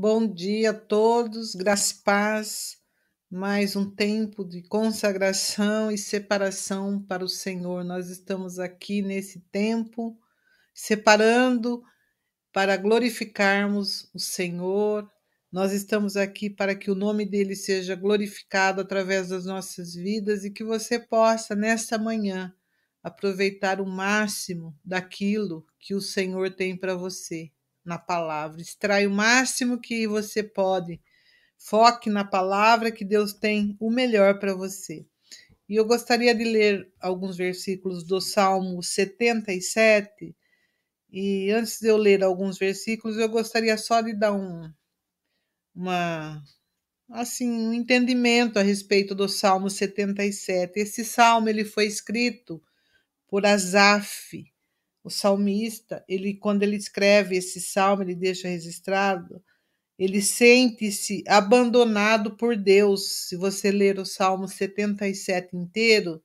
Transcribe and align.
Bom 0.00 0.32
dia 0.32 0.70
a 0.70 0.74
todos, 0.74 1.56
graça 1.56 1.92
e 1.92 2.04
paz. 2.04 2.76
Mais 3.28 3.74
um 3.74 3.90
tempo 3.90 4.44
de 4.44 4.62
consagração 4.62 5.90
e 5.90 5.98
separação 5.98 7.02
para 7.02 7.24
o 7.24 7.28
Senhor. 7.28 7.82
Nós 7.82 8.08
estamos 8.08 8.60
aqui 8.60 9.02
nesse 9.02 9.40
tempo, 9.50 10.16
separando 10.72 11.82
para 12.52 12.76
glorificarmos 12.76 14.08
o 14.14 14.20
Senhor. 14.20 15.10
Nós 15.50 15.72
estamos 15.72 16.16
aqui 16.16 16.48
para 16.48 16.76
que 16.76 16.92
o 16.92 16.94
nome 16.94 17.26
dele 17.26 17.56
seja 17.56 17.96
glorificado 17.96 18.80
através 18.80 19.30
das 19.30 19.46
nossas 19.46 19.96
vidas 19.96 20.44
e 20.44 20.52
que 20.52 20.62
você 20.62 21.00
possa, 21.00 21.56
nesta 21.56 21.98
manhã, 21.98 22.54
aproveitar 23.02 23.80
o 23.80 23.84
máximo 23.84 24.78
daquilo 24.84 25.66
que 25.76 25.92
o 25.92 26.00
Senhor 26.00 26.54
tem 26.54 26.76
para 26.76 26.94
você 26.94 27.50
na 27.88 27.98
palavra. 27.98 28.60
Extrai 28.60 29.06
o 29.06 29.10
máximo 29.10 29.80
que 29.80 30.06
você 30.06 30.42
pode. 30.42 31.00
Foque 31.56 32.10
na 32.10 32.24
palavra 32.24 32.92
que 32.92 33.04
Deus 33.04 33.32
tem 33.32 33.76
o 33.80 33.90
melhor 33.90 34.38
para 34.38 34.54
você. 34.54 35.04
E 35.68 35.74
eu 35.74 35.84
gostaria 35.84 36.34
de 36.34 36.44
ler 36.44 36.92
alguns 37.00 37.36
versículos 37.36 38.04
do 38.04 38.20
Salmo 38.20 38.82
77. 38.82 40.36
E 41.10 41.50
antes 41.50 41.80
de 41.80 41.88
eu 41.88 41.96
ler 41.96 42.22
alguns 42.22 42.58
versículos, 42.58 43.16
eu 43.16 43.28
gostaria 43.28 43.76
só 43.76 44.00
de 44.02 44.12
dar 44.12 44.32
um 44.32 44.70
uma 45.74 46.42
assim, 47.10 47.48
um 47.50 47.72
entendimento 47.72 48.58
a 48.58 48.62
respeito 48.62 49.14
do 49.14 49.28
Salmo 49.28 49.70
77. 49.70 50.78
Esse 50.78 51.04
salmo 51.04 51.48
ele 51.48 51.64
foi 51.64 51.86
escrito 51.86 52.62
por 53.28 53.46
Asaf, 53.46 54.44
o 55.08 55.10
salmista, 55.10 56.04
ele 56.08 56.34
quando 56.34 56.62
ele 56.62 56.76
escreve 56.76 57.36
esse 57.36 57.60
salmo, 57.60 58.02
ele 58.02 58.14
deixa 58.14 58.46
registrado, 58.46 59.42
ele 59.98 60.22
sente-se 60.22 61.24
abandonado 61.26 62.36
por 62.36 62.56
Deus. 62.56 63.28
Se 63.28 63.36
você 63.36 63.72
ler 63.72 63.98
o 63.98 64.06
Salmo 64.06 64.46
77 64.46 65.56
inteiro, 65.56 66.22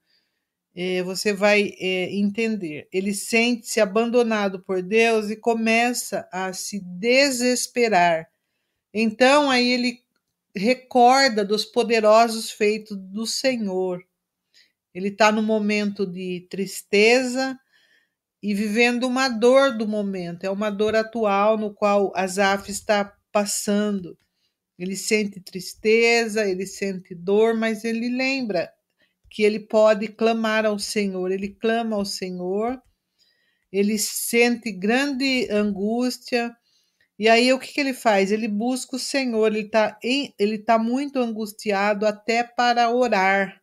eh, 0.76 1.02
você 1.04 1.34
vai 1.34 1.74
eh, 1.80 2.14
entender. 2.14 2.88
Ele 2.92 3.14
sente-se 3.14 3.80
abandonado 3.82 4.62
por 4.62 4.82
Deus 4.84 5.32
e 5.32 5.36
começa 5.36 6.28
a 6.32 6.54
se 6.54 6.80
desesperar. 6.82 8.30
Então, 8.94 9.50
aí 9.50 9.72
ele 9.72 10.04
recorda 10.56 11.44
dos 11.44 11.66
poderosos 11.66 12.52
feitos 12.52 12.96
do 12.98 13.26
Senhor. 13.26 14.04
Ele 14.94 15.08
está 15.08 15.32
no 15.32 15.42
momento 15.42 16.06
de 16.06 16.46
tristeza, 16.50 17.60
e 18.44 18.54
vivendo 18.54 19.08
uma 19.08 19.30
dor 19.30 19.78
do 19.78 19.88
momento, 19.88 20.44
é 20.44 20.50
uma 20.50 20.70
dor 20.70 20.98
atual 20.98 21.58
no 21.58 21.74
qual 21.74 22.12
Asaf 22.14 22.70
está 22.70 23.16
passando. 23.32 24.18
Ele 24.78 24.98
sente 24.98 25.40
tristeza, 25.40 26.46
ele 26.46 26.68
sente 26.68 27.16
dor, 27.16 27.56
mas 27.56 27.86
ele 27.86 28.10
lembra 28.10 28.70
que 29.30 29.44
ele 29.44 29.62
pode 29.62 30.10
clamar 30.10 30.66
ao 30.66 30.78
Senhor, 30.78 31.32
ele 31.32 31.56
clama 31.56 31.96
ao 31.96 32.04
Senhor, 32.04 32.82
ele 33.72 33.98
sente 33.98 34.74
grande 34.74 35.48
angústia, 35.50 36.54
e 37.18 37.30
aí 37.30 37.54
o 37.54 37.58
que, 37.58 37.72
que 37.72 37.80
ele 37.80 37.94
faz? 37.94 38.30
Ele 38.30 38.50
busca 38.50 38.98
o 38.98 39.00
Senhor, 39.00 39.56
ele 39.56 39.68
está 39.68 39.98
tá 40.66 40.78
muito 40.78 41.18
angustiado 41.18 42.06
até 42.06 42.44
para 42.44 42.90
orar. 42.90 43.62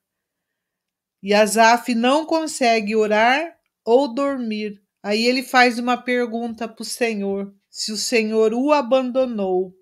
E 1.23 1.35
Asaf 1.35 1.95
não 1.95 2.25
consegue 2.25 2.97
orar 2.97 3.60
ou 3.85 4.13
dormir. 4.13 4.81
Aí 5.03 5.27
ele 5.27 5.43
faz 5.43 5.79
uma 5.79 5.97
pergunta 5.97 6.69
para 6.69 6.83
o 6.83 6.85
Senhor, 6.85 7.55
se 7.71 7.93
o 7.93 7.97
Senhor 7.97 8.53
o 8.53 8.73
abandonou. 8.73 9.75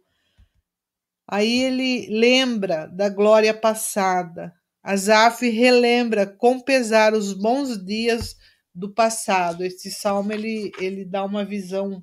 Aí 1.26 1.60
ele 1.62 2.06
lembra 2.08 2.86
da 2.86 3.08
glória 3.08 3.52
passada. 3.52 4.54
Asaf 4.82 5.46
relembra 5.48 6.26
com 6.26 6.60
pesar 6.60 7.12
os 7.12 7.34
bons 7.34 7.84
dias 7.84 8.36
do 8.74 8.92
passado. 8.94 9.64
Esse 9.64 9.90
salmo 9.90 10.32
ele, 10.32 10.72
ele 10.78 11.04
dá 11.04 11.24
uma 11.24 11.44
visão 11.44 12.02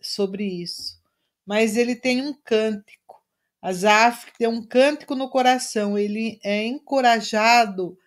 sobre 0.00 0.44
isso. 0.44 0.98
Mas 1.44 1.76
ele 1.76 1.96
tem 1.96 2.22
um 2.22 2.32
cântico. 2.32 3.22
Asaf 3.60 4.32
tem 4.38 4.46
um 4.46 4.64
cântico 4.64 5.14
no 5.14 5.28
coração. 5.28 5.98
Ele 5.98 6.38
é 6.42 6.64
encorajado 6.64 7.98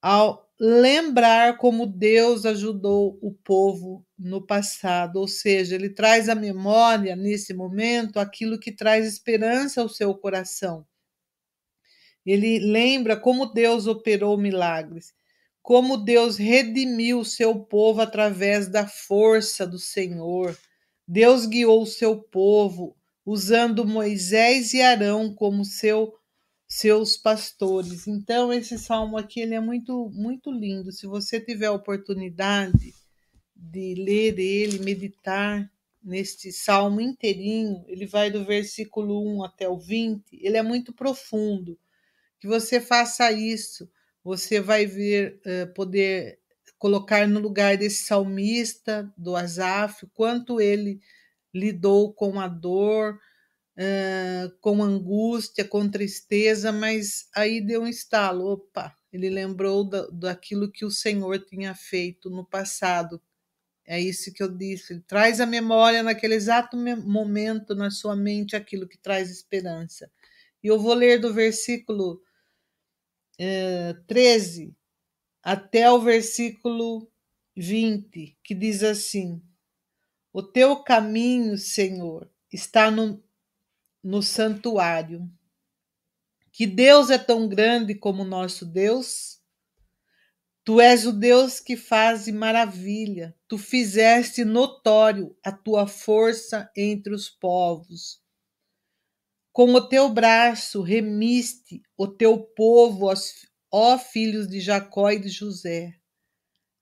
ao 0.00 0.47
lembrar 0.58 1.56
como 1.56 1.86
Deus 1.86 2.44
ajudou 2.44 3.18
o 3.22 3.32
povo 3.32 4.04
no 4.18 4.44
passado, 4.44 5.16
ou 5.16 5.28
seja, 5.28 5.76
ele 5.76 5.90
traz 5.90 6.28
à 6.28 6.34
memória 6.34 7.14
nesse 7.14 7.54
momento 7.54 8.18
aquilo 8.18 8.58
que 8.58 8.72
traz 8.72 9.06
esperança 9.06 9.80
ao 9.80 9.88
seu 9.88 10.14
coração. 10.14 10.84
Ele 12.26 12.58
lembra 12.58 13.16
como 13.16 13.46
Deus 13.46 13.86
operou 13.86 14.36
milagres, 14.36 15.14
como 15.62 15.96
Deus 15.96 16.36
redimiu 16.36 17.20
o 17.20 17.24
seu 17.24 17.60
povo 17.60 18.00
através 18.00 18.68
da 18.68 18.86
força 18.86 19.66
do 19.66 19.78
Senhor. 19.78 20.56
Deus 21.06 21.46
guiou 21.46 21.82
o 21.82 21.86
seu 21.86 22.20
povo 22.20 22.96
usando 23.24 23.86
Moisés 23.86 24.74
e 24.74 24.82
Arão 24.82 25.32
como 25.34 25.64
seu 25.64 26.17
seus 26.68 27.16
pastores. 27.16 28.06
Então 28.06 28.52
esse 28.52 28.78
salmo 28.78 29.16
aqui 29.16 29.40
ele 29.40 29.54
é 29.54 29.60
muito 29.60 30.10
muito 30.10 30.52
lindo. 30.52 30.92
Se 30.92 31.06
você 31.06 31.40
tiver 31.40 31.66
a 31.66 31.72
oportunidade 31.72 32.94
de 33.56 33.94
ler 33.94 34.38
ele, 34.38 34.78
meditar 34.80 35.70
neste 36.02 36.52
salmo 36.52 37.00
inteirinho, 37.00 37.84
ele 37.88 38.06
vai 38.06 38.30
do 38.30 38.44
versículo 38.44 39.20
1 39.38 39.44
até 39.44 39.68
o 39.68 39.78
20, 39.78 40.22
ele 40.40 40.56
é 40.56 40.62
muito 40.62 40.92
profundo. 40.92 41.78
Que 42.38 42.46
você 42.46 42.80
faça 42.80 43.32
isso, 43.32 43.90
você 44.22 44.60
vai 44.60 44.86
ver 44.86 45.40
uh, 45.44 45.72
poder 45.74 46.38
colocar 46.78 47.26
no 47.26 47.40
lugar 47.40 47.76
desse 47.76 48.04
salmista 48.04 49.12
do 49.16 49.34
Asaf, 49.34 50.06
quanto 50.14 50.60
ele 50.60 51.00
lidou 51.52 52.12
com 52.12 52.38
a 52.38 52.46
dor, 52.46 53.18
com 54.60 54.82
angústia, 54.82 55.64
com 55.64 55.88
tristeza, 55.88 56.72
mas 56.72 57.28
aí 57.34 57.60
deu 57.60 57.82
um 57.82 57.86
estalo, 57.86 58.52
opa, 58.52 58.96
ele 59.12 59.30
lembrou 59.30 59.88
da, 59.88 60.06
daquilo 60.08 60.70
que 60.70 60.84
o 60.84 60.90
Senhor 60.90 61.38
tinha 61.46 61.74
feito 61.74 62.28
no 62.28 62.44
passado. 62.44 63.20
É 63.86 63.98
isso 63.98 64.32
que 64.32 64.42
eu 64.42 64.48
disse. 64.48 64.92
Ele 64.92 65.02
traz 65.06 65.40
a 65.40 65.46
memória 65.46 66.02
naquele 66.02 66.34
exato 66.34 66.76
momento 66.76 67.74
na 67.74 67.90
sua 67.90 68.14
mente 68.14 68.54
aquilo 68.54 68.86
que 68.86 68.98
traz 68.98 69.30
esperança. 69.30 70.10
E 70.62 70.66
eu 70.66 70.78
vou 70.78 70.92
ler 70.92 71.20
do 71.20 71.32
versículo 71.32 72.20
uh, 73.40 74.04
13 74.06 74.76
até 75.42 75.90
o 75.90 76.00
versículo 76.00 77.10
20, 77.56 78.36
que 78.42 78.54
diz 78.54 78.82
assim: 78.82 79.40
O 80.32 80.42
teu 80.42 80.82
caminho, 80.82 81.56
Senhor, 81.56 82.30
está 82.52 82.90
no, 82.90 83.22
no 84.02 84.22
santuário. 84.22 85.28
Que 86.52 86.66
Deus 86.66 87.10
é 87.10 87.18
tão 87.18 87.48
grande 87.48 87.94
como 87.94 88.24
nosso 88.24 88.66
Deus? 88.66 89.38
Tu 90.64 90.80
és 90.80 91.06
o 91.06 91.12
Deus 91.12 91.60
que 91.60 91.76
faz 91.76 92.28
maravilha, 92.28 93.34
tu 93.48 93.56
fizeste 93.56 94.44
notório 94.44 95.34
a 95.42 95.50
tua 95.50 95.86
força 95.86 96.70
entre 96.76 97.14
os 97.14 97.28
povos. 97.30 98.20
Com 99.50 99.72
o 99.72 99.88
teu 99.88 100.08
braço 100.10 100.82
remiste 100.82 101.82
o 101.96 102.06
teu 102.06 102.38
povo, 102.38 103.10
ó 103.72 103.98
filhos 103.98 104.46
de 104.46 104.60
Jacó 104.60 105.10
e 105.10 105.18
de 105.18 105.28
José. 105.30 105.94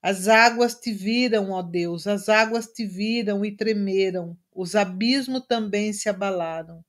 As 0.03 0.28
águas 0.28 0.75
te 0.75 0.93
viram, 0.93 1.53
ó 1.53 1.62
Deus, 1.62 2.06
as 2.06 2.28
águas 2.28 2.66
te 2.66 2.84
viram 2.84 3.44
e 3.44 3.56
tremeram, 3.56 4.37
os 4.54 4.75
abismos 4.75 5.47
também 5.47 5.93
se 5.93 6.09
abalaram. 6.09 6.84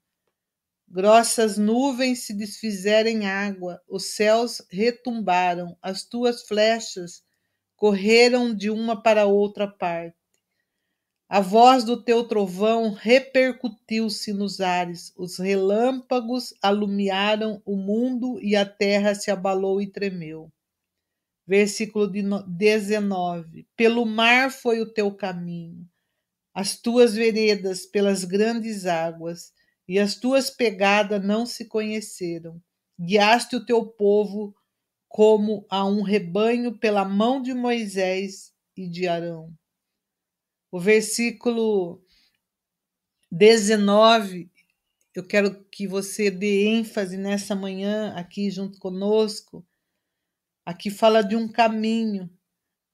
Grossas 0.89 1.57
nuvens 1.57 2.25
se 2.25 2.33
desfizeram 2.33 3.09
em 3.09 3.27
água, 3.27 3.81
os 3.89 4.05
céus 4.15 4.61
retumbaram, 4.71 5.77
as 5.81 6.05
tuas 6.05 6.47
flechas 6.47 7.21
correram 7.75 8.55
de 8.55 8.69
uma 8.69 9.01
para 9.01 9.25
outra 9.25 9.67
parte. 9.67 10.15
A 11.27 11.41
voz 11.41 11.83
do 11.83 12.01
teu 12.01 12.25
trovão 12.25 12.93
repercutiu-se 12.93 14.31
nos 14.31 14.61
ares, 14.61 15.11
os 15.17 15.37
relâmpagos 15.37 16.53
alumiaram 16.61 17.61
o 17.65 17.75
mundo 17.75 18.39
e 18.41 18.55
a 18.55 18.65
terra 18.65 19.13
se 19.13 19.29
abalou 19.29 19.81
e 19.81 19.91
tremeu. 19.91 20.49
Versículo 21.45 22.07
19: 22.07 23.67
Pelo 23.75 24.05
mar 24.05 24.51
foi 24.51 24.79
o 24.79 24.93
teu 24.93 25.13
caminho, 25.13 25.85
as 26.53 26.79
tuas 26.79 27.13
veredas 27.13 27.85
pelas 27.85 28.23
grandes 28.23 28.85
águas 28.85 29.51
e 29.87 29.99
as 29.99 30.15
tuas 30.15 30.49
pegadas 30.49 31.23
não 31.23 31.45
se 31.45 31.65
conheceram. 31.65 32.61
Guiaste 32.99 33.55
o 33.55 33.65
teu 33.65 33.85
povo 33.85 34.55
como 35.07 35.65
a 35.69 35.85
um 35.85 36.01
rebanho 36.01 36.77
pela 36.77 37.05
mão 37.05 37.41
de 37.41 37.53
Moisés 37.53 38.53
e 38.75 38.89
de 38.89 39.07
Arão. 39.07 39.53
O 40.71 40.79
versículo 40.79 42.03
19 43.31 44.51
eu 45.17 45.25
quero 45.25 45.65
que 45.71 45.87
você 45.87 46.29
dê 46.29 46.67
ênfase 46.67 47.17
nessa 47.17 47.55
manhã 47.55 48.13
aqui 48.13 48.51
junto 48.51 48.77
conosco. 48.77 49.65
Aqui 50.63 50.91
fala 50.91 51.23
de 51.23 51.35
um 51.35 51.51
caminho. 51.51 52.29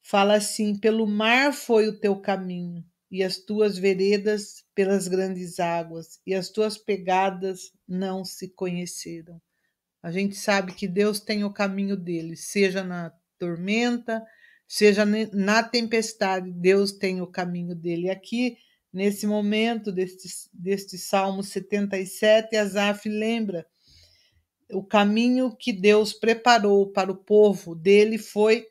Fala 0.01 0.35
assim: 0.35 0.79
pelo 0.79 1.05
mar 1.05 1.51
foi 1.51 1.89
o 1.89 1.99
teu 1.99 2.15
caminho, 2.21 2.81
e 3.13 3.23
as 3.23 3.37
tuas 3.37 3.77
veredas 3.77 4.65
pelas 4.73 5.07
grandes 5.07 5.59
águas, 5.59 6.19
e 6.25 6.33
as 6.33 6.49
tuas 6.49 6.79
pegadas 6.79 7.71
não 7.87 8.25
se 8.25 8.49
conheceram. 8.49 9.39
A 10.01 10.11
gente 10.11 10.35
sabe 10.35 10.73
que 10.73 10.87
Deus 10.87 11.19
tem 11.19 11.43
o 11.43 11.53
caminho 11.53 11.95
dele, 11.95 12.35
seja 12.35 12.83
na 12.83 13.13
tormenta, 13.37 14.25
seja 14.67 15.05
na 15.05 15.61
tempestade, 15.61 16.51
Deus 16.51 16.91
tem 16.91 17.21
o 17.21 17.27
caminho 17.27 17.75
dele. 17.75 18.09
Aqui, 18.09 18.57
nesse 18.91 19.27
momento 19.27 19.91
deste, 19.91 20.27
deste 20.51 20.97
Salmo 20.97 21.43
77, 21.43 22.57
Asaf 22.57 23.07
lembra 23.07 23.63
o 24.71 24.83
caminho 24.83 25.55
que 25.55 25.71
Deus 25.71 26.13
preparou 26.13 26.91
para 26.91 27.11
o 27.11 27.17
povo 27.17 27.75
dele 27.75 28.17
foi 28.17 28.65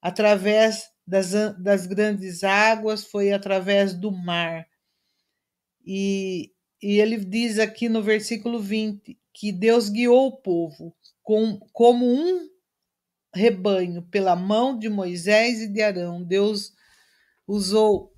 através 0.00 0.84
das, 1.06 1.32
das 1.58 1.86
grandes 1.86 2.42
águas, 2.42 3.04
foi 3.04 3.32
através 3.32 3.94
do 3.94 4.10
mar. 4.10 4.66
E, 5.84 6.52
e 6.82 7.00
ele 7.00 7.16
diz 7.24 7.58
aqui 7.58 7.88
no 7.88 8.02
versículo 8.02 8.60
20: 8.60 9.18
que 9.32 9.52
Deus 9.52 9.90
guiou 9.90 10.28
o 10.28 10.36
povo 10.36 10.96
com, 11.22 11.58
como 11.72 12.06
um 12.06 12.48
rebanho 13.34 14.02
pela 14.02 14.34
mão 14.34 14.78
de 14.78 14.88
Moisés 14.88 15.60
e 15.60 15.68
de 15.68 15.82
Arão. 15.82 16.24
Deus 16.24 16.72
usou 17.46 18.14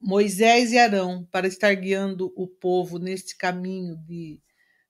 Moisés 0.00 0.72
e 0.72 0.78
Arão 0.78 1.26
para 1.32 1.48
estar 1.48 1.74
guiando 1.74 2.32
o 2.36 2.46
povo 2.46 2.98
neste 2.98 3.36
caminho 3.36 3.96
de 3.96 4.40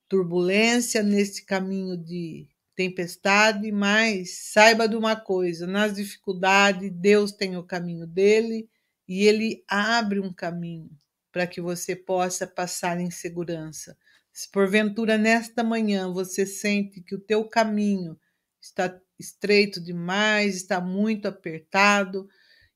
turbulência, 0.09 1.03
neste 1.03 1.43
caminho 1.45 1.97
de 1.97 2.49
tempestade, 2.75 3.71
mas 3.71 4.53
saiba 4.53 4.89
de 4.89 4.97
uma 4.97 5.17
coisa: 5.17 5.67
nas 5.67 5.95
dificuldades, 5.95 6.91
Deus 6.93 7.33
tem 7.33 7.57
o 7.57 7.65
caminho 7.65 8.07
dele 8.07 8.69
e 9.09 9.25
ele 9.25 9.65
abre 9.69 10.21
um 10.21 10.33
caminho 10.33 10.91
para 11.31 11.47
que 11.47 11.61
você 11.61 11.97
possa 11.97 12.47
passar 12.47 13.01
em 13.01 13.11
segurança. 13.11 13.97
Se 14.33 14.51
porventura 14.51 15.19
nesta 15.19 15.63
manhã 15.63 16.13
você 16.13 16.47
sente 16.47 17.01
que 17.03 17.15
o 17.15 17.21
teu 17.21 17.45
caminho 17.45 18.19
está 18.61 18.99
estreito 19.19 19.81
demais, 19.83 20.57
está 20.57 20.81
muito 20.81 21.29
apertado, 21.29 22.29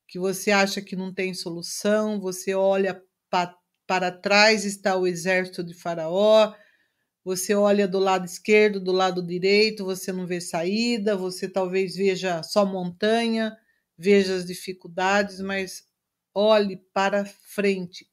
que 0.06 0.18
você 0.18 0.50
acha 0.50 0.80
que 0.82 0.96
não 0.96 1.12
tem 1.12 1.34
solução, 1.34 2.20
você 2.20 2.54
olha 2.54 3.02
pa 3.30 3.56
para 3.86 4.10
trás 4.10 4.64
está 4.64 4.96
o 4.96 5.06
exército 5.06 5.62
de 5.62 5.72
Faraó, 5.72 6.52
você 7.26 7.56
olha 7.56 7.88
do 7.88 7.98
lado 7.98 8.24
esquerdo, 8.24 8.78
do 8.78 8.92
lado 8.92 9.20
direito, 9.20 9.84
você 9.84 10.12
não 10.12 10.28
vê 10.28 10.40
saída, 10.40 11.16
você 11.16 11.48
talvez 11.48 11.96
veja 11.96 12.40
só 12.44 12.64
montanha, 12.64 13.52
veja 13.98 14.36
as 14.36 14.46
dificuldades, 14.46 15.40
mas 15.40 15.82
olhe 16.32 16.76
para 16.94 17.24
frente, 17.24 18.08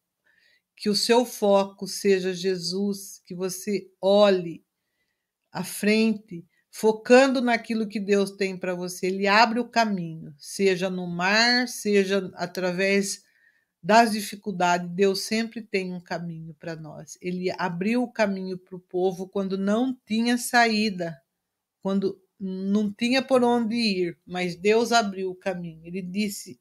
que 0.75 0.89
o 0.89 0.95
seu 0.95 1.25
foco 1.25 1.86
seja 1.86 2.33
Jesus, 2.33 3.21
que 3.24 3.36
você 3.36 3.88
olhe 4.01 4.65
à 5.51 5.63
frente, 5.63 6.44
focando 6.71 7.39
naquilo 7.39 7.88
que 7.88 8.00
Deus 8.00 8.31
tem 8.31 8.57
para 8.57 8.74
você. 8.74 9.06
Ele 9.06 9.27
abre 9.27 9.60
o 9.60 9.69
caminho, 9.69 10.33
seja 10.39 10.89
no 10.89 11.06
mar, 11.06 11.68
seja 11.68 12.31
através 12.33 13.21
das 13.84 14.14
dificuldades. 14.14 14.90
Deus 14.90 15.24
sempre 15.24 15.62
tem 15.62 15.94
um 15.94 16.00
caminho 16.00 16.54
para 16.54 16.76
nós. 16.76 17.18
Ele 17.22 17.52
abriu 17.58 18.04
o 18.04 18.12
caminho 18.12 18.58
para 18.58 18.78
o 18.78 18.80
povo 18.80 19.28
quando 19.28 19.58
não 19.58 19.94
tinha 20.06 20.38
saída, 20.38 21.22
quando 21.82 22.18
não 22.40 22.92
tinha 22.92 23.22
por 23.22 23.44
onde 23.44 23.76
ir, 23.76 24.20
mas 24.26 24.56
Deus 24.56 24.92
abriu 24.92 25.32
o 25.32 25.36
caminho. 25.36 25.86
Ele 25.86 26.02
disse 26.02 26.60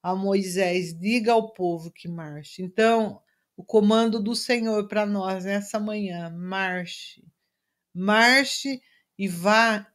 a 0.00 0.14
Moisés: 0.14 0.96
diga 0.96 1.32
ao 1.32 1.52
povo 1.52 1.90
que 1.90 2.08
marche. 2.08 2.62
Então, 2.62 3.20
o 3.56 3.64
comando 3.64 4.22
do 4.22 4.34
Senhor 4.36 4.86
para 4.86 5.04
nós 5.04 5.44
nessa 5.44 5.78
manhã. 5.80 6.30
Marche, 6.30 7.24
marche 7.92 8.80
e 9.18 9.28
vá, 9.28 9.86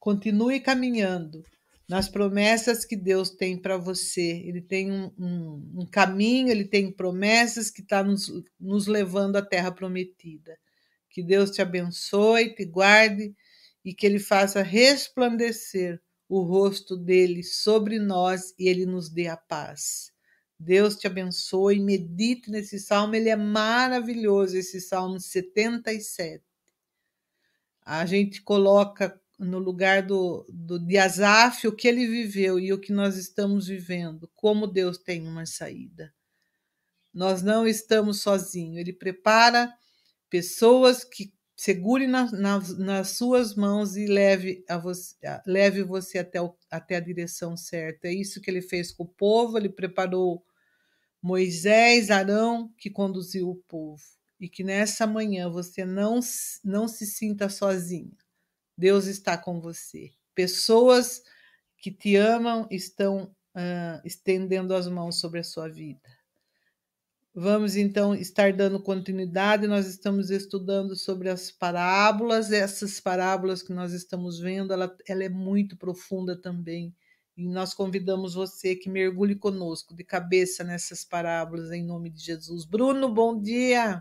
continue 0.00 0.60
caminhando 0.60 1.44
nas 1.88 2.08
promessas 2.08 2.84
que 2.84 2.96
Deus 2.96 3.30
tem 3.30 3.60
para 3.60 3.76
você. 3.76 4.42
Ele 4.44 4.60
tem 4.60 4.90
um, 4.90 5.12
um, 5.18 5.72
um, 5.82 5.86
caminho, 5.86 6.48
ele 6.48 6.64
tem 6.64 6.90
promessas 6.90 7.70
que 7.70 7.82
está 7.82 8.02
nos, 8.02 8.30
nos 8.58 8.86
levando 8.86 9.36
à 9.36 9.42
terra 9.42 9.70
prometida. 9.70 10.58
Que 11.10 11.22
Deus 11.22 11.50
te 11.50 11.62
abençoe, 11.62 12.54
te 12.54 12.64
guarde 12.64 13.34
e 13.84 13.94
que 13.94 14.06
ele 14.06 14.18
faça 14.18 14.62
resplandecer 14.62 16.00
o 16.28 16.40
rosto 16.40 16.96
dele 16.96 17.42
sobre 17.42 17.98
nós 17.98 18.54
e 18.58 18.68
ele 18.68 18.86
nos 18.86 19.10
dê 19.10 19.28
a 19.28 19.36
paz. 19.36 20.12
Deus 20.58 20.96
te 20.96 21.06
abençoe, 21.06 21.78
medite 21.78 22.50
nesse 22.50 22.78
salmo, 22.78 23.14
ele 23.14 23.28
é 23.28 23.36
maravilhoso, 23.36 24.56
esse 24.56 24.80
salmo 24.80 25.20
77. 25.20 26.42
A 27.84 28.06
gente 28.06 28.40
coloca 28.42 29.20
no 29.44 29.58
lugar 29.58 30.02
do, 30.02 30.44
do 30.48 30.78
de 30.78 30.96
Asaf 30.98 31.66
o 31.66 31.74
que 31.74 31.86
ele 31.86 32.06
viveu 32.06 32.58
e 32.58 32.72
o 32.72 32.80
que 32.80 32.92
nós 32.92 33.16
estamos 33.16 33.66
vivendo, 33.66 34.30
como 34.34 34.66
Deus 34.66 34.98
tem 34.98 35.26
uma 35.26 35.46
saída. 35.46 36.12
Nós 37.12 37.42
não 37.42 37.66
estamos 37.66 38.20
sozinhos, 38.20 38.78
ele 38.78 38.92
prepara 38.92 39.72
pessoas 40.28 41.04
que 41.04 41.32
segure 41.56 42.06
na, 42.06 42.30
na, 42.32 42.58
nas 42.78 43.10
suas 43.10 43.54
mãos 43.54 43.96
e 43.96 44.06
leve, 44.06 44.64
a 44.68 44.76
você, 44.76 45.14
leve 45.46 45.84
você 45.84 46.18
até, 46.18 46.40
o, 46.40 46.56
até 46.70 46.96
a 46.96 47.00
direção 47.00 47.56
certa. 47.56 48.08
É 48.08 48.12
isso 48.12 48.40
que 48.40 48.50
ele 48.50 48.60
fez 48.60 48.92
com 48.92 49.04
o 49.04 49.08
povo, 49.08 49.56
ele 49.56 49.68
preparou 49.68 50.44
Moisés, 51.22 52.10
Arão, 52.10 52.72
que 52.76 52.90
conduziu 52.90 53.48
o 53.48 53.56
povo. 53.68 54.02
E 54.40 54.48
que 54.48 54.64
nessa 54.64 55.06
manhã 55.06 55.48
você 55.48 55.84
não, 55.84 56.18
não 56.64 56.88
se 56.88 57.06
sinta 57.06 57.48
sozinha. 57.48 58.23
Deus 58.76 59.06
está 59.06 59.36
com 59.38 59.60
você. 59.60 60.10
Pessoas 60.34 61.22
que 61.78 61.90
te 61.90 62.16
amam 62.16 62.66
estão 62.70 63.34
uh, 63.54 64.00
estendendo 64.04 64.74
as 64.74 64.88
mãos 64.88 65.20
sobre 65.20 65.40
a 65.40 65.44
sua 65.44 65.68
vida. 65.68 66.00
Vamos 67.36 67.74
então 67.74 68.14
estar 68.14 68.52
dando 68.52 68.80
continuidade. 68.80 69.66
Nós 69.66 69.86
estamos 69.86 70.30
estudando 70.30 70.94
sobre 70.94 71.28
as 71.28 71.50
parábolas. 71.50 72.52
Essas 72.52 73.00
parábolas 73.00 73.60
que 73.60 73.72
nós 73.72 73.92
estamos 73.92 74.38
vendo, 74.38 74.72
ela, 74.72 74.96
ela 75.08 75.24
é 75.24 75.28
muito 75.28 75.76
profunda 75.76 76.40
também. 76.40 76.94
E 77.36 77.48
nós 77.48 77.74
convidamos 77.74 78.34
você 78.34 78.76
que 78.76 78.88
mergulhe 78.88 79.34
conosco 79.34 79.96
de 79.96 80.04
cabeça 80.04 80.62
nessas 80.62 81.04
parábolas, 81.04 81.72
em 81.72 81.84
nome 81.84 82.08
de 82.08 82.22
Jesus. 82.22 82.64
Bruno, 82.64 83.12
bom 83.12 83.40
dia. 83.40 84.00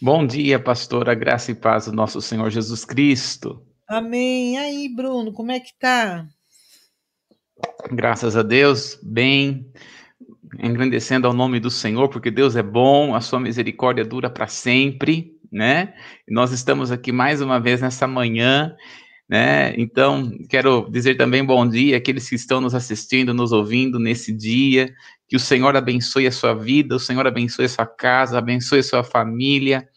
Bom 0.00 0.26
dia, 0.26 0.58
pastora. 0.58 1.14
Graça 1.14 1.50
e 1.50 1.54
paz 1.54 1.84
do 1.84 1.92
nosso 1.92 2.22
Senhor 2.22 2.48
Jesus 2.48 2.82
Cristo. 2.82 3.67
Amém. 3.88 4.58
Aí, 4.58 4.86
Bruno, 4.94 5.32
como 5.32 5.50
é 5.50 5.58
que 5.58 5.72
tá? 5.78 6.26
Graças 7.90 8.36
a 8.36 8.42
Deus, 8.42 9.00
bem 9.02 9.66
engrandecendo 10.62 11.26
ao 11.26 11.32
nome 11.32 11.58
do 11.58 11.70
Senhor, 11.70 12.10
porque 12.10 12.30
Deus 12.30 12.54
é 12.54 12.62
bom, 12.62 13.14
a 13.14 13.22
sua 13.22 13.40
misericórdia 13.40 14.04
dura 14.04 14.28
para 14.28 14.46
sempre, 14.46 15.32
né? 15.50 15.94
E 16.28 16.34
nós 16.34 16.52
estamos 16.52 16.92
aqui 16.92 17.10
mais 17.10 17.40
uma 17.40 17.58
vez 17.58 17.80
nessa 17.80 18.06
manhã, 18.06 18.76
né? 19.26 19.74
Então, 19.78 20.30
quero 20.50 20.86
dizer 20.90 21.16
também 21.16 21.42
bom 21.42 21.66
dia 21.66 21.96
àqueles 21.96 22.28
que 22.28 22.34
estão 22.34 22.60
nos 22.60 22.74
assistindo, 22.74 23.32
nos 23.32 23.52
ouvindo 23.52 23.98
nesse 23.98 24.32
dia, 24.32 24.92
que 25.26 25.36
o 25.36 25.40
Senhor 25.40 25.74
abençoe 25.74 26.26
a 26.26 26.32
sua 26.32 26.52
vida, 26.52 26.94
o 26.94 27.00
Senhor 27.00 27.26
abençoe 27.26 27.64
a 27.64 27.70
sua 27.70 27.86
casa, 27.86 28.36
abençoe 28.36 28.80
a 28.80 28.82
sua 28.82 29.02
família, 29.02 29.88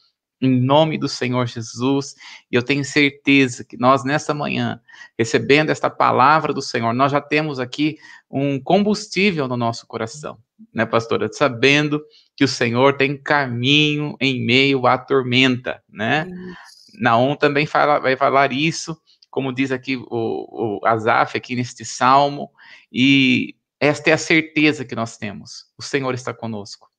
em 0.42 0.60
nome 0.60 0.98
do 0.98 1.08
Senhor 1.08 1.46
Jesus. 1.46 2.16
E 2.52 2.56
eu 2.56 2.64
tenho 2.64 2.84
certeza 2.84 3.64
que 3.64 3.78
nós, 3.78 4.04
nessa 4.04 4.34
manhã, 4.34 4.82
recebendo 5.18 5.70
esta 5.70 5.90
palavra 5.90 6.52
do 6.52 6.62
Senhor, 6.62 6.94
nós 6.94 7.12
já 7.12 7.22
temos 7.22 7.60
aqui 7.60 7.98
um 8.30 8.60
combustível 8.60 9.48
no 9.48 9.56
nosso 9.56 9.86
coração, 9.86 10.40
né, 10.74 10.86
pastora? 10.86 11.30
Sabendo 11.32 12.02
que 12.36 12.44
o 12.44 12.48
Senhor 12.48 12.98
tem 12.98 13.16
caminho 13.16 14.18
em 14.20 14.44
meio 14.44 14.88
à 14.88 14.98
tormenta, 14.98 15.84
né? 15.88 16.28
Isso. 16.28 17.00
Naum 17.00 17.36
também 17.36 17.66
fala, 17.66 18.00
vai 18.00 18.18
falar 18.18 18.52
isso, 18.52 19.00
como 19.30 19.54
diz 19.54 19.72
aqui 19.72 19.96
o, 19.96 20.80
o 20.80 20.86
Azaf, 20.86 21.38
aqui 21.38 21.56
neste 21.56 21.86
salmo, 21.86 22.52
e 22.92 23.56
esta 23.80 24.10
é 24.10 24.14
a 24.14 24.18
certeza 24.18 24.84
que 24.84 24.96
nós 24.96 25.18
temos: 25.18 25.68
o 25.78 25.82
Senhor 25.82 26.14
está 26.14 26.34
conosco. 26.34 26.90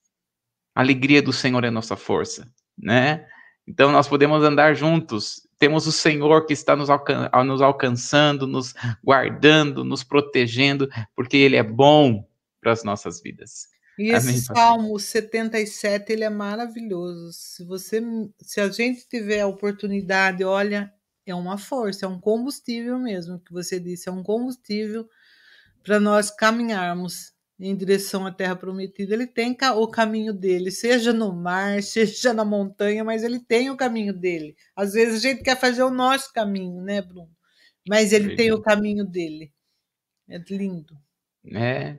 A 0.75 0.81
alegria 0.81 1.21
do 1.21 1.33
Senhor 1.33 1.63
é 1.65 1.71
nossa 1.71 1.97
força 1.97 2.51
né? 2.83 3.25
Então 3.67 3.93
nós 3.93 4.09
podemos 4.09 4.43
andar 4.43 4.75
juntos. 4.75 5.47
Temos 5.59 5.87
o 5.87 5.93
Senhor 5.93 6.45
que 6.45 6.53
está 6.53 6.75
nos, 6.75 6.91
alcan 6.91 7.31
nos 7.47 7.63
alcançando, 7.63 8.47
nos 8.47 8.75
guardando, 9.03 9.85
nos 9.85 10.03
protegendo, 10.03 10.89
porque 11.15 11.37
Ele 11.37 11.57
é 11.57 11.63
bom 11.63 12.27
para 12.61 12.73
as 12.73 12.83
nossas 12.83 13.23
vidas. 13.23 13.69
E 13.99 14.11
esse 14.11 14.29
Amém, 14.29 14.41
Salmo 14.41 14.99
77, 14.99 16.13
ele 16.13 16.25
é 16.25 16.31
maravilhoso. 16.31 17.33
Se 17.33 17.65
você, 17.65 18.03
se 18.41 18.61
a 18.61 18.69
gente 18.69 19.07
tiver 19.07 19.41
a 19.41 19.47
oportunidade, 19.47 20.43
olha, 20.43 20.93
é 21.27 21.35
uma 21.35 21.59
força, 21.59 22.07
é 22.07 22.09
um 22.09 22.19
combustível 22.19 22.99
mesmo, 22.99 23.39
que 23.39 23.53
você 23.53 23.79
disse, 23.79 24.09
é 24.09 24.13
um 24.13 24.23
combustível 24.23 25.09
para 25.83 26.01
nós 26.01 26.31
caminharmos 26.31 27.33
em 27.63 27.77
direção 27.77 28.27
à 28.27 28.33
terra 28.33 28.57
prometida. 28.57 29.15
Ele 29.15 29.27
tem 29.27 29.57
o 29.77 29.87
caminho 29.87 30.33
dele, 30.33 30.71
seja 30.71 31.13
no 31.13 31.33
mar, 31.33 31.81
seja 31.83 32.33
na 32.33 32.45
montanha, 32.45 33.05
mas 33.05 33.23
ele 33.23 33.39
tem 33.39 33.71
o 33.71 33.77
caminho 33.77 34.13
dele. 34.13 34.57
Às 34.75 34.95
vezes 34.95 35.25
a 35.25 35.29
gente 35.29 35.43
quer 35.43 35.59
fazer 35.59 35.85
o 35.85 35.91
nosso 35.91 36.33
caminho, 36.33 36.83
né, 36.83 37.01
Bruno? 37.01 37.31
Mas 37.89 38.13
ele 38.13 38.37
tem 38.37 38.53
o 38.53 38.61
caminho 38.61 39.05
dele. 39.05 39.53
É 40.29 40.39
lindo. 40.51 40.97
É. 41.53 41.99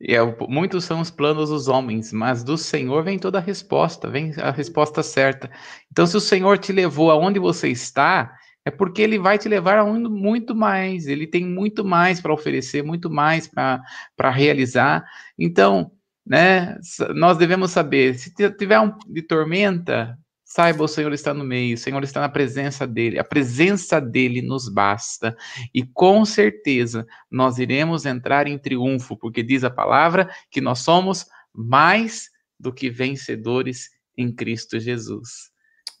E 0.00 0.14
é, 0.14 0.20
muitos 0.48 0.84
são 0.84 1.00
os 1.00 1.10
planos 1.10 1.50
dos 1.50 1.68
homens, 1.68 2.12
mas 2.12 2.42
do 2.42 2.58
Senhor 2.58 3.02
vem 3.04 3.18
toda 3.18 3.38
a 3.38 3.40
resposta, 3.40 4.08
vem 4.10 4.32
a 4.38 4.50
resposta 4.50 5.02
certa. 5.02 5.50
Então, 5.90 6.06
se 6.06 6.16
o 6.16 6.20
Senhor 6.20 6.58
te 6.58 6.72
levou 6.72 7.10
aonde 7.10 7.38
você 7.38 7.68
está, 7.68 8.36
é 8.64 8.70
porque 8.70 9.02
ele 9.02 9.18
vai 9.18 9.38
te 9.38 9.48
levar 9.48 9.78
a 9.78 9.84
muito 9.84 10.54
mais, 10.54 11.06
ele 11.06 11.26
tem 11.26 11.44
muito 11.44 11.84
mais 11.84 12.20
para 12.20 12.32
oferecer, 12.32 12.82
muito 12.82 13.10
mais 13.10 13.46
para 13.46 14.30
realizar. 14.30 15.04
Então, 15.38 15.92
né, 16.26 16.78
nós 17.14 17.36
devemos 17.36 17.70
saber, 17.70 18.14
se 18.14 18.32
tiver 18.56 18.80
um 18.80 18.96
de 19.06 19.22
tormenta, 19.22 20.18
Saiba, 20.46 20.84
o 20.84 20.88
Senhor 20.88 21.12
está 21.12 21.34
no 21.34 21.42
meio, 21.42 21.74
o 21.74 21.78
Senhor 21.78 22.02
está 22.04 22.20
na 22.20 22.28
presença 22.28 22.86
dele, 22.86 23.18
a 23.18 23.24
presença 23.24 24.00
dele 24.00 24.40
nos 24.40 24.68
basta, 24.68 25.36
e 25.74 25.82
com 25.82 26.24
certeza 26.24 27.06
nós 27.30 27.58
iremos 27.58 28.06
entrar 28.06 28.46
em 28.46 28.56
triunfo, 28.56 29.16
porque 29.16 29.42
diz 29.42 29.64
a 29.64 29.70
palavra 29.70 30.30
que 30.50 30.60
nós 30.60 30.78
somos 30.78 31.26
mais 31.52 32.30
do 32.58 32.72
que 32.72 32.88
vencedores 32.88 33.90
em 34.16 34.32
Cristo 34.32 34.78
Jesus. 34.78 35.50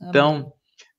Amém. 0.00 0.10
Então, 0.10 0.52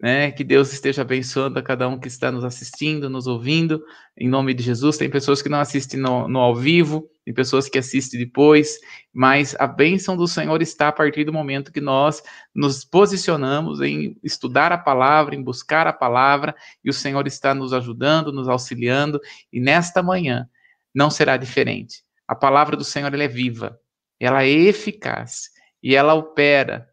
né? 0.06 0.32
Que 0.32 0.44
Deus 0.44 0.72
esteja 0.72 1.02
abençoando 1.02 1.58
a 1.58 1.64
cada 1.64 1.88
um 1.88 1.98
que 1.98 2.08
está 2.08 2.32
nos 2.32 2.44
assistindo, 2.44 3.10
nos 3.10 3.26
ouvindo, 3.26 3.84
em 4.16 4.30
nome 4.30 4.54
de 4.54 4.62
Jesus. 4.62 4.98
Tem 4.98 5.10
pessoas 5.10 5.42
que 5.42 5.50
não 5.50 5.60
assistem 5.60 6.00
no, 6.00 6.28
no, 6.28 6.38
ao 6.38 6.56
vivo, 6.56 7.10
tem 7.26 7.34
pessoas 7.34 7.68
que 7.68 7.80
assistem 7.80 8.20
depois, 8.20 8.78
mas 9.12 9.56
a 9.58 9.66
bênção 9.66 10.16
do 10.16 10.28
Senhor 10.28 10.62
está 10.62 10.90
a 10.90 10.92
partir 10.92 11.24
do 11.24 11.34
momento 11.34 11.72
que 11.72 11.82
nós 11.82 12.22
nos 12.54 12.86
posicionamos 12.86 13.82
em 13.82 14.16
estudar 14.22 14.72
a 14.72 14.78
palavra, 14.78 15.34
em 15.34 15.42
buscar 15.42 15.88
a 15.88 15.94
palavra, 15.94 16.56
e 16.84 16.90
o 16.92 16.94
Senhor 16.94 17.26
está 17.26 17.56
nos 17.56 17.74
ajudando, 17.74 18.32
nos 18.32 18.48
auxiliando, 18.48 19.20
e 19.52 19.60
nesta 19.60 20.04
manhã 20.04 20.48
não 20.94 21.10
será 21.10 21.36
diferente. 21.36 22.04
A 22.28 22.36
palavra 22.36 22.78
do 22.78 22.84
Senhor 22.84 23.12
é 23.12 23.28
viva, 23.28 23.80
ela 24.20 24.44
é 24.44 24.52
eficaz 24.52 25.50
e 25.82 25.96
ela 25.96 26.14
opera 26.14 26.88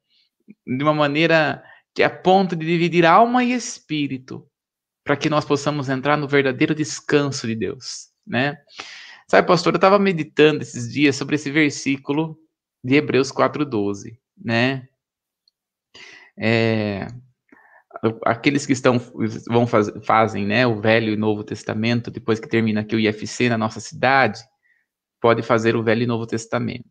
de 0.66 0.82
uma 0.82 0.94
maneira 0.94 1.62
que 1.94 2.02
é 2.02 2.06
a 2.06 2.10
ponto 2.10 2.56
de 2.56 2.64
dividir 2.64 3.04
alma 3.04 3.44
e 3.44 3.52
espírito, 3.52 4.46
para 5.04 5.16
que 5.16 5.28
nós 5.28 5.44
possamos 5.44 5.88
entrar 5.88 6.16
no 6.16 6.28
verdadeiro 6.28 6.74
descanso 6.74 7.46
de 7.46 7.54
Deus, 7.54 8.08
né? 8.26 8.56
Sabe, 9.28 9.46
pastor, 9.46 9.72
eu 9.72 9.78
estava 9.78 9.98
meditando 9.98 10.62
esses 10.62 10.92
dias 10.92 11.16
sobre 11.16 11.36
esse 11.36 11.50
versículo 11.50 12.38
de 12.84 12.96
Hebreus 12.96 13.32
4:12, 13.32 14.18
né? 14.36 14.88
É, 16.36 17.06
aqueles 18.24 18.66
que 18.66 18.72
estão 18.72 18.98
vão 19.48 19.66
faz, 19.66 19.90
fazem, 20.04 20.46
né, 20.46 20.66
o 20.66 20.80
Velho 20.80 21.12
e 21.12 21.16
Novo 21.16 21.44
Testamento, 21.44 22.10
depois 22.10 22.40
que 22.40 22.48
termina 22.48 22.80
aqui 22.80 22.96
o 22.96 23.00
IFC 23.00 23.48
na 23.48 23.58
nossa 23.58 23.80
cidade, 23.80 24.40
pode 25.20 25.42
fazer 25.42 25.76
o 25.76 25.82
Velho 25.82 26.02
e 26.02 26.06
Novo 26.06 26.26
Testamento. 26.26 26.90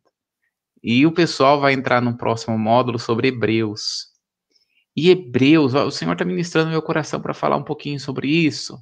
E 0.84 1.05
o 1.05 1.12
pessoal 1.12 1.60
vai 1.60 1.74
entrar 1.74 2.01
no 2.01 2.17
próximo 2.17 2.58
módulo 2.58 2.98
sobre 2.98 3.27
Hebreus. 3.27 4.11
E 4.95 5.10
Hebreus, 5.10 5.74
o 5.74 5.91
Senhor 5.91 6.13
está 6.13 6.25
ministrando 6.25 6.69
meu 6.69 6.81
coração 6.81 7.21
para 7.21 7.33
falar 7.33 7.55
um 7.55 7.63
pouquinho 7.63 8.00
sobre 8.00 8.27
isso. 8.27 8.77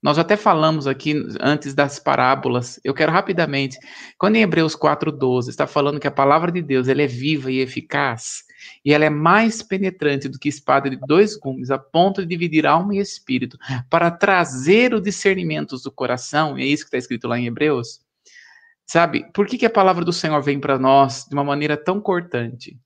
Nós 0.00 0.16
até 0.16 0.36
falamos 0.36 0.86
aqui 0.86 1.14
antes 1.40 1.74
das 1.74 1.98
parábolas. 1.98 2.78
Eu 2.84 2.94
quero 2.94 3.10
rapidamente. 3.10 3.76
Quando 4.16 4.36
em 4.36 4.42
Hebreus 4.42 4.76
4:12 4.76 5.48
está 5.48 5.66
falando 5.66 5.98
que 5.98 6.06
a 6.06 6.12
palavra 6.12 6.52
de 6.52 6.62
Deus 6.62 6.86
ela 6.86 7.02
é 7.02 7.06
viva 7.06 7.50
e 7.50 7.58
eficaz, 7.58 8.44
e 8.84 8.92
ela 8.92 9.04
é 9.04 9.10
mais 9.10 9.60
penetrante 9.60 10.28
do 10.28 10.38
que 10.38 10.48
espada 10.48 10.88
de 10.88 10.96
dois 10.96 11.36
gumes, 11.36 11.70
a 11.70 11.78
ponto 11.78 12.20
de 12.20 12.28
dividir 12.28 12.64
alma 12.64 12.94
e 12.94 12.98
espírito, 12.98 13.58
para 13.90 14.08
trazer 14.10 14.94
o 14.94 15.00
discernimento 15.00 15.76
do 15.76 15.90
coração. 15.90 16.56
É 16.56 16.64
isso 16.64 16.84
que 16.84 16.88
está 16.88 16.98
escrito 16.98 17.26
lá 17.26 17.36
em 17.36 17.46
Hebreus. 17.46 18.00
Sabe? 18.86 19.30
Por 19.34 19.46
que, 19.46 19.58
que 19.58 19.66
a 19.66 19.70
palavra 19.70 20.04
do 20.04 20.12
Senhor 20.12 20.40
vem 20.40 20.60
para 20.60 20.78
nós 20.78 21.26
de 21.28 21.34
uma 21.34 21.44
maneira 21.44 21.76
tão 21.76 22.00
cortante? 22.00 22.78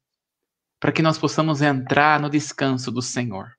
Para 0.83 0.91
que 0.91 1.01
nós 1.01 1.17
possamos 1.17 1.63
entrar 1.63 2.19
no 2.19 2.29
descanso 2.29 2.91
do 2.91 3.01
Senhor. 3.01 3.53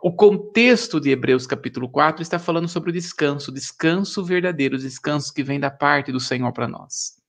O 0.00 0.10
contexto 0.10 0.98
de 0.98 1.10
Hebreus 1.10 1.46
capítulo 1.46 1.90
4 1.90 2.22
está 2.22 2.38
falando 2.38 2.66
sobre 2.66 2.88
o 2.88 2.92
descanso, 2.92 3.52
descanso 3.52 4.24
verdadeiro, 4.24 4.78
descanso 4.78 5.34
que 5.34 5.42
vem 5.42 5.60
da 5.60 5.70
parte 5.70 6.10
do 6.10 6.18
Senhor 6.18 6.50
para 6.54 6.66
nós. 6.66 7.20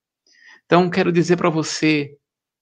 Então, 0.66 0.90
quero 0.90 1.12
dizer 1.12 1.36
para 1.36 1.50
você 1.50 2.18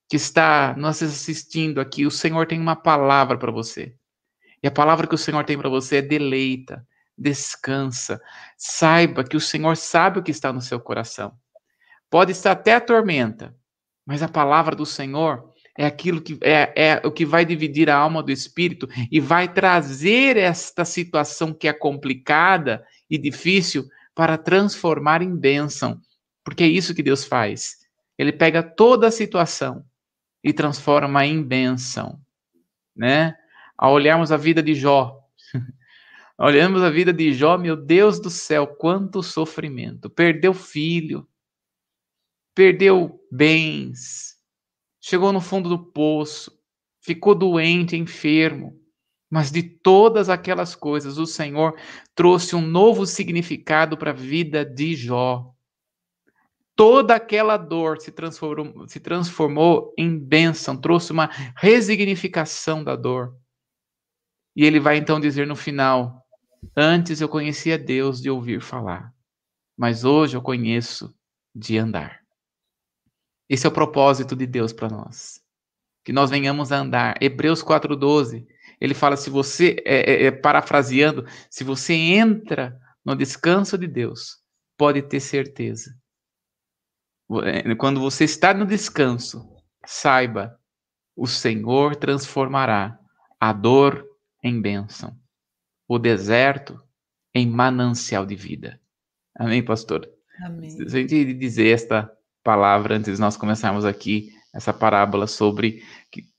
que 0.10 0.16
está 0.16 0.74
nos 0.76 1.04
assistindo 1.04 1.80
aqui, 1.80 2.08
o 2.08 2.12
Senhor 2.12 2.48
tem 2.48 2.60
uma 2.60 2.76
palavra 2.76 3.38
para 3.38 3.52
você. 3.52 3.96
E 4.64 4.68
a 4.68 4.72
palavra 4.72 5.06
que 5.06 5.14
o 5.14 5.18
Senhor 5.18 5.46
tem 5.46 5.60
para 5.60 5.70
você 5.70 5.98
é 5.98 6.02
deleita, 6.02 6.84
descansa. 7.16 8.20
Saiba 8.58 9.24
que 9.24 9.38
o 9.38 9.42
Senhor 9.42 9.78
sabe 9.78 10.18
o 10.18 10.24
que 10.24 10.32
está 10.32 10.52
no 10.52 10.62
seu 10.62 10.80
coração. 10.80 11.38
Pode 12.10 12.32
estar 12.32 12.54
até 12.54 12.74
a 12.74 12.82
tormenta, 12.82 13.56
mas 14.04 14.24
a 14.24 14.28
palavra 14.28 14.76
do 14.76 14.88
Senhor 14.88 15.54
é 15.78 15.86
aquilo 15.86 16.20
que 16.20 16.38
é, 16.42 16.74
é 16.76 17.02
o 17.06 17.12
que 17.12 17.24
vai 17.26 17.46
dividir 17.46 17.90
a 17.90 17.96
alma 17.96 18.24
do 18.24 18.32
espírito 18.32 18.90
e 19.12 19.20
vai 19.20 19.52
trazer 19.52 20.36
esta 20.36 20.84
situação 20.84 21.54
que 21.54 21.68
é 21.68 21.74
complicada 21.74 22.84
e 23.08 23.18
difícil 23.18 23.88
para 24.16 24.38
transformar 24.38 25.22
em 25.22 25.36
bênção. 25.36 26.02
Porque 26.44 26.64
é 26.64 26.68
isso 26.68 26.96
que 26.96 27.04
Deus 27.04 27.24
faz. 27.24 27.78
Ele 28.18 28.34
pega 28.34 28.64
toda 28.64 29.08
a 29.08 29.12
situação 29.12 29.86
e 30.44 30.52
transforma 30.52 31.24
em 31.24 31.44
bênção, 31.44 32.20
né? 32.96 33.36
Ao 33.78 33.94
olharmos 33.94 34.32
a 34.32 34.38
vida 34.38 34.64
de 34.64 34.74
Jó, 34.74 35.20
olhamos 36.40 36.82
a 36.82 36.90
vida 36.90 37.14
de 37.14 37.32
Jó, 37.34 37.56
meu 37.58 37.76
Deus 37.76 38.20
do 38.20 38.32
céu, 38.32 38.66
quanto 38.66 39.22
sofrimento. 39.22 40.10
Perdeu 40.10 40.56
filho, 40.56 41.28
perdeu 42.56 43.20
bens, 43.32 44.37
chegou 45.08 45.32
no 45.32 45.40
fundo 45.40 45.70
do 45.70 45.80
poço, 45.80 46.52
ficou 47.02 47.34
doente, 47.34 47.96
enfermo. 47.96 48.78
Mas 49.30 49.50
de 49.50 49.64
todas 49.64 50.28
aquelas 50.28 50.76
coisas, 50.76 51.18
o 51.18 51.26
Senhor 51.26 51.78
trouxe 52.14 52.58
um 52.58 52.62
novo 52.62 53.06
significado 53.06 53.98
para 53.98 54.12
a 54.12 54.14
vida 54.14 54.66
de 54.66 54.96
Jó. 54.96 55.54
Toda 56.76 57.16
aquela 57.16 57.56
dor 57.56 58.02
se 58.02 58.12
transformou, 58.12 58.88
se 58.88 59.00
transformou 59.00 59.94
em 59.98 60.20
bênção, 60.20 60.76
trouxe 60.76 61.14
uma 61.14 61.30
resignificação 61.56 62.84
da 62.84 62.96
dor. 62.98 63.34
E 64.56 64.66
ele 64.66 64.80
vai 64.80 64.98
então 64.98 65.22
dizer 65.22 65.48
no 65.48 65.56
final: 65.56 66.22
Antes 66.76 67.22
eu 67.22 67.30
conhecia 67.30 67.78
Deus 67.78 68.22
de 68.22 68.30
ouvir 68.30 68.62
falar, 68.62 69.14
mas 69.78 70.04
hoje 70.04 70.36
eu 70.36 70.42
conheço 70.42 71.16
de 71.56 71.78
andar. 71.78 72.27
Esse 73.50 73.66
é 73.66 73.70
o 73.70 73.74
propósito 73.74 74.36
de 74.36 74.46
Deus 74.46 74.74
para 74.74 74.90
nós. 74.90 75.42
Que 76.04 76.12
nós 76.12 76.30
venhamos 76.30 76.72
a 76.72 76.80
andar. 76.80 77.22
Hebreus 77.22 77.64
4,12, 77.64 78.46
ele 78.80 78.94
fala: 78.94 79.18
se 79.18 79.30
você, 79.30 79.82
é, 79.86 80.12
é, 80.12 80.24
é, 80.26 80.32
parafraseando, 80.32 81.26
se 81.50 81.64
você 81.64 81.94
entra 81.94 82.80
no 83.04 83.16
descanso 83.16 83.78
de 83.78 83.88
Deus, 83.88 84.38
pode 84.78 85.02
ter 85.02 85.20
certeza. 85.20 85.96
É, 87.44 87.76
quando 87.76 88.00
você 88.00 88.24
está 88.24 88.54
no 88.54 88.66
descanso, 88.66 89.46
saiba, 89.86 90.58
o 91.16 91.28
Senhor 91.28 91.96
transformará 91.96 92.98
a 93.40 93.52
dor 93.52 94.08
em 94.44 94.62
bênção, 94.62 95.18
o 95.88 95.98
deserto 95.98 96.82
em 97.34 97.50
manancial 97.50 98.26
de 98.26 98.36
vida. 98.36 98.80
Amém, 99.36 99.64
pastor? 99.64 100.10
Amém. 100.44 100.70
Se 100.70 100.84
a 100.84 100.90
gente 100.90 101.34
dizer 101.34 101.70
esta 101.70 102.12
palavra 102.48 102.96
antes 102.96 103.16
de 103.16 103.20
nós 103.20 103.36
começarmos 103.36 103.84
aqui 103.84 104.30
essa 104.54 104.72
parábola 104.72 105.28
sobre 105.28 105.84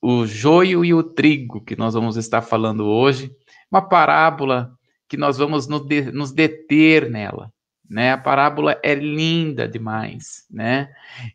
o 0.00 0.24
joio 0.24 0.82
e 0.82 0.94
o 0.94 1.02
trigo 1.02 1.60
que 1.60 1.76
nós 1.76 1.92
vamos 1.92 2.16
estar 2.16 2.40
falando 2.40 2.86
hoje. 2.86 3.30
Uma 3.70 3.82
parábola 3.82 4.72
que 5.06 5.18
nós 5.18 5.36
vamos 5.36 5.68
nos 5.68 6.32
deter 6.32 7.10
nela. 7.10 7.52
Né? 7.86 8.12
A 8.12 8.16
parábola 8.16 8.80
é 8.82 8.94
linda 8.94 9.68
demais, 9.68 10.46
né? 10.50 10.88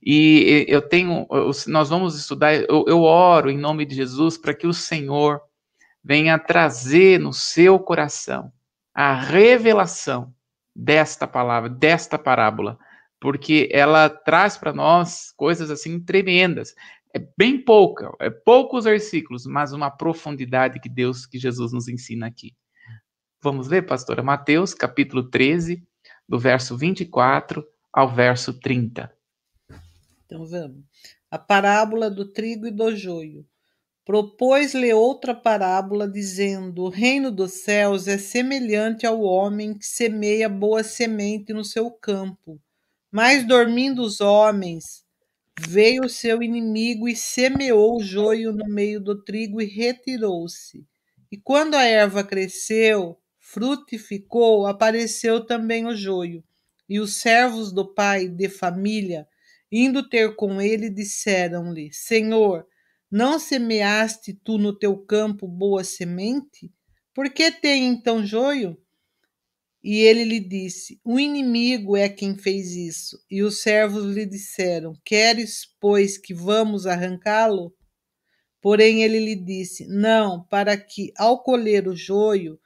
E 0.04 0.66
eu 0.68 0.82
tenho, 0.82 1.28
nós 1.68 1.90
vamos 1.90 2.18
estudar. 2.18 2.56
Eu, 2.56 2.84
eu 2.88 3.02
oro 3.04 3.52
em 3.52 3.58
nome 3.58 3.86
de 3.86 3.94
Jesus 3.94 4.40
para 4.40 4.56
que 4.56 4.66
o 4.66 4.74
Senhor 4.74 5.40
venha 6.04 6.40
trazer 6.40 7.20
no 7.20 7.32
seu 7.32 7.78
coração 7.78 8.52
a 8.92 9.14
revelação 9.14 10.34
desta 10.76 11.28
palavra, 11.28 11.70
desta 11.70 12.18
parábola, 12.18 12.80
porque 13.24 13.70
ela 13.72 14.10
traz 14.10 14.58
para 14.58 14.74
nós 14.74 15.32
coisas 15.38 15.72
assim 15.72 15.98
tremendas. 15.98 16.76
É 17.16 17.26
bem 17.38 17.58
pouca, 17.58 18.12
é 18.20 18.30
poucos 18.30 18.84
versículos, 18.84 19.46
mas 19.46 19.72
uma 19.72 19.90
profundidade 19.90 20.78
que 20.82 20.90
Deus, 20.90 21.26
que 21.26 21.40
Jesus 21.40 21.72
nos 21.72 21.88
ensina 21.88 22.28
aqui. 22.28 22.52
Vamos 23.42 23.70
ler, 23.70 23.86
pastora? 23.86 24.22
Mateus, 24.22 24.74
capítulo 24.74 25.30
13, 25.30 25.82
do 26.28 26.38
verso 26.38 26.76
24 26.76 27.66
ao 27.94 28.14
verso 28.14 28.60
30. 28.60 29.10
Então 30.26 30.46
vamos. 30.46 30.84
A 31.32 31.40
parábola 31.40 32.12
do 32.12 32.30
trigo 32.30 32.68
e 32.68 32.72
do 32.72 32.94
joio. 32.94 33.46
Propôs-lhe 34.04 34.94
outra 34.94 35.34
parábola, 35.34 36.10
dizendo: 36.10 36.84
O 36.84 36.90
reino 36.90 37.32
dos 37.32 37.64
céus 37.64 38.06
é 38.06 38.18
semelhante 38.18 39.06
ao 39.06 39.22
homem 39.22 39.78
que 39.78 39.86
semeia 39.86 40.50
boa 40.50 40.84
semente 40.84 41.54
no 41.54 41.64
seu 41.64 41.90
campo. 41.90 42.60
Mas 43.14 43.46
dormindo 43.46 44.02
os 44.02 44.20
homens, 44.22 45.06
veio 45.60 46.06
o 46.06 46.10
seu 46.10 46.42
inimigo 46.42 47.08
e 47.08 47.16
semeou 47.16 47.98
o 47.98 48.04
joio 48.04 48.52
no 48.52 48.66
meio 48.66 49.00
do 49.00 49.24
trigo 49.24 49.62
e 49.62 49.66
retirou-se. 49.66 50.84
E 51.32 51.38
quando 51.38 51.76
a 51.76 51.84
erva 51.84 52.24
cresceu, 52.24 53.16
frutificou, 53.40 54.66
apareceu 54.66 55.46
também 55.46 55.86
o 55.86 55.96
joio. 55.96 56.44
E 56.90 57.00
os 57.00 57.18
servos 57.18 57.72
do 57.72 57.94
pai 57.94 58.28
de 58.28 58.50
família, 58.50 59.28
indo 59.72 60.10
ter 60.10 60.36
com 60.36 60.60
ele, 60.60 60.90
disseram-lhe: 60.90 61.94
Senhor, 61.94 62.66
não 63.12 63.38
semeaste 63.38 64.34
tu 64.34 64.58
no 64.58 64.74
teu 64.76 64.98
campo 64.98 65.48
boa 65.48 65.84
semente? 65.84 66.74
Por 67.14 67.30
que 67.30 67.52
tem 67.52 67.90
então 67.90 68.26
joio? 68.26 68.76
E 69.84 70.00
ele 70.00 70.24
lhe 70.24 70.40
disse: 70.40 71.00
O 71.04 71.20
inimigo 71.20 71.98
é 71.98 72.08
quem 72.08 72.38
fez 72.38 72.72
isso. 72.72 73.20
E 73.30 73.44
os 73.44 73.62
servos 73.62 74.16
lhe 74.16 74.26
disseram: 74.26 74.94
Queres, 75.04 75.68
pois, 75.80 76.18
que 76.18 76.34
vamos 76.34 76.88
arrancá-lo? 76.88 77.76
Porém 78.62 79.04
ele 79.04 79.20
lhe 79.20 79.36
disse: 79.36 79.86
Não, 79.88 80.46
para 80.46 80.78
que, 80.78 81.12
ao 81.18 81.44
colher 81.44 81.86
o 81.88 81.96
joio, 81.96 82.58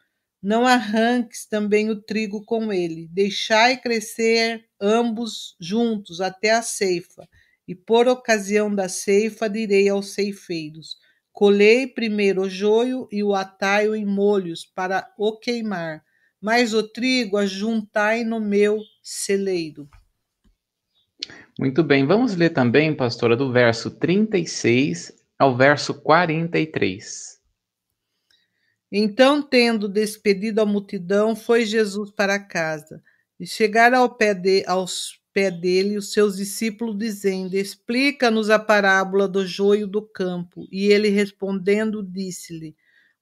não 0.42 0.68
arranques 0.68 1.48
também 1.48 1.90
o 1.90 2.00
trigo 2.00 2.46
com 2.46 2.72
ele. 2.72 3.08
Deixai 3.12 3.78
crescer 3.78 4.64
ambos 4.80 5.56
juntos 5.60 6.22
até 6.22 6.52
a 6.52 6.62
ceifa. 6.62 7.28
E 7.68 7.74
por 7.74 8.08
ocasião 8.08 8.74
da 8.74 8.88
ceifa 8.88 9.50
direi 9.50 9.90
aos 9.90 10.14
ceifeiros: 10.14 10.98
Colhei 11.34 11.88
primeiro 11.88 12.44
o 12.44 12.50
joio 12.50 13.08
e 13.12 13.24
o 13.24 13.34
ataio 13.34 13.96
em 13.96 14.06
molhos 14.06 14.66
para 14.66 15.12
o 15.18 15.38
queimar, 15.38 16.04
mas 16.42 16.74
o 16.74 16.84
trigo 16.84 17.38
ajuntai 17.38 18.24
no 18.24 18.40
meu 18.40 18.80
celeiro. 19.02 19.90
Muito 21.60 21.84
bem, 21.84 22.06
vamos 22.06 22.36
ler 22.36 22.52
também, 22.52 22.96
pastora, 22.96 23.36
do 23.36 23.52
verso 23.52 23.90
36 23.92 25.14
ao 25.38 25.56
verso 25.56 25.94
43. 26.02 27.38
Então, 28.92 29.42
tendo 29.42 29.90
despedido 29.90 30.62
a 30.62 30.66
multidão, 30.66 31.36
foi 31.36 31.66
Jesus 31.66 32.12
para 32.12 32.40
casa. 32.40 33.02
E 33.40 33.46
chegaram 33.46 34.00
ao 34.00 34.16
pé 34.16 34.34
de, 34.34 34.64
aos 34.66 35.20
pés 35.34 35.60
dele 35.60 35.98
os 35.98 36.14
seus 36.14 36.38
discípulos, 36.38 36.98
dizendo: 36.98 37.56
Explica-nos 37.56 38.50
a 38.50 38.58
parábola 38.58 39.28
do 39.28 39.46
joio 39.46 39.88
do 39.88 40.02
campo. 40.02 40.68
E 40.72 40.86
ele 40.86 41.10
respondendo, 41.10 42.02
disse-lhe: 42.02 42.76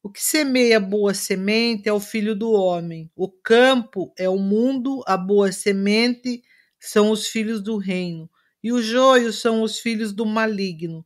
O 0.05 0.09
que 0.11 0.21
semeia 0.21 0.79
boa 0.79 1.15
semente 1.15 1.89
é 1.89 1.91
o 1.91 1.99
filho 1.99 2.35
do 2.35 2.51
homem. 2.51 3.09
O 3.15 3.27
campo 3.27 4.13
é 4.15 4.29
o 4.29 4.37
mundo, 4.37 5.01
a 5.07 5.17
boa 5.17 5.51
semente 5.51 6.43
são 6.79 7.09
os 7.09 7.25
filhos 7.27 7.59
do 7.59 7.77
reino, 7.77 8.29
e 8.63 8.71
o 8.71 8.83
joio 8.83 9.33
são 9.33 9.63
os 9.63 9.79
filhos 9.79 10.13
do 10.13 10.23
maligno. 10.23 11.03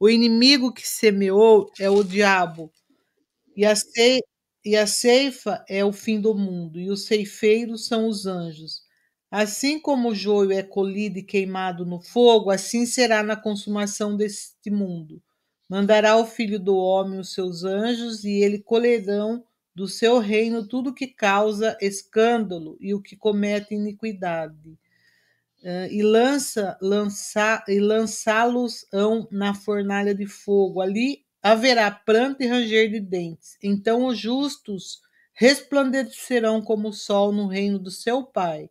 O 0.00 0.08
inimigo 0.08 0.72
que 0.72 0.88
semeou 0.88 1.70
é 1.78 1.90
o 1.90 2.02
diabo. 2.02 2.72
E 3.54 3.66
a, 3.66 3.76
ce... 3.76 4.20
e 4.64 4.76
a 4.76 4.86
ceifa 4.86 5.62
é 5.68 5.84
o 5.84 5.92
fim 5.92 6.18
do 6.18 6.34
mundo, 6.34 6.80
e 6.80 6.90
os 6.90 7.04
ceifeiros 7.04 7.86
são 7.86 8.08
os 8.08 8.24
anjos. 8.26 8.80
Assim 9.30 9.78
como 9.78 10.08
o 10.08 10.14
joio 10.14 10.52
é 10.52 10.62
colhido 10.62 11.18
e 11.18 11.22
queimado 11.22 11.84
no 11.84 12.00
fogo, 12.00 12.50
assim 12.50 12.86
será 12.86 13.22
na 13.22 13.36
consumação 13.36 14.16
deste 14.16 14.70
mundo. 14.70 15.22
Mandará 15.68 16.16
o 16.16 16.24
Filho 16.24 16.58
do 16.58 16.76
Homem 16.76 17.20
os 17.20 17.32
seus 17.32 17.62
anjos, 17.62 18.24
e 18.24 18.42
eles 18.42 18.62
colherão 18.64 19.44
do 19.74 19.86
seu 19.86 20.18
reino 20.18 20.66
tudo 20.66 20.94
que 20.94 21.06
causa 21.06 21.76
escândalo 21.80 22.76
e 22.80 22.94
o 22.94 23.00
que 23.00 23.14
comete 23.14 23.74
iniquidade. 23.74 24.78
Uh, 25.62 25.86
e 25.90 26.02
lança, 26.02 26.76
lança, 26.80 27.64
e 27.68 27.78
lançá-los 27.78 28.86
na 29.30 29.54
fornalha 29.54 30.14
de 30.14 30.26
fogo. 30.26 30.80
Ali 30.80 31.24
haverá 31.42 31.90
pranto 31.90 32.42
e 32.42 32.46
ranger 32.46 32.90
de 32.90 33.00
dentes. 33.00 33.56
Então 33.62 34.06
os 34.06 34.18
justos 34.18 35.00
resplandecerão 35.32 36.60
como 36.60 36.88
o 36.88 36.92
sol 36.92 37.30
no 37.30 37.46
reino 37.46 37.78
do 37.78 37.90
seu 37.90 38.24
Pai. 38.24 38.68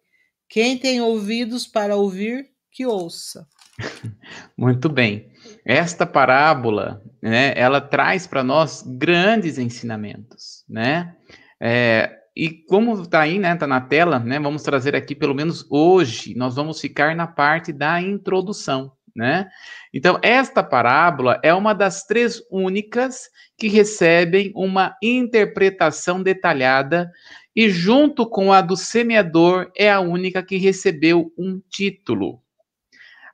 Quem 0.49 0.77
tem 0.77 0.99
ouvidos 1.01 1.67
para 1.67 1.95
ouvir, 1.95 2.49
que 2.71 2.85
ouça. 2.85 3.47
Muito 4.57 4.89
bem. 4.89 5.31
Esta 5.67 6.05
parábola, 6.05 7.01
né, 7.21 7.53
ela 7.55 7.81
traz 7.81 8.25
para 8.25 8.43
nós 8.43 8.83
grandes 8.87 9.57
ensinamentos, 9.57 10.63
né? 10.69 11.13
É, 11.59 12.11
e 12.35 12.49
como 12.49 13.01
está 13.01 13.21
aí, 13.21 13.37
né, 13.37 13.53
está 13.53 13.67
na 13.67 13.81
tela, 13.81 14.19
né, 14.19 14.39
vamos 14.39 14.63
trazer 14.63 14.95
aqui 14.95 15.13
pelo 15.13 15.35
menos 15.35 15.65
hoje, 15.69 16.35
nós 16.35 16.55
vamos 16.55 16.79
ficar 16.79 17.15
na 17.15 17.27
parte 17.27 17.73
da 17.73 18.01
introdução 18.01 18.93
né? 19.17 19.49
Então, 19.91 20.19
esta 20.21 20.61
parábola 20.61 21.39
é 21.43 21.51
uma 21.51 21.73
das 21.73 22.03
três 22.03 22.39
únicas 22.51 23.31
que 23.57 23.67
recebem 23.67 24.51
uma 24.55 24.95
interpretação 25.01 26.21
detalhada 26.21 27.11
e 27.55 27.67
junto 27.67 28.29
com 28.29 28.53
a 28.53 28.61
do 28.61 28.77
semeador 28.77 29.71
é 29.75 29.91
a 29.91 29.99
única 29.99 30.43
que 30.43 30.57
recebeu 30.57 31.33
um 31.35 31.59
título. 31.67 32.39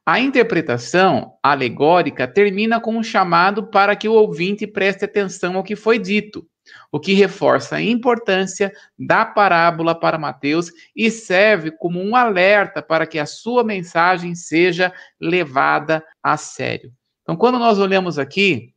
A 0.06 0.20
interpretação 0.20 1.38
alegórica 1.42 2.28
termina 2.28 2.80
com 2.80 2.98
um 2.98 3.04
chamado 3.04 3.68
para 3.68 3.96
que 3.96 4.10
o 4.10 4.14
ouvinte 4.14 4.68
preste 4.68 5.06
atenção 5.06 5.56
ao 5.56 5.64
que 5.64 5.76
foi 5.76 5.98
dito 5.98 6.46
o 6.92 7.00
que 7.00 7.14
reforça 7.14 7.76
a 7.76 7.82
importância 7.82 8.72
da 8.98 9.26
parábola 9.26 9.98
para 9.98 10.18
Mateus 10.18 10.72
e 10.96 11.10
serve 11.10 11.72
como 11.72 12.02
um 12.02 12.16
alerta 12.16 12.82
para 12.82 13.06
que 13.06 13.20
a 13.20 13.26
sua 13.26 13.64
mensagem 13.64 14.36
seja 14.36 14.94
levada 15.20 16.04
a 16.22 16.38
sério. 16.38 16.94
Então, 17.22 17.36
quando 17.36 17.60
nós 17.60 17.80
olhamos 17.80 18.20
aqui, 18.20 18.74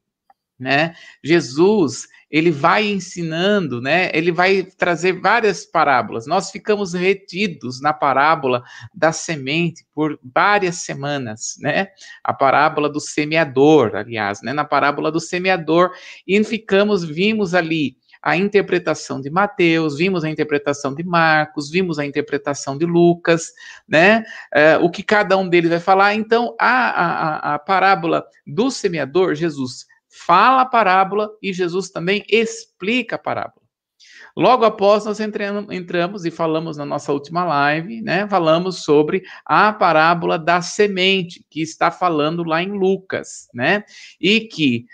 né, 0.59 0.95
Jesus 1.23 2.07
ele 2.31 2.51
vai 2.51 2.87
ensinando, 2.87 3.81
né? 3.81 4.11
Ele 4.13 4.33
vai 4.33 4.65
trazer 4.65 5.13
várias 5.21 5.65
parábolas. 5.65 6.27
Nós 6.27 6.51
ficamos 6.51 6.93
retidos 6.93 7.81
na 7.81 7.93
parábola 7.93 8.65
da 8.93 9.13
semente 9.13 9.87
por 9.95 10.19
várias 10.35 10.77
semanas, 10.77 11.57
né? 11.61 11.89
A 12.25 12.35
parábola 12.35 12.89
do 12.89 13.01
semeador, 13.01 13.95
aliás, 13.95 14.43
né? 14.43 14.53
Na 14.53 14.65
parábola 14.65 15.13
do 15.13 15.21
semeador 15.21 15.93
e 16.27 16.43
ficamos, 16.43 17.05
vimos 17.05 17.55
ali 17.55 17.97
a 18.21 18.37
interpretação 18.37 19.21
de 19.21 19.31
Mateus, 19.31 19.97
vimos 19.97 20.25
a 20.25 20.29
interpretação 20.29 20.93
de 20.93 21.05
Marcos, 21.05 21.71
vimos 21.71 21.97
a 21.97 22.05
interpretação 22.05 22.77
de 22.77 22.85
Lucas, 22.85 23.53
né? 23.89 24.25
É, 24.53 24.77
o 24.79 24.91
que 24.91 25.05
cada 25.05 25.37
um 25.37 25.49
deles 25.49 25.71
vai 25.71 25.79
falar. 25.79 26.13
Então, 26.15 26.57
a, 26.59 27.53
a, 27.53 27.55
a 27.55 27.59
parábola 27.61 28.27
do 28.45 28.69
semeador, 28.69 29.37
Jesus 29.37 29.87
fala 30.17 30.63
a 30.63 30.67
parábola 30.67 31.31
e 31.43 31.53
Jesus 31.53 31.91
também 31.91 32.25
explica 32.29 33.17
a 33.17 33.19
parábola. 33.19 33.67
Logo 34.37 34.67
após, 34.67 35.07
nós 35.07 35.19
entramos 35.19 36.27
e 36.27 36.31
falamos 36.31 36.77
na 36.77 36.85
nossa 36.85 37.11
última 37.11 37.43
live, 37.43 38.03
né? 38.03 38.29
Falamos 38.29 38.85
sobre 38.85 39.23
a 39.47 39.73
parábola 39.73 40.39
da 40.39 40.61
semente, 40.61 41.43
que 41.49 41.63
está 41.63 41.91
falando 41.91 42.45
lá 42.45 42.63
em 42.63 42.71
Lucas, 42.71 43.49
né? 43.55 43.83
E 44.21 44.41
que 44.41 44.85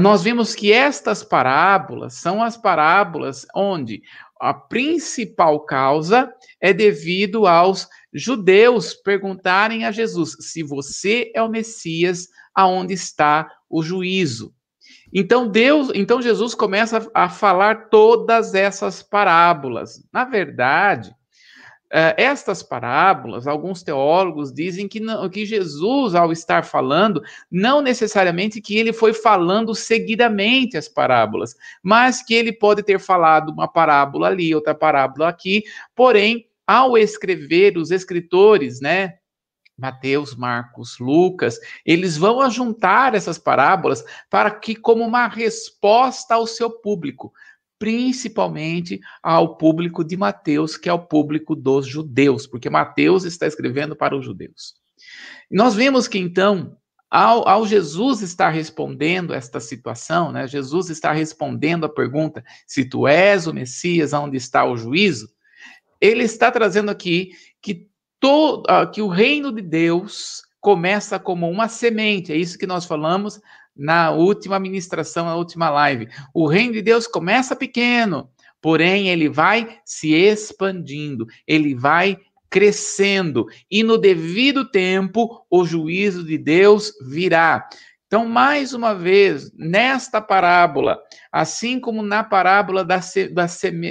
nós 0.00 0.24
vimos 0.24 0.54
que 0.56 0.72
estas 0.72 1.22
parábolas 1.22 2.14
são 2.14 2.42
as 2.42 2.56
parábolas 2.56 3.46
onde 3.54 4.02
a 4.40 4.52
principal 4.52 5.60
causa 5.60 6.32
é 6.60 6.72
devido 6.72 7.46
aos 7.46 7.88
judeus 8.12 8.92
perguntarem 8.92 9.84
a 9.84 9.92
Jesus: 9.92 10.36
se 10.40 10.62
você 10.62 11.30
é 11.34 11.42
o 11.42 11.48
Messias, 11.48 12.28
aonde 12.54 12.94
está 12.94 13.50
o 13.68 13.82
juízo? 13.82 14.54
Então 15.12 15.48
Deus, 15.48 15.90
então 15.94 16.20
Jesus 16.20 16.54
começa 16.54 17.08
a 17.14 17.28
falar 17.28 17.88
todas 17.88 18.54
essas 18.54 19.02
parábolas. 19.02 20.04
Na 20.12 20.24
verdade, 20.24 21.14
eh, 21.96 22.14
estas 22.18 22.60
parábolas, 22.60 23.46
alguns 23.46 23.84
teólogos 23.84 24.52
dizem 24.52 24.88
que, 24.88 24.98
não, 24.98 25.28
que 25.30 25.46
Jesus, 25.46 26.16
ao 26.16 26.32
estar 26.32 26.64
falando, 26.64 27.22
não 27.48 27.80
necessariamente 27.80 28.60
que 28.60 28.76
ele 28.76 28.92
foi 28.92 29.14
falando 29.14 29.72
seguidamente 29.76 30.76
as 30.76 30.88
parábolas, 30.88 31.54
mas 31.80 32.20
que 32.20 32.34
ele 32.34 32.52
pode 32.52 32.82
ter 32.82 32.98
falado 32.98 33.50
uma 33.50 33.68
parábola 33.68 34.26
ali, 34.26 34.52
outra 34.52 34.74
parábola 34.74 35.28
aqui, 35.28 35.62
porém, 35.94 36.46
ao 36.66 36.98
escrever, 36.98 37.78
os 37.78 37.92
escritores, 37.92 38.80
né, 38.80 39.14
Mateus, 39.76 40.34
Marcos, 40.36 40.98
Lucas, 40.98 41.58
eles 41.84 42.16
vão 42.16 42.40
ajuntar 42.40 43.14
essas 43.14 43.38
parábolas 43.38 44.04
para 44.30 44.50
que, 44.50 44.74
como 44.74 45.04
uma 45.04 45.26
resposta 45.26 46.34
ao 46.34 46.46
seu 46.46 46.70
público, 46.70 47.32
principalmente 47.78 49.00
ao 49.22 49.56
público 49.56 50.04
de 50.04 50.16
Mateus, 50.16 50.76
que 50.76 50.88
é 50.88 50.92
o 50.92 51.06
público 51.06 51.56
dos 51.56 51.86
judeus, 51.86 52.46
porque 52.46 52.70
Mateus 52.70 53.24
está 53.24 53.46
escrevendo 53.46 53.96
para 53.96 54.16
os 54.16 54.24
judeus. 54.24 54.74
Nós 55.50 55.74
vemos 55.74 56.08
que 56.08 56.18
então, 56.18 56.76
ao, 57.10 57.46
ao 57.48 57.66
Jesus 57.66 58.22
estar 58.22 58.50
respondendo 58.50 59.34
esta 59.34 59.60
situação, 59.60 60.32
né, 60.32 60.46
Jesus 60.46 60.88
está 60.88 61.12
respondendo 61.12 61.84
a 61.84 61.88
pergunta: 61.88 62.44
se 62.66 62.84
tu 62.84 63.06
és 63.06 63.46
o 63.46 63.52
Messias, 63.52 64.12
onde 64.12 64.36
está 64.36 64.64
o 64.64 64.76
juízo? 64.76 65.28
Ele 66.00 66.24
está 66.24 66.50
trazendo 66.50 66.90
aqui 66.90 67.30
que 67.60 67.88
todo, 68.20 68.64
uh, 68.70 68.90
que 68.90 69.02
o 69.02 69.08
reino 69.08 69.52
de 69.52 69.62
Deus 69.62 70.42
começa 70.60 71.18
como 71.18 71.48
uma 71.50 71.68
semente, 71.68 72.32
é 72.32 72.36
isso 72.36 72.58
que 72.58 72.66
nós 72.66 72.86
falamos 72.86 73.40
na 73.76 74.10
última 74.12 74.58
ministração, 74.58 75.26
na 75.26 75.36
última 75.36 75.68
live. 75.68 76.08
O 76.32 76.46
reino 76.46 76.72
de 76.72 76.82
Deus 76.82 77.06
começa 77.06 77.54
pequeno, 77.56 78.30
porém 78.62 79.08
ele 79.08 79.28
vai 79.28 79.78
se 79.84 80.14
expandindo, 80.14 81.26
ele 81.46 81.74
vai 81.74 82.18
crescendo, 82.48 83.46
e 83.68 83.82
no 83.82 83.98
devido 83.98 84.70
tempo 84.70 85.44
o 85.50 85.64
juízo 85.64 86.24
de 86.24 86.38
Deus 86.38 86.92
virá. 87.04 87.68
Então, 88.06 88.28
mais 88.28 88.72
uma 88.72 88.94
vez, 88.94 89.50
nesta 89.56 90.20
parábola, 90.20 91.00
assim 91.32 91.80
como 91.80 92.00
na 92.00 92.22
parábola 92.22 92.84
da, 92.84 93.00
da, 93.32 93.46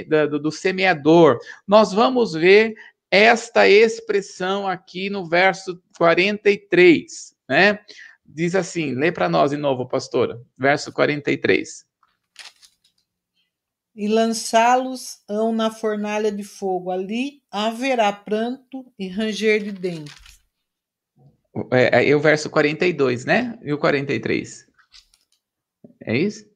da, 0.08 0.38
do 0.38 0.50
semeador, 0.50 1.38
nós 1.68 1.92
vamos 1.92 2.32
ver 2.32 2.74
esta 3.14 3.68
expressão 3.68 4.66
aqui 4.66 5.08
no 5.08 5.28
verso 5.28 5.80
43, 5.96 7.36
né? 7.48 7.78
Diz 8.26 8.56
assim, 8.56 8.92
lê 8.92 9.12
para 9.12 9.28
nós 9.28 9.52
de 9.52 9.56
novo, 9.56 9.86
pastora, 9.86 10.42
verso 10.58 10.92
43. 10.92 11.86
E 13.94 14.08
lançá-los 14.08 15.22
hão 15.28 15.52
na 15.52 15.70
fornalha 15.70 16.32
de 16.32 16.42
fogo, 16.42 16.90
ali 16.90 17.40
haverá 17.48 18.12
pranto 18.12 18.92
e 18.98 19.06
ranger 19.06 19.62
de 19.62 19.70
dentes. 19.70 20.14
É, 21.70 22.10
é 22.10 22.16
o 22.16 22.20
verso 22.20 22.50
42, 22.50 23.24
né? 23.24 23.56
E 23.62 23.72
o 23.72 23.78
43. 23.78 24.66
É 26.02 26.16
isso? 26.16 26.52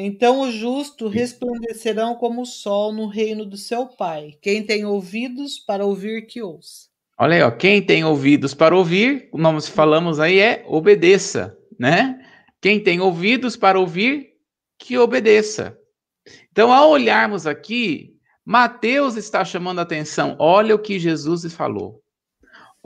Então 0.00 0.42
os 0.42 0.54
justos 0.54 1.12
resplandecerão 1.12 2.14
como 2.14 2.42
o 2.42 2.46
sol 2.46 2.92
no 2.92 3.06
reino 3.06 3.44
do 3.44 3.56
seu 3.56 3.86
Pai. 3.86 4.36
Quem 4.40 4.62
tem 4.62 4.84
ouvidos 4.84 5.58
para 5.58 5.84
ouvir, 5.84 6.26
que 6.26 6.40
ouça. 6.40 6.88
Olha 7.18 7.36
aí, 7.36 7.42
ó, 7.42 7.50
quem 7.50 7.82
tem 7.82 8.04
ouvidos 8.04 8.54
para 8.54 8.76
ouvir, 8.76 9.28
como 9.30 9.42
nós 9.42 9.66
falamos 9.66 10.20
aí, 10.20 10.38
é 10.38 10.64
obedeça, 10.68 11.58
né? 11.76 12.24
Quem 12.60 12.80
tem 12.80 13.00
ouvidos 13.00 13.56
para 13.56 13.80
ouvir, 13.80 14.34
que 14.78 14.96
obedeça. 14.96 15.76
Então, 16.52 16.72
ao 16.72 16.90
olharmos 16.90 17.44
aqui, 17.44 18.14
Mateus 18.44 19.16
está 19.16 19.44
chamando 19.44 19.80
a 19.80 19.82
atenção. 19.82 20.36
Olha 20.38 20.74
o 20.74 20.78
que 20.78 20.98
Jesus 20.98 21.52
falou. 21.52 22.00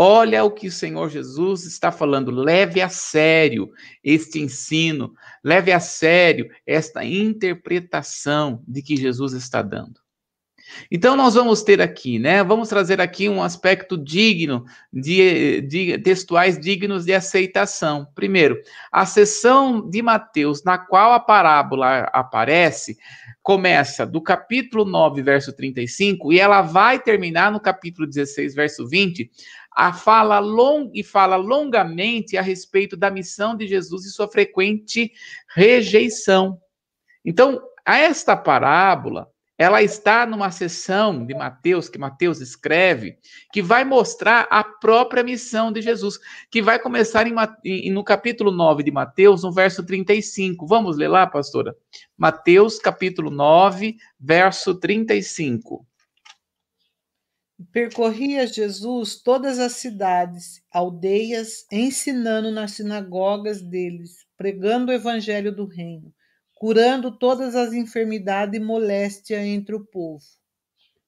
Olha 0.05 0.43
o 0.43 0.51
que 0.51 0.67
o 0.67 0.73
Senhor 0.73 1.09
Jesus 1.09 1.65
está 1.65 1.93
falando. 1.93 2.33
Leve 2.33 2.81
a 2.81 2.89
sério 2.89 3.71
este 4.03 4.41
ensino, 4.41 5.15
leve 5.45 5.71
a 5.71 5.79
sério 5.79 6.51
esta 6.67 7.05
interpretação 7.05 8.65
de 8.67 8.83
que 8.83 8.97
Jesus 8.97 9.33
está 9.33 9.63
dando. 9.63 10.01
Então, 10.91 11.15
nós 11.15 11.35
vamos 11.35 11.63
ter 11.63 11.81
aqui, 11.81 12.19
né? 12.19 12.43
Vamos 12.43 12.69
trazer 12.69 13.01
aqui 13.01 13.29
um 13.29 13.43
aspecto 13.43 13.97
digno, 13.97 14.65
de, 14.93 15.61
de, 15.61 15.99
textuais 15.99 16.59
dignos 16.59 17.05
de 17.05 17.13
aceitação. 17.13 18.07
Primeiro, 18.15 18.61
a 18.91 19.07
sessão 19.07 19.89
de 19.89 20.03
Mateus, 20.03 20.65
na 20.65 20.79
qual 20.79 21.13
a 21.13 21.21
parábola 21.21 22.11
aparece, 22.13 22.97
começa 23.43 24.07
do 24.07 24.21
capítulo 24.21 24.85
9, 24.85 25.23
verso 25.23 25.53
35, 25.53 26.33
e 26.33 26.39
ela 26.39 26.63
vai 26.63 26.99
terminar 26.99 27.51
no 27.51 27.61
capítulo 27.61 28.07
16, 28.07 28.55
verso 28.55 28.87
20, 28.87 29.31
a 29.75 29.93
fala 29.93 30.39
long, 30.39 30.91
e 30.95 31.03
fala 31.03 31.37
longamente 31.37 32.37
a 32.37 32.43
respeito 32.43 32.97
da 32.97 33.11
missão 33.11 33.57
de 33.57 33.67
Jesus 33.67 34.05
e 34.05 34.11
sua 34.11 34.29
frequente 34.29 35.13
rejeição. 35.55 36.61
Então, 37.25 37.61
esta 37.85 38.37
parábola, 38.37 39.29
ela 39.57 39.83
está 39.83 40.27
numa 40.27 40.51
sessão 40.51 41.25
de 41.25 41.35
Mateus, 41.35 41.89
que 41.89 41.99
Mateus 41.99 42.41
escreve, 42.41 43.17
que 43.53 43.63
vai 43.63 43.85
mostrar 43.85 44.49
a 44.51 44.65
própria 44.65 45.23
missão 45.23 45.71
de 45.71 45.81
Jesus, 45.81 46.19
que 46.51 46.61
vai 46.61 46.79
começar 46.79 47.27
em, 47.65 47.91
no 47.91 48.03
capítulo 48.03 48.51
9 48.51 48.83
de 48.83 48.91
Mateus, 48.91 49.43
no 49.43 49.53
verso 49.53 49.85
35. 49.85 50.67
Vamos 50.67 50.97
ler 50.97 51.09
lá, 51.09 51.27
pastora? 51.27 51.77
Mateus, 52.17 52.79
capítulo 52.79 53.31
9, 53.31 53.97
verso 54.19 54.75
35. 54.75 55.87
Percorria 57.71 58.47
Jesus 58.47 59.23
todas 59.23 59.59
as 59.59 59.73
cidades, 59.73 60.63
aldeias, 60.73 61.67
ensinando 61.71 62.51
nas 62.51 62.73
sinagogas 62.73 63.61
deles, 63.61 64.25
pregando 64.37 64.91
o 64.91 64.95
evangelho 64.95 65.55
do 65.55 65.67
reino, 65.67 66.13
curando 66.55 67.11
todas 67.11 67.55
as 67.55 67.73
enfermidades 67.73 68.59
e 68.59 68.63
moléstia 68.63 69.45
entre 69.45 69.75
o 69.75 69.85
povo. 69.85 70.25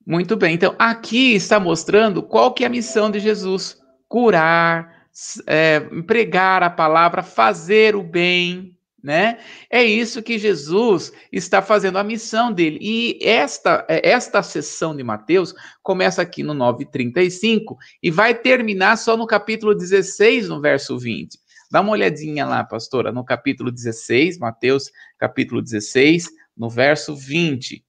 Muito 0.06 0.36
bem, 0.36 0.54
então 0.54 0.74
aqui 0.78 1.34
está 1.34 1.58
mostrando 1.58 2.22
qual 2.22 2.52
que 2.52 2.62
é 2.62 2.66
a 2.66 2.70
missão 2.70 3.10
de 3.10 3.18
Jesus: 3.18 3.80
curar, 4.06 5.08
é, 5.46 5.80
pregar 6.06 6.62
a 6.62 6.68
palavra, 6.68 7.22
fazer 7.22 7.96
o 7.96 8.02
bem, 8.02 8.73
né? 9.04 9.38
É 9.68 9.84
isso 9.84 10.22
que 10.22 10.38
Jesus 10.38 11.12
está 11.30 11.60
fazendo 11.60 11.98
a 11.98 12.02
missão 12.02 12.50
dele. 12.50 12.78
E 12.80 13.18
esta 13.22 13.84
esta 13.86 14.42
sessão 14.42 14.96
de 14.96 15.04
Mateus 15.04 15.54
começa 15.82 16.22
aqui 16.22 16.42
no 16.42 16.54
9:35 16.54 17.76
e 18.02 18.10
vai 18.10 18.34
terminar 18.34 18.96
só 18.96 19.14
no 19.14 19.26
capítulo 19.26 19.74
16, 19.74 20.48
no 20.48 20.58
verso 20.58 20.98
20. 20.98 21.38
Dá 21.70 21.82
uma 21.82 21.92
olhadinha 21.92 22.46
lá, 22.46 22.64
pastora, 22.64 23.12
no 23.12 23.22
capítulo 23.22 23.70
16, 23.70 24.38
Mateus, 24.38 24.90
capítulo 25.18 25.60
16, 25.60 26.30
no 26.56 26.70
verso 26.70 27.14
20. 27.14 27.84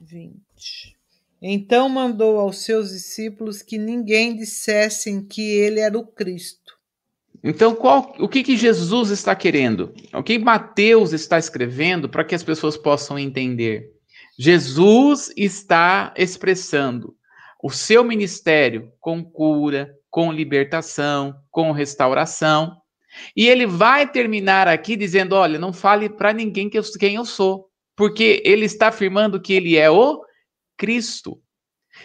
20. 0.00 0.96
Então 1.40 1.88
mandou 1.88 2.40
aos 2.40 2.64
seus 2.64 2.90
discípulos 2.90 3.62
que 3.62 3.78
ninguém 3.78 4.34
dissessem 4.34 5.24
que 5.24 5.42
ele 5.42 5.78
era 5.78 5.96
o 5.96 6.04
Cristo 6.04 6.61
então, 7.42 7.74
qual, 7.74 8.14
o 8.20 8.28
que, 8.28 8.42
que 8.42 8.56
Jesus 8.56 9.10
está 9.10 9.34
querendo? 9.34 9.92
O 10.14 10.22
que 10.22 10.38
Mateus 10.38 11.12
está 11.12 11.38
escrevendo 11.38 12.08
para 12.08 12.24
que 12.24 12.34
as 12.34 12.44
pessoas 12.44 12.76
possam 12.76 13.18
entender? 13.18 13.90
Jesus 14.38 15.32
está 15.36 16.14
expressando 16.16 17.16
o 17.62 17.68
seu 17.70 18.04
ministério 18.04 18.92
com 19.00 19.24
cura, 19.24 19.92
com 20.08 20.32
libertação, 20.32 21.34
com 21.50 21.72
restauração. 21.72 22.76
E 23.36 23.48
ele 23.48 23.66
vai 23.66 24.10
terminar 24.10 24.68
aqui 24.68 24.96
dizendo: 24.96 25.34
olha, 25.34 25.58
não 25.58 25.72
fale 25.72 26.08
para 26.08 26.32
ninguém 26.32 26.70
que 26.70 26.78
eu, 26.78 26.82
quem 26.98 27.16
eu 27.16 27.24
sou, 27.24 27.68
porque 27.96 28.40
ele 28.44 28.66
está 28.66 28.88
afirmando 28.88 29.40
que 29.40 29.52
ele 29.52 29.76
é 29.76 29.90
o 29.90 30.22
Cristo. 30.76 31.40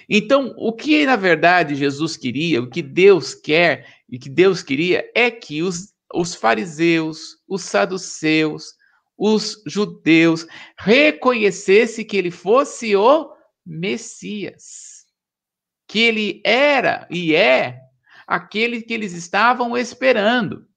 Então, 0.10 0.54
o 0.58 0.74
que 0.74 1.06
na 1.06 1.16
verdade 1.16 1.76
Jesus 1.76 2.18
queria, 2.18 2.62
o 2.62 2.70
que 2.70 2.82
Deus 2.82 3.34
quer 3.34 3.86
e 4.10 4.18
que 4.18 4.30
Deus 4.30 4.64
queria 4.64 5.10
é 5.14 5.30
que 5.30 5.62
os, 5.62 5.94
os 6.14 6.34
fariseus, 6.34 7.38
os 7.48 7.64
saduceus, 7.64 8.74
os 9.18 9.62
judeus 9.66 10.46
reconhecessem 10.78 12.06
que 12.06 12.16
ele 12.16 12.32
fosse 12.32 12.96
o 12.96 13.34
Messias, 13.66 15.06
que 15.88 16.00
ele 16.00 16.42
era 16.46 17.08
e 17.10 17.36
é 17.36 17.82
aquele 18.26 18.82
que 18.82 18.94
eles 18.94 19.14
estavam 19.14 19.76
esperando. 19.78 20.68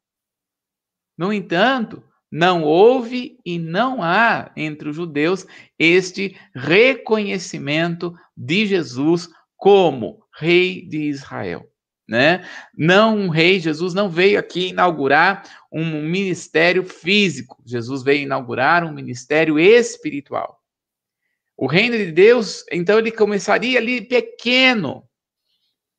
No 1.17 1.33
entanto, 1.33 2.03
não 2.31 2.63
houve 2.63 3.39
e 3.45 3.59
não 3.59 4.03
há 4.03 4.53
entre 4.57 4.89
os 4.89 4.97
judeus 4.97 5.45
este 5.79 6.39
reconhecimento 6.55 8.15
de 8.37 8.67
Jesus 8.67 9.29
como 9.57 10.25
rei 10.33 10.87
de 10.87 11.03
Israel. 11.03 11.70
Né? 12.11 12.45
Não 12.77 13.17
um 13.17 13.29
rei, 13.29 13.61
Jesus 13.61 13.95
não 13.95 14.09
veio 14.09 14.37
aqui 14.37 14.71
inaugurar 14.71 15.49
um 15.71 16.03
ministério 16.03 16.83
físico, 16.83 17.63
Jesus 17.65 18.03
veio 18.03 18.23
inaugurar 18.23 18.83
um 18.83 18.93
ministério 18.93 19.61
espiritual. 19.61 20.61
O 21.57 21.69
reino 21.69 21.97
de 21.97 22.11
Deus, 22.11 22.65
então, 22.73 22.99
ele 22.99 23.13
começaria 23.13 23.79
ali 23.79 24.01
pequeno, 24.01 25.05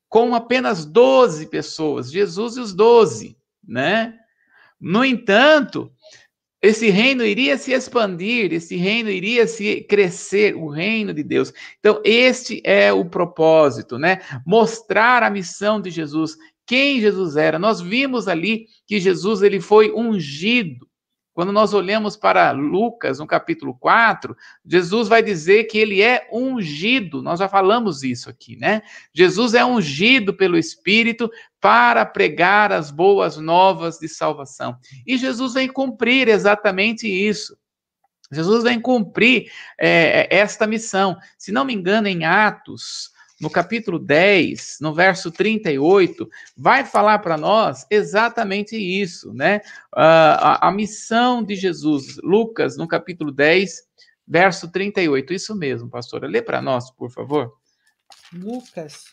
com 0.10 0.36
apenas 0.36 0.84
12 0.84 1.46
pessoas, 1.46 2.12
Jesus 2.12 2.58
e 2.58 2.60
os 2.60 2.74
12, 2.74 3.38
né? 3.66 4.14
No 4.78 5.06
entanto, 5.06 5.94
esse 6.62 6.90
reino 6.90 7.26
iria 7.26 7.58
se 7.58 7.74
expandir, 7.74 8.54
esse 8.54 8.76
reino 8.76 9.10
iria 9.10 9.48
se 9.48 9.82
crescer, 9.82 10.56
o 10.56 10.68
reino 10.68 11.14
de 11.14 11.24
Deus. 11.24 11.52
Então, 11.80 12.00
este 12.06 12.62
é 12.64 12.94
o 12.94 13.04
propósito, 13.04 13.98
né? 13.98 14.22
Mostrar 14.46 15.24
a 15.24 15.30
missão 15.30 15.82
de 15.82 15.90
Jesus, 15.90 16.38
quem 16.68 17.02
Jesus 17.02 17.36
era. 17.36 17.58
Nós 17.58 17.82
vimos 17.82 18.28
ali 18.28 18.68
que 18.86 19.00
Jesus 19.00 19.42
ele 19.42 19.60
foi 19.60 19.92
ungido. 19.92 20.88
Quando 21.34 21.54
nós 21.54 21.74
olhamos 21.74 22.18
para 22.18 22.52
Lucas, 22.52 23.20
no 23.20 23.26
capítulo 23.28 23.74
4, 23.76 24.36
Jesus 24.66 25.08
vai 25.08 25.24
dizer 25.24 25.64
que 25.66 25.78
ele 25.78 26.02
é 26.02 26.28
ungido. 26.32 27.22
Nós 27.22 27.40
já 27.40 27.48
falamos 27.48 28.04
isso 28.04 28.30
aqui, 28.30 28.58
né? 28.58 28.82
Jesus 29.14 29.54
é 29.54 29.64
ungido 29.64 30.34
pelo 30.34 30.58
Espírito 30.58 31.32
para 31.60 32.06
pregar 32.06 32.72
as 32.72 32.92
boas 32.92 33.38
novas 33.38 33.98
de 33.98 34.10
salvação. 34.10 34.78
E 35.08 35.18
Jesus 35.18 35.54
vem 35.54 35.68
cumprir 35.68 36.28
exatamente 36.28 37.08
isso. 37.08 37.56
Jesus 38.32 38.64
vem 38.64 38.80
cumprir 38.80 39.52
é, 39.80 40.28
esta 40.36 40.66
missão. 40.66 41.18
Se 41.38 41.52
não 41.52 41.66
me 41.66 41.74
engano, 41.74 42.08
em 42.08 42.24
Atos, 42.24 43.11
no 43.42 43.50
capítulo 43.50 43.98
10, 43.98 44.78
no 44.82 44.94
verso 44.94 45.32
38, 45.32 46.30
vai 46.56 46.86
falar 46.86 47.20
para 47.20 47.38
nós 47.38 47.88
exatamente 47.90 48.78
isso, 48.78 49.34
né? 49.34 49.62
a, 49.92 50.68
a, 50.68 50.72
missão 50.72 51.44
de 51.44 51.56
Jesus. 51.56 52.18
Lucas, 52.24 52.78
no 52.78 52.88
capítulo 52.88 53.32
10, 53.32 53.82
verso 54.28 54.72
38. 54.72 55.34
Isso 55.34 55.56
mesmo, 55.56 55.90
pastora. 55.90 56.28
Lê 56.28 56.42
para 56.42 56.62
nós, 56.62 56.92
por 56.92 57.10
favor. 57.12 57.52
Lucas. 58.32 59.06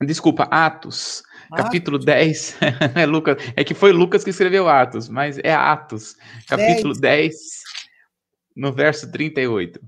Desculpa, 0.00 0.44
Atos, 0.50 1.22
Atos. 1.50 1.64
capítulo 1.64 1.98
10. 1.98 2.58
é, 2.96 3.06
Lucas, 3.06 3.36
é 3.54 3.62
que 3.62 3.74
foi 3.74 3.92
Lucas 3.92 4.24
que 4.24 4.30
escreveu 4.30 4.68
Atos, 4.68 5.08
mas 5.08 5.38
é 5.38 5.54
Atos, 5.54 6.16
capítulo 6.46 6.92
10, 6.92 7.30
10 7.30 7.62
no 8.54 8.72
verso 8.72 9.10
38. 9.10 9.80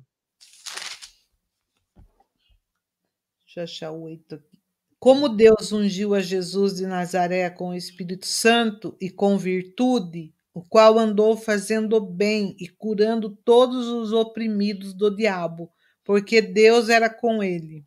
Deixa 3.59 3.87
eu 3.87 3.89
achar 3.89 3.91
o 3.91 4.03
8 4.03 4.37
aqui. 4.37 4.59
Como 5.01 5.29
Deus 5.29 5.73
ungiu 5.73 6.15
a 6.15 6.21
Jesus 6.21 6.75
de 6.77 6.87
Nazaré 6.87 7.49
com 7.51 7.71
o 7.71 7.75
Espírito 7.75 8.27
Santo 8.27 8.97
e 9.01 9.11
com 9.11 9.37
virtude, 9.37 10.33
o 10.55 10.63
qual 10.63 10.99
andou 10.99 11.37
fazendo 11.37 12.01
bem 12.01 12.57
e 12.59 12.69
curando 12.69 13.31
todos 13.31 13.89
os 13.89 14.13
oprimidos 14.13 14.93
do 14.93 15.15
diabo, 15.15 15.71
porque 16.05 16.41
Deus 16.41 16.89
era 16.89 17.09
com 17.09 17.43
ele. 17.43 17.85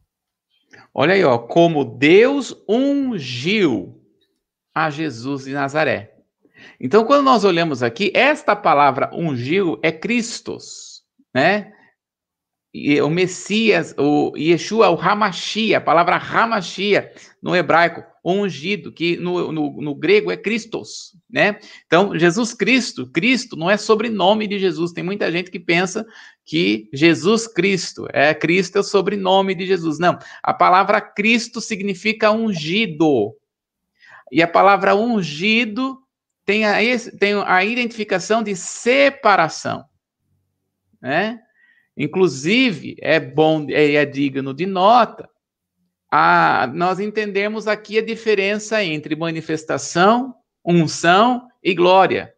Olha 0.93 1.13
aí, 1.13 1.23
ó, 1.23 1.37
como 1.37 1.83
Deus 1.83 2.55
ungiu 2.67 4.01
a 4.73 4.89
Jesus 4.89 5.45
de 5.45 5.53
Nazaré. 5.53 6.17
Então, 6.79 7.05
quando 7.05 7.23
nós 7.23 7.43
olhamos 7.43 7.83
aqui, 7.83 8.11
esta 8.13 8.55
palavra 8.55 9.09
ungiu 9.13 9.79
é 9.81 9.91
Cristos, 9.91 11.03
né? 11.33 11.73
O 13.03 13.09
Messias, 13.09 13.93
o 13.97 14.31
Yeshua, 14.37 14.89
o 14.89 14.99
Hamashia, 14.99 15.77
a 15.77 15.81
palavra 15.81 16.15
Hamashia 16.15 17.11
no 17.41 17.53
hebraico, 17.53 18.03
ungido, 18.23 18.91
que 18.91 19.17
no, 19.17 19.51
no, 19.51 19.81
no, 19.81 19.95
grego 19.95 20.31
é 20.31 20.37
Christos, 20.37 21.15
né? 21.29 21.59
Então, 21.85 22.17
Jesus 22.17 22.53
Cristo, 22.53 23.07
Cristo 23.07 23.57
não 23.57 23.69
é 23.69 23.75
sobrenome 23.75 24.47
de 24.47 24.59
Jesus. 24.59 24.93
Tem 24.93 25.03
muita 25.03 25.31
gente 25.31 25.51
que 25.51 25.59
pensa 25.59 26.05
que 26.45 26.87
Jesus 26.93 27.47
Cristo, 27.47 28.07
é 28.13 28.33
Cristo 28.33 28.77
é 28.77 28.79
o 28.81 28.83
sobrenome 28.83 29.55
de 29.55 29.65
Jesus. 29.65 29.99
Não, 29.99 30.17
a 30.41 30.53
palavra 30.53 31.01
Cristo 31.01 31.59
significa 31.59 32.31
ungido. 32.31 33.35
E 34.31 34.41
a 34.41 34.47
palavra 34.47 34.95
ungido 34.95 35.97
tem 36.45 36.65
a, 36.65 36.75
tem 37.19 37.33
a 37.45 37.65
identificação 37.65 38.41
de 38.41 38.55
separação, 38.55 39.83
né? 41.01 41.41
Inclusive, 41.97 42.95
é 42.99 43.19
bom 43.19 43.65
e 43.69 43.73
é, 43.73 43.93
é 43.95 44.05
digno 44.05 44.53
de 44.53 44.65
nota, 44.65 45.29
a, 46.11 46.69
nós 46.73 46.99
entendemos 46.99 47.67
aqui 47.67 47.97
a 47.97 48.05
diferença 48.05 48.83
entre 48.83 49.15
manifestação, 49.15 50.35
unção 50.65 51.47
e 51.63 51.73
glória. 51.73 52.33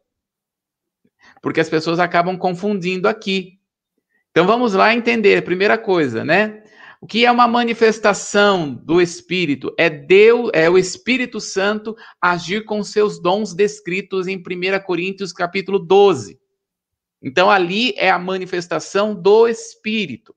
Porque 1.42 1.60
as 1.60 1.70
pessoas 1.70 2.00
acabam 2.00 2.38
confundindo 2.38 3.08
aqui. 3.08 3.60
Então 4.32 4.46
vamos 4.46 4.74
lá 4.74 4.94
entender. 4.94 5.44
Primeira 5.44 5.78
coisa, 5.78 6.24
né? 6.24 6.64
O 7.02 7.06
que 7.06 7.26
é 7.26 7.32
uma 7.32 7.48
manifestação 7.48 8.74
do 8.74 9.02
Espírito? 9.02 9.74
É 9.78 9.90
Deus, 9.90 10.50
é 10.54 10.70
o 10.70 10.78
Espírito 10.78 11.42
Santo 11.42 11.96
agir 12.22 12.64
com 12.64 12.82
seus 12.82 13.22
dons 13.22 13.54
descritos 13.54 14.26
em 14.26 14.38
1 14.38 14.42
Coríntios 14.86 15.34
capítulo 15.34 15.80
12. 15.80 16.40
Então, 17.24 17.50
ali 17.50 17.94
é 17.96 18.10
a 18.10 18.20
manifestação 18.20 19.16
do 19.16 19.48
Espírito. 19.48 20.36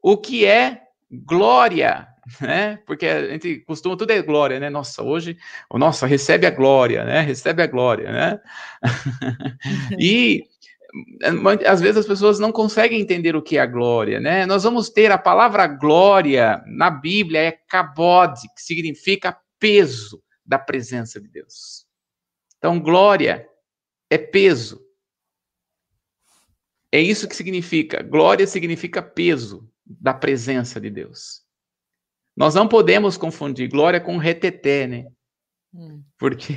O 0.00 0.16
que 0.16 0.46
é 0.46 0.82
glória, 1.10 2.06
né? 2.40 2.78
Porque 2.86 3.06
a 3.06 3.28
gente 3.28 3.58
costuma, 3.60 3.96
tudo 3.96 4.12
é 4.12 4.22
glória, 4.22 4.60
né? 4.60 4.70
Nossa, 4.70 5.02
hoje, 5.02 5.36
nossa, 5.72 6.06
recebe 6.06 6.46
a 6.46 6.50
glória, 6.50 7.04
né? 7.04 7.20
Recebe 7.20 7.62
a 7.62 7.66
glória, 7.66 8.12
né? 8.12 8.40
e 9.98 10.44
às 11.66 11.80
vezes 11.80 11.98
as 11.98 12.06
pessoas 12.06 12.38
não 12.38 12.50
conseguem 12.50 13.00
entender 13.00 13.36
o 13.36 13.42
que 13.42 13.58
é 13.58 13.60
a 13.60 13.66
glória, 13.66 14.20
né? 14.20 14.46
Nós 14.46 14.64
vamos 14.64 14.88
ter 14.88 15.10
a 15.10 15.18
palavra 15.18 15.66
glória 15.66 16.62
na 16.66 16.90
Bíblia 16.90 17.40
é 17.40 17.52
kabod, 17.52 18.40
que 18.54 18.62
significa 18.62 19.36
peso 19.58 20.22
da 20.44 20.58
presença 20.58 21.20
de 21.20 21.28
Deus. 21.28 21.86
Então, 22.56 22.80
glória 22.80 23.46
é 24.10 24.16
peso. 24.16 24.80
É 26.92 27.00
isso 27.00 27.28
que 27.28 27.36
significa. 27.36 28.02
Glória 28.02 28.46
significa 28.46 29.02
peso 29.02 29.68
da 29.84 30.14
presença 30.14 30.80
de 30.80 30.90
Deus. 30.90 31.42
Nós 32.36 32.54
não 32.54 32.68
podemos 32.68 33.16
confundir 33.16 33.68
glória 33.68 34.00
com 34.00 34.16
reteté, 34.16 34.86
né? 34.86 35.06
Hum. 35.74 36.02
Porque 36.18 36.54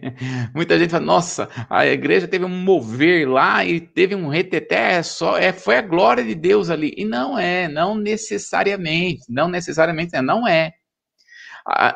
muita 0.54 0.78
gente 0.78 0.90
fala, 0.90 1.04
nossa, 1.04 1.48
a 1.68 1.86
igreja 1.86 2.26
teve 2.26 2.44
um 2.44 2.48
mover 2.48 3.28
lá 3.28 3.64
e 3.64 3.80
teve 3.80 4.14
um 4.14 4.28
reteté, 4.28 4.94
é 4.94 5.02
só, 5.02 5.36
é, 5.36 5.52
foi 5.52 5.76
a 5.76 5.82
glória 5.82 6.24
de 6.24 6.34
Deus 6.34 6.70
ali. 6.70 6.94
E 6.96 7.04
não 7.04 7.38
é, 7.38 7.68
não 7.68 7.94
necessariamente, 7.94 9.24
não 9.28 9.48
necessariamente, 9.48 10.18
não 10.22 10.48
é. 10.48 10.72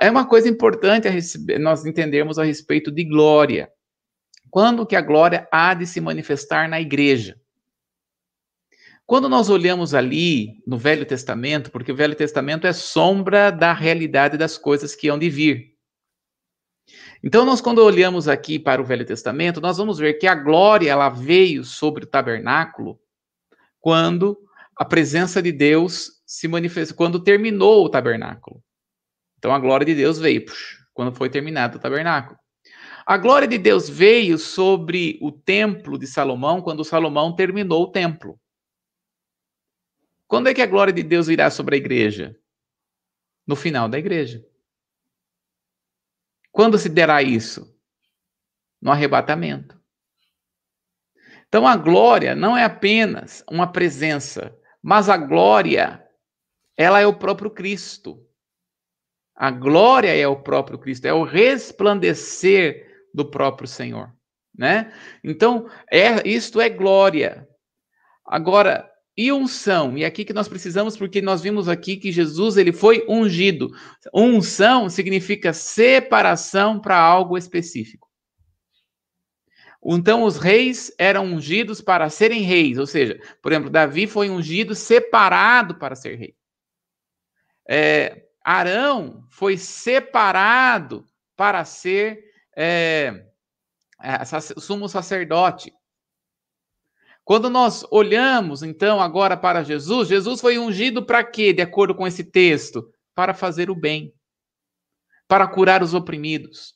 É 0.01 0.11
uma 0.11 0.27
coisa 0.27 0.48
importante 0.48 1.09
nós 1.59 1.85
entendermos 1.85 2.38
a 2.38 2.44
respeito 2.44 2.90
de 2.90 3.05
glória. 3.05 3.70
Quando 4.51 4.87
que 4.87 4.96
a 4.96 5.01
glória 5.01 5.46
há 5.53 5.74
de 5.74 5.87
se 5.87 6.01
manifestar 6.01 6.68
na 6.68 6.81
igreja? 6.81 7.37
Quando 9.09 9.27
nós 9.27 9.49
olhamos 9.49 9.94
ali 9.94 10.62
no 10.66 10.77
Velho 10.77 11.07
Testamento, 11.07 11.71
porque 11.71 11.90
o 11.90 11.97
Velho 11.97 12.14
Testamento 12.14 12.66
é 12.66 12.75
sombra 12.75 13.51
da 13.51 13.73
realidade 13.73 14.37
das 14.37 14.59
coisas 14.59 14.94
que 14.94 15.09
hão 15.09 15.18
de 15.18 15.31
vir. 15.31 15.73
Então, 17.25 17.47
nós, 17.47 17.59
quando 17.59 17.79
olhamos 17.79 18.29
aqui 18.29 18.59
para 18.59 18.83
o 18.83 18.85
Velho 18.85 19.07
Testamento, 19.07 19.62
nós 19.62 19.79
vamos 19.79 19.97
ver 19.97 20.18
que 20.18 20.27
a 20.27 20.35
glória 20.35 20.90
ela 20.90 21.09
veio 21.09 21.64
sobre 21.64 22.05
o 22.05 22.07
tabernáculo 22.07 23.01
quando 23.81 24.37
a 24.77 24.85
presença 24.85 25.40
de 25.40 25.53
Deus 25.53 26.21
se 26.27 26.47
manifestou, 26.47 26.94
quando 26.94 27.18
terminou 27.18 27.87
o 27.87 27.88
tabernáculo. 27.88 28.62
Então, 29.38 29.55
a 29.55 29.59
glória 29.59 29.87
de 29.87 29.94
Deus 29.94 30.18
veio 30.18 30.44
quando 30.92 31.16
foi 31.16 31.31
terminado 31.31 31.79
o 31.79 31.81
tabernáculo. 31.81 32.38
A 33.07 33.16
glória 33.16 33.49
de 33.49 33.57
Deus 33.57 33.88
veio 33.88 34.37
sobre 34.37 35.18
o 35.23 35.33
templo 35.33 35.99
de 35.99 36.07
Salomão 36.07 36.61
quando 36.61 36.85
Salomão 36.85 37.35
terminou 37.35 37.85
o 37.85 37.90
templo. 37.90 38.38
Quando 40.29 40.49
é 40.49 40.55
que 40.55 40.61
a 40.61 40.67
glória 40.67 40.93
de 40.93 41.03
Deus 41.03 41.27
virá 41.27 41.51
sobre 41.51 41.75
a 41.75 41.79
igreja? 41.79 42.38
No 43.47 43.57
final 43.57 43.88
da 43.88 43.99
igreja. 43.99 44.45
Quando 46.53 46.79
se 46.79 46.91
derá 46.91 47.23
isso? 47.23 47.75
No 48.81 48.93
arrebatamento. 48.93 49.81
Então 51.49 51.67
a 51.67 51.75
glória 51.75 52.35
não 52.35 52.55
é 52.55 52.62
apenas 52.62 53.43
uma 53.51 53.73
presença, 53.73 54.55
mas 54.83 55.09
a 55.09 55.17
glória, 55.17 56.07
ela 56.77 57.01
é 57.01 57.07
o 57.07 57.19
próprio 57.19 57.51
Cristo. 57.51 58.23
A 59.35 59.51
glória 59.51 60.14
é 60.14 60.29
o 60.29 60.43
próprio 60.43 60.79
Cristo, 60.79 61.07
é 61.07 61.12
o 61.12 61.25
resplandecer 61.25 62.87
do 63.14 63.31
próprio 63.31 63.67
Senhor, 63.67 64.12
né? 64.55 64.93
Então, 65.25 65.71
é, 65.91 66.29
isto 66.29 66.61
é 66.61 66.69
glória. 66.69 67.49
Agora, 68.27 68.88
e 69.20 69.33
unção, 69.33 69.98
e 69.98 70.04
aqui 70.04 70.24
que 70.24 70.33
nós 70.33 70.46
precisamos, 70.46 70.96
porque 70.96 71.20
nós 71.20 71.42
vimos 71.42 71.68
aqui 71.68 71.96
que 71.96 72.12
Jesus 72.12 72.57
ele 72.57 72.70
foi 72.70 73.04
ungido. 73.09 73.68
Unção 74.14 74.88
significa 74.88 75.52
separação 75.52 76.81
para 76.81 76.96
algo 76.96 77.37
específico. 77.37 78.09
Então, 79.85 80.22
os 80.22 80.37
reis 80.37 80.92
eram 80.96 81.24
ungidos 81.24 81.81
para 81.81 82.09
serem 82.09 82.42
reis, 82.42 82.78
ou 82.78 82.87
seja, 82.87 83.20
por 83.42 83.50
exemplo, 83.50 83.70
Davi 83.70 84.07
foi 84.07 84.31
ungido 84.31 84.72
separado 84.72 85.74
para 85.76 85.96
ser 85.96 86.14
rei. 86.14 86.37
É, 87.68 88.22
Arão 88.44 89.24
foi 89.31 89.57
separado 89.57 91.04
para 91.37 91.64
ser 91.64 92.24
é, 92.57 93.24
é, 94.00 94.24
sumo 94.61 94.88
sacerdote. 94.88 95.72
Quando 97.29 97.51
nós 97.51 97.85
olhamos, 97.91 98.62
então, 98.62 99.03
agora 99.03 99.37
para 99.37 99.62
Jesus, 99.62 100.09
Jesus 100.09 100.41
foi 100.41 100.59
ungido 100.59 101.05
para 101.05 101.23
quê, 101.23 101.53
de 101.53 101.61
acordo 101.61 101.95
com 101.95 102.07
esse 102.07 102.25
texto? 102.25 102.91
Para 103.14 103.35
fazer 103.35 103.69
o 103.69 103.75
bem, 103.75 104.14
para 105.29 105.47
curar 105.47 105.83
os 105.83 105.93
oprimidos, 105.93 106.73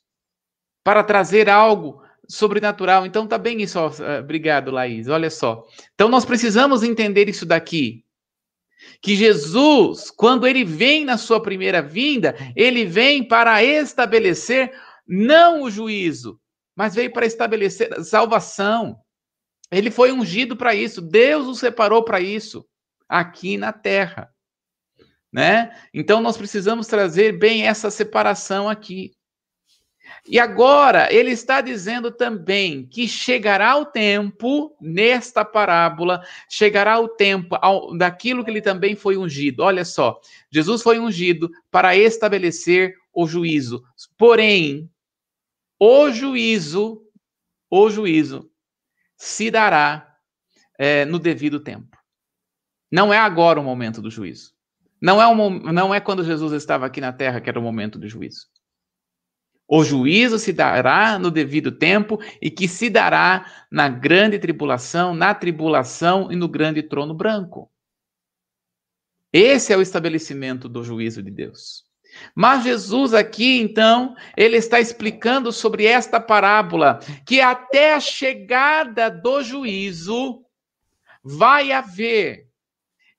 para 0.84 1.02
trazer 1.02 1.48
algo 1.48 2.02
sobrenatural. 2.28 3.06
Então, 3.06 3.26
tá 3.26 3.38
bem 3.38 3.62
isso. 3.62 3.78
Eh, 3.78 4.20
obrigado, 4.20 4.70
Laís. 4.70 5.08
Olha 5.08 5.30
só. 5.30 5.66
Então, 5.94 6.10
nós 6.10 6.26
precisamos 6.26 6.82
entender 6.82 7.30
isso 7.30 7.46
daqui. 7.46 8.04
Que 9.00 9.16
Jesus, 9.16 10.10
quando 10.10 10.46
ele 10.46 10.66
vem 10.66 11.02
na 11.06 11.16
sua 11.16 11.40
primeira 11.40 11.80
vinda, 11.80 12.36
ele 12.54 12.84
vem 12.84 13.26
para 13.26 13.64
estabelecer 13.64 14.70
não 15.08 15.62
o 15.62 15.70
juízo, 15.70 16.38
mas 16.76 16.94
veio 16.94 17.10
para 17.10 17.24
estabelecer 17.24 17.90
a 17.94 18.04
salvação. 18.04 19.01
Ele 19.72 19.90
foi 19.90 20.12
ungido 20.12 20.54
para 20.54 20.74
isso, 20.74 21.00
Deus 21.00 21.46
o 21.46 21.54
separou 21.54 22.04
para 22.04 22.20
isso, 22.20 22.68
aqui 23.08 23.56
na 23.56 23.72
terra. 23.72 24.30
Né? 25.32 25.74
Então 25.94 26.20
nós 26.20 26.36
precisamos 26.36 26.86
trazer 26.86 27.38
bem 27.38 27.66
essa 27.66 27.90
separação 27.90 28.68
aqui. 28.68 29.12
E 30.28 30.38
agora 30.38 31.10
ele 31.10 31.30
está 31.30 31.62
dizendo 31.62 32.12
também 32.12 32.86
que 32.86 33.08
chegará 33.08 33.74
o 33.78 33.86
tempo, 33.86 34.76
nesta 34.78 35.42
parábola, 35.42 36.22
chegará 36.50 37.00
o 37.00 37.08
tempo 37.08 37.56
ao, 37.62 37.96
daquilo 37.96 38.44
que 38.44 38.50
ele 38.50 38.60
também 38.60 38.94
foi 38.94 39.16
ungido. 39.16 39.62
Olha 39.62 39.86
só, 39.86 40.20
Jesus 40.50 40.82
foi 40.82 40.98
ungido 40.98 41.50
para 41.70 41.96
estabelecer 41.96 42.94
o 43.10 43.26
juízo. 43.26 43.82
Porém, 44.18 44.88
o 45.80 46.10
juízo, 46.10 47.02
o 47.70 47.88
juízo 47.88 48.51
se 49.22 49.52
dará 49.52 50.18
é, 50.76 51.04
no 51.04 51.16
devido 51.16 51.60
tempo. 51.60 51.96
Não 52.90 53.14
é 53.14 53.18
agora 53.18 53.60
o 53.60 53.62
momento 53.62 54.02
do 54.02 54.10
juízo. 54.10 54.52
Não 55.00 55.22
é, 55.22 55.28
um, 55.28 55.60
não 55.72 55.94
é 55.94 56.00
quando 56.00 56.24
Jesus 56.24 56.52
estava 56.52 56.86
aqui 56.86 57.00
na 57.00 57.12
terra 57.12 57.40
que 57.40 57.48
era 57.48 57.58
o 57.58 57.62
momento 57.62 58.00
do 58.00 58.08
juízo. 58.08 58.48
O 59.68 59.84
juízo 59.84 60.40
se 60.40 60.52
dará 60.52 61.20
no 61.20 61.30
devido 61.30 61.70
tempo 61.70 62.18
e 62.40 62.50
que 62.50 62.66
se 62.66 62.90
dará 62.90 63.46
na 63.70 63.88
grande 63.88 64.40
tribulação, 64.40 65.14
na 65.14 65.32
tribulação 65.32 66.32
e 66.32 66.34
no 66.34 66.48
grande 66.48 66.82
trono 66.82 67.14
branco. 67.14 67.70
Esse 69.32 69.72
é 69.72 69.76
o 69.76 69.82
estabelecimento 69.82 70.68
do 70.68 70.82
juízo 70.82 71.22
de 71.22 71.30
Deus. 71.30 71.86
Mas 72.34 72.64
Jesus 72.64 73.14
aqui, 73.14 73.60
então, 73.60 74.14
ele 74.36 74.56
está 74.56 74.80
explicando 74.80 75.52
sobre 75.52 75.86
esta 75.86 76.20
parábola 76.20 77.00
que 77.26 77.40
até 77.40 77.94
a 77.94 78.00
chegada 78.00 79.10
do 79.10 79.42
juízo 79.42 80.44
vai 81.22 81.72
haver 81.72 82.48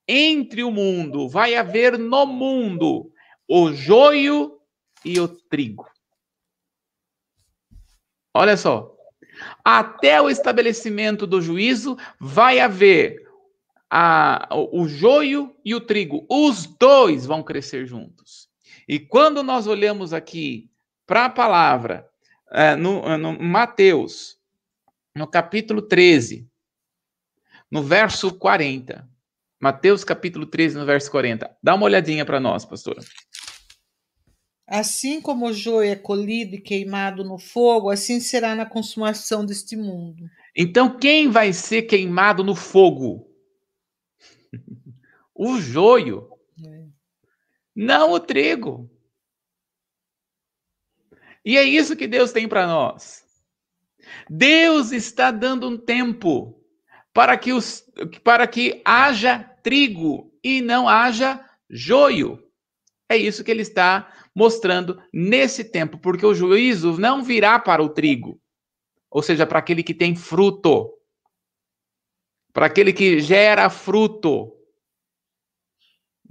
entre 0.08 0.64
o 0.64 0.72
mundo, 0.72 1.30
vai 1.30 1.56
haver 1.56 1.98
no 1.98 2.26
mundo 2.26 3.12
o 3.48 3.72
joio 3.72 4.60
e 5.06 5.20
o 5.20 5.28
trigo. 5.28 5.88
Olha 8.34 8.58
só. 8.58 8.92
Até 9.64 10.22
o 10.22 10.30
estabelecimento 10.30 11.26
do 11.26 11.42
juízo 11.42 11.98
vai 12.20 12.60
haver 12.60 13.24
a, 13.90 14.48
o 14.72 14.88
joio 14.88 15.56
e 15.64 15.74
o 15.76 15.82
trigo. 15.82 16.26
Os 16.30 16.66
dois 16.66 17.26
vão 17.26 17.44
crescer 17.44 17.86
juntos. 17.86 18.50
E 18.88 19.00
quando 19.00 19.44
nós 19.44 19.68
olhamos 19.68 20.14
aqui 20.14 20.70
para 21.06 21.26
a 21.26 21.30
palavra, 21.30 22.10
é, 22.52 22.76
no, 22.76 23.00
é, 23.08 23.18
no 23.18 23.40
Mateus, 23.40 24.38
no 25.16 25.28
capítulo 25.28 25.82
13, 25.82 26.48
no 27.72 27.82
verso 27.82 28.34
40. 28.34 29.10
Mateus 29.60 30.04
capítulo 30.04 30.46
13, 30.46 30.78
no 30.78 30.86
verso 30.86 31.10
40. 31.10 31.58
Dá 31.62 31.74
uma 31.74 31.86
olhadinha 31.86 32.26
para 32.26 32.40
nós, 32.40 32.66
pastora. 32.66 33.02
Assim 34.68 35.22
como 35.22 35.48
o 35.48 35.54
joio 35.54 35.92
é 35.92 35.96
colhido 35.96 36.56
e 36.56 36.62
queimado 36.62 37.24
no 37.24 37.38
fogo, 37.38 37.90
assim 37.90 38.20
será 38.20 38.56
na 38.56 38.66
consumação 38.66 39.46
deste 39.46 39.76
mundo. 39.76 40.30
Então, 40.56 40.98
quem 40.98 41.30
vai 41.30 41.52
ser 41.52 41.84
queimado 41.84 42.44
no 42.44 42.56
fogo? 42.56 43.28
o 45.34 45.60
joio 45.60 46.33
não 47.76 48.12
o 48.12 48.20
trigo. 48.20 48.90
E 51.46 51.58
é 51.58 51.64
isso 51.64 51.96
que 51.96 52.08
Deus 52.08 52.32
tem 52.32 52.48
para 52.48 52.68
nós. 52.68 53.24
Deus 54.30 54.92
está 54.92 55.32
dando 55.32 55.68
um 55.68 55.78
tempo 55.78 56.62
para 57.14 57.38
que, 57.38 57.54
os, 57.54 57.86
para 58.24 58.48
que 58.48 58.82
haja 58.86 59.40
trigo 59.62 60.34
e 60.44 60.62
não 60.62 60.88
haja 60.88 61.44
joio. 61.70 62.44
É 63.10 63.18
isso 63.18 63.44
que 63.44 63.52
ele 63.52 63.62
está 63.62 64.12
mostrando 64.36 65.02
nesse 65.14 65.64
tempo, 65.64 65.98
porque 65.98 66.26
o 66.26 66.34
juízo 66.34 66.98
não 66.98 67.24
virá 67.24 67.60
para 67.60 67.84
o 67.84 67.90
trigo, 67.90 68.42
ou 69.10 69.22
seja, 69.22 69.46
para 69.46 69.60
aquele 69.60 69.84
que 69.84 69.94
tem 69.94 70.16
fruto, 70.16 70.92
para 72.52 72.66
aquele 72.66 72.92
que 72.92 73.20
gera 73.20 73.70
fruto 73.70 74.52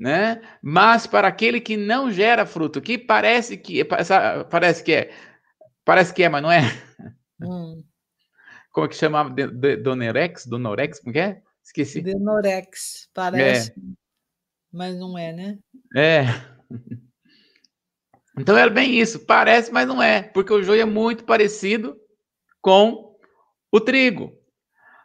né? 0.02 0.42
Mas 0.60 1.06
para 1.06 1.28
aquele 1.28 1.60
que 1.60 1.76
não 1.76 2.10
gera 2.10 2.44
fruto, 2.44 2.80
que 2.80 2.98
parece 2.98 3.56
que 3.56 3.84
parece 3.84 4.82
que 4.82 4.92
é, 4.92 5.12
parece 5.84 6.12
que 6.12 6.24
é, 6.24 6.28
mas 6.28 6.42
não 6.42 6.50
é. 6.50 6.62
Hum. 7.40 7.84
Como 8.72 8.86
é 8.86 8.88
que 8.88 8.96
chamava? 8.96 9.30
Donorex? 9.30 10.46
Donorex? 10.46 10.98
Como 10.98 11.12
que 11.12 11.20
é? 11.20 11.40
Esqueci. 11.62 12.00
Denorex, 12.00 13.08
parece, 13.14 13.70
é. 13.70 13.74
mas 14.72 14.96
não 14.96 15.16
é, 15.16 15.32
né? 15.32 15.58
É. 15.94 16.24
Então 18.36 18.56
era 18.56 18.70
bem 18.70 18.98
isso, 18.98 19.20
parece, 19.26 19.70
mas 19.70 19.86
não 19.86 20.02
é, 20.02 20.22
porque 20.22 20.52
o 20.52 20.62
joio 20.62 20.80
é 20.80 20.86
muito 20.86 21.22
parecido 21.22 21.96
com 22.60 23.14
o 23.70 23.78
trigo. 23.78 24.32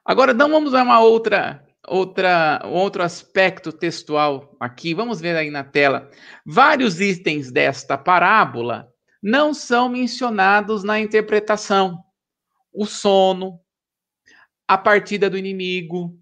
Agora, 0.04 0.34
não 0.34 0.50
vamos 0.50 0.74
a 0.74 0.82
uma 0.82 1.02
outra 1.02 1.67
outra, 1.88 2.62
outro 2.66 3.02
aspecto 3.02 3.72
textual 3.72 4.56
aqui, 4.60 4.94
vamos 4.94 5.22
ver 5.22 5.36
aí 5.36 5.50
na 5.50 5.64
tela. 5.64 6.10
Vários 6.46 7.00
itens 7.00 7.52
desta 7.52 7.98
parábola 7.98 8.92
não 9.24 9.54
são 9.54 9.90
mencionados 9.90 10.84
na 10.84 11.00
interpretação. 11.00 12.04
O 12.74 12.86
sono, 12.86 13.60
a 14.68 14.78
partida 14.78 15.30
do 15.30 15.38
inimigo, 15.38 16.20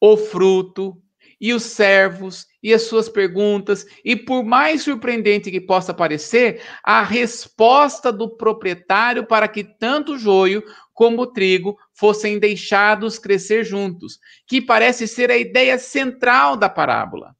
o 0.00 0.16
fruto 0.16 1.02
e 1.40 1.54
os 1.54 1.62
servos 1.62 2.46
e 2.62 2.74
as 2.74 2.82
suas 2.82 3.08
perguntas, 3.08 3.86
e 4.04 4.14
por 4.14 4.44
mais 4.44 4.82
surpreendente 4.82 5.50
que 5.50 5.60
possa 5.60 5.94
parecer, 5.94 6.62
a 6.84 7.02
resposta 7.02 8.12
do 8.12 8.36
proprietário 8.36 9.26
para 9.26 9.48
que 9.48 9.64
tanto 9.64 10.18
joio 10.18 10.62
como 11.00 11.22
o 11.22 11.26
trigo 11.26 11.78
fossem 11.94 12.38
deixados 12.38 13.18
crescer 13.18 13.64
juntos, 13.64 14.18
que 14.46 14.60
parece 14.60 15.08
ser 15.08 15.30
a 15.30 15.38
ideia 15.38 15.78
central 15.78 16.58
da 16.58 16.68
parábola. 16.68 17.34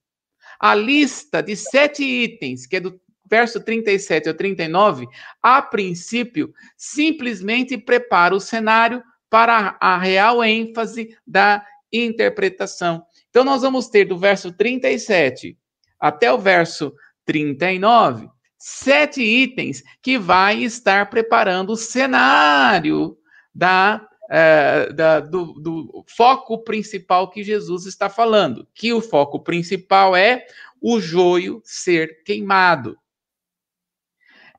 A 0.58 0.74
lista 0.74 1.42
de 1.42 1.54
sete 1.54 2.02
itens, 2.02 2.66
que 2.66 2.76
é 2.76 2.80
do 2.80 2.98
verso 3.28 3.62
37 3.62 4.30
ao 4.30 4.34
39, 4.34 5.06
a 5.42 5.60
princípio, 5.60 6.54
simplesmente 6.74 7.76
prepara 7.76 8.34
o 8.34 8.40
cenário 8.40 9.02
para 9.28 9.76
a 9.78 9.98
real 9.98 10.42
ênfase 10.42 11.14
da 11.26 11.62
interpretação. 11.92 13.04
Então, 13.28 13.44
nós 13.44 13.60
vamos 13.60 13.88
ter 13.88 14.06
do 14.06 14.16
verso 14.16 14.50
37 14.52 15.54
até 16.00 16.32
o 16.32 16.38
verso 16.38 16.94
39, 17.26 18.26
sete 18.56 19.20
itens 19.20 19.82
que 20.00 20.16
vai 20.16 20.62
estar 20.62 21.10
preparando 21.10 21.72
o 21.72 21.76
cenário 21.76 23.19
da, 23.54 24.08
é, 24.30 24.92
da 24.92 25.20
do, 25.20 25.54
do 25.54 26.04
foco 26.08 26.62
principal 26.62 27.30
que 27.30 27.42
Jesus 27.42 27.86
está 27.86 28.08
falando, 28.08 28.66
que 28.74 28.92
o 28.92 29.00
foco 29.00 29.40
principal 29.40 30.14
é 30.16 30.46
o 30.80 31.00
joio 31.00 31.60
ser 31.64 32.22
queimado. 32.24 32.96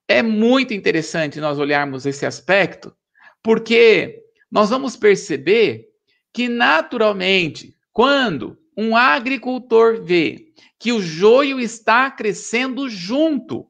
É 0.08 0.22
muito 0.22 0.74
interessante 0.74 1.39
nós 1.39 1.58
olharmos 1.58 2.06
esse 2.06 2.26
aspecto, 2.26 2.96
porque 3.42 4.22
nós 4.52 4.70
vamos 4.70 4.98
perceber 4.98 5.88
que, 6.34 6.50
naturalmente, 6.50 7.76
quando 7.94 8.58
um 8.78 8.96
agricultor 8.96 10.04
vê 10.04 10.52
que 10.78 10.92
o 10.92 11.02
joio 11.02 11.60
está 11.60 12.10
crescendo 12.10 12.89
junto 12.89 13.70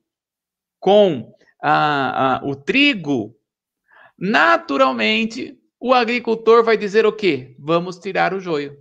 com 0.80 1.36
o 2.44 2.56
trigo, 2.56 3.36
naturalmente 4.22 5.60
o 5.80 5.96
agricultor 5.96 6.64
vai 6.64 6.78
dizer 6.78 7.08
o 7.08 7.12
quê? 7.12 7.56
Vamos 7.58 7.98
tirar 7.98 8.36
o 8.36 8.40
joio. 8.40 8.78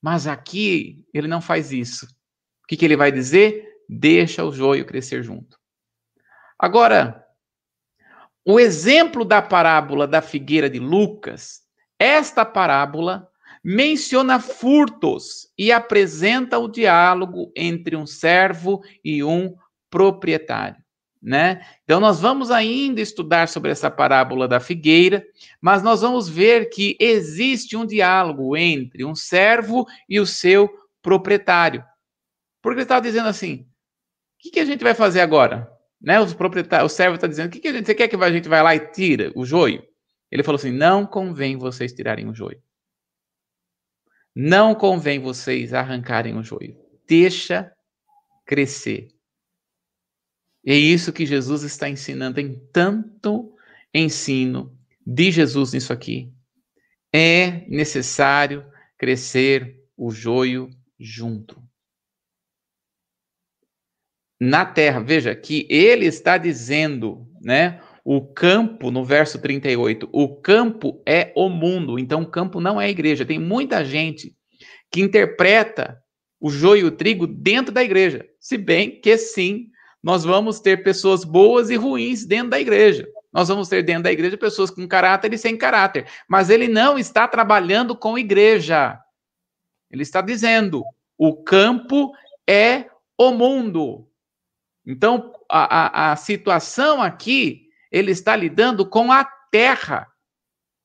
Mas 0.00 0.26
aqui 0.26 1.04
ele 1.12 1.28
não 1.28 1.42
faz 1.42 1.72
isso. 1.72 2.06
O 2.06 2.66
que, 2.66 2.76
que 2.76 2.84
ele 2.86 2.96
vai 2.96 3.12
dizer? 3.12 3.68
Deixa 3.86 4.42
o 4.42 4.50
joio 4.50 4.86
crescer 4.86 5.22
junto. 5.22 5.58
Agora, 6.58 7.22
o 8.46 8.58
exemplo 8.58 9.26
da 9.26 9.42
parábola 9.42 10.06
da 10.06 10.22
figueira 10.22 10.70
de 10.70 10.78
Lucas, 10.78 11.60
esta 11.98 12.44
parábola 12.44 13.28
menciona 13.62 14.40
furtos 14.40 15.52
e 15.58 15.70
apresenta 15.70 16.58
o 16.58 16.68
diálogo 16.68 17.52
entre 17.54 17.94
um 17.94 18.06
servo 18.06 18.82
e 19.04 19.22
um 19.22 19.54
proprietário. 19.90 20.85
Né? 21.26 21.60
Então, 21.82 21.98
nós 21.98 22.20
vamos 22.20 22.52
ainda 22.52 23.00
estudar 23.00 23.48
sobre 23.48 23.72
essa 23.72 23.90
parábola 23.90 24.46
da 24.46 24.60
figueira, 24.60 25.26
mas 25.60 25.82
nós 25.82 26.00
vamos 26.00 26.28
ver 26.28 26.66
que 26.66 26.96
existe 27.00 27.76
um 27.76 27.84
diálogo 27.84 28.56
entre 28.56 29.04
um 29.04 29.12
servo 29.12 29.84
e 30.08 30.20
o 30.20 30.26
seu 30.26 30.70
proprietário. 31.02 31.84
Porque 32.62 32.76
ele 32.76 32.84
estava 32.84 33.00
dizendo 33.00 33.28
assim: 33.28 33.62
o 33.62 33.66
que, 34.38 34.52
que, 34.52 34.60
a 34.60 34.64
gente 34.64 34.84
vai 34.84 34.94
fazer 34.94 35.20
agora? 35.20 35.68
Né? 36.00 36.20
Os 36.20 36.32
o 36.32 36.88
servo 36.88 37.16
está 37.16 37.26
dizendo: 37.26 37.48
o 37.48 37.50
que, 37.50 37.58
que 37.58 37.66
a 37.66 37.72
gente, 37.72 37.86
você 37.86 37.94
quer 37.96 38.06
que 38.06 38.14
a 38.14 38.30
gente 38.30 38.48
vá 38.48 38.62
lá 38.62 38.76
e 38.76 38.92
tira 38.92 39.32
o 39.34 39.44
joio? 39.44 39.82
Ele 40.30 40.44
falou 40.44 40.60
assim: 40.60 40.70
não 40.70 41.04
convém 41.04 41.56
vocês 41.56 41.92
tirarem 41.92 42.28
o 42.28 42.34
joio. 42.34 42.62
Não 44.32 44.76
convém 44.76 45.18
vocês 45.18 45.74
arrancarem 45.74 46.36
o 46.36 46.42
joio. 46.44 46.76
Deixa 47.04 47.72
crescer. 48.44 49.08
É 50.66 50.74
isso 50.74 51.12
que 51.12 51.24
Jesus 51.24 51.62
está 51.62 51.88
ensinando 51.88 52.40
em 52.40 52.58
tanto 52.72 53.54
ensino 53.94 54.76
de 55.06 55.30
Jesus 55.30 55.72
nisso 55.72 55.92
aqui. 55.92 56.32
É 57.14 57.64
necessário 57.68 58.66
crescer 58.98 59.80
o 59.96 60.10
joio 60.10 60.68
junto. 60.98 61.62
Na 64.40 64.66
terra, 64.66 65.00
veja 65.00 65.34
que 65.36 65.68
ele 65.70 66.04
está 66.04 66.36
dizendo, 66.36 67.26
né? 67.40 67.80
O 68.04 68.20
campo, 68.20 68.90
no 68.90 69.04
verso 69.04 69.40
38, 69.40 70.08
o 70.12 70.36
campo 70.40 71.00
é 71.06 71.32
o 71.34 71.48
mundo, 71.48 71.98
então 71.98 72.22
o 72.22 72.30
campo 72.30 72.60
não 72.60 72.80
é 72.80 72.86
a 72.86 72.90
igreja. 72.90 73.24
Tem 73.24 73.38
muita 73.38 73.84
gente 73.84 74.36
que 74.90 75.00
interpreta 75.00 76.00
o 76.40 76.50
joio 76.50 76.82
e 76.82 76.84
o 76.84 76.90
trigo 76.90 77.26
dentro 77.26 77.72
da 77.72 77.82
igreja. 77.82 78.28
Se 78.38 78.58
bem 78.58 79.00
que 79.00 79.16
sim, 79.16 79.70
nós 80.06 80.22
vamos 80.22 80.60
ter 80.60 80.84
pessoas 80.84 81.24
boas 81.24 81.68
e 81.68 81.74
ruins 81.74 82.24
dentro 82.24 82.50
da 82.50 82.60
igreja. 82.60 83.08
Nós 83.32 83.48
vamos 83.48 83.68
ter 83.68 83.82
dentro 83.82 84.04
da 84.04 84.12
igreja 84.12 84.38
pessoas 84.38 84.70
com 84.70 84.86
caráter 84.86 85.34
e 85.34 85.36
sem 85.36 85.58
caráter. 85.58 86.06
Mas 86.28 86.48
ele 86.48 86.68
não 86.68 86.96
está 86.96 87.26
trabalhando 87.26 87.96
com 87.96 88.16
igreja. 88.16 89.00
Ele 89.90 90.04
está 90.04 90.20
dizendo: 90.20 90.84
o 91.18 91.34
campo 91.42 92.12
é 92.48 92.84
o 93.18 93.32
mundo. 93.32 94.08
Então, 94.86 95.32
a, 95.50 96.10
a, 96.10 96.12
a 96.12 96.16
situação 96.16 97.02
aqui, 97.02 97.68
ele 97.90 98.12
está 98.12 98.36
lidando 98.36 98.88
com 98.88 99.10
a 99.10 99.24
terra, 99.50 100.06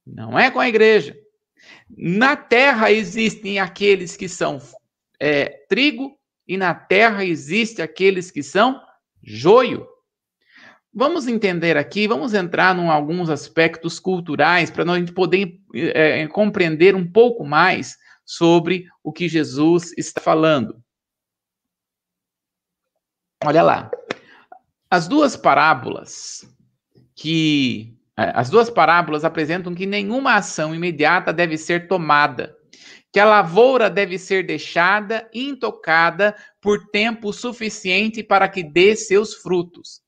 não 0.04 0.38
é 0.38 0.50
com 0.50 0.60
a 0.60 0.68
igreja. 0.68 1.16
Na 1.88 2.36
terra 2.36 2.92
existem 2.92 3.60
aqueles 3.60 4.18
que 4.18 4.28
são 4.28 4.58
é, 5.20 5.64
trigo, 5.70 6.18
e 6.48 6.58
na 6.58 6.74
terra 6.74 7.24
existem 7.24 7.86
aqueles 7.86 8.32
que 8.32 8.42
são 8.42 8.82
joio. 9.24 9.88
Vamos 10.94 11.28
entender 11.28 11.78
aqui, 11.78 12.08
vamos 12.08 12.34
entrar 12.34 12.78
em 12.78 12.90
alguns 12.90 13.30
aspectos 13.30 14.00
culturais 14.00 14.70
para 14.70 14.84
nós 14.84 15.10
poder 15.12 15.60
é, 15.74 16.28
compreender 16.28 16.96
um 16.96 17.10
pouco 17.10 17.46
mais 17.46 17.98
sobre 18.26 18.88
o 19.04 19.12
que 19.12 19.30
Jesus 19.30 19.94
está 19.98 20.20
falando. 20.20 20.84
Olha 23.44 23.64
lá. 23.64 23.92
As 24.90 25.08
duas 25.08 25.38
parábolas 25.38 26.46
que 27.16 27.98
é, 28.18 28.32
as 28.36 28.50
duas 28.50 28.70
parábolas 28.70 29.24
apresentam 29.24 29.74
que 29.74 29.86
nenhuma 29.86 30.36
ação 30.36 30.76
imediata 30.76 31.32
deve 31.32 31.58
ser 31.58 31.88
tomada 31.88 32.56
que 33.12 33.20
a 33.20 33.26
lavoura 33.26 33.90
deve 33.90 34.18
ser 34.18 34.46
deixada 34.46 35.30
intocada 35.34 36.36
por 36.62 36.88
tempo 36.88 37.34
suficiente 37.34 38.24
para 38.24 38.48
que 38.48 38.64
dê 38.64 38.96
seus 38.96 39.34
frutos. 39.34 40.02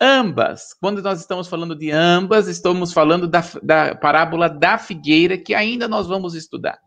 Ambas, 0.00 0.74
quando 0.74 1.02
nós 1.02 1.20
estamos 1.20 1.48
falando 1.48 1.74
de 1.74 1.90
ambas, 1.90 2.46
estamos 2.46 2.92
falando 2.92 3.26
da, 3.26 3.42
da 3.62 3.94
parábola 3.94 4.48
da 4.48 4.78
figueira, 4.78 5.38
que 5.38 5.54
ainda 5.54 5.88
nós 5.88 6.06
vamos 6.06 6.34
estudar. 6.34 6.78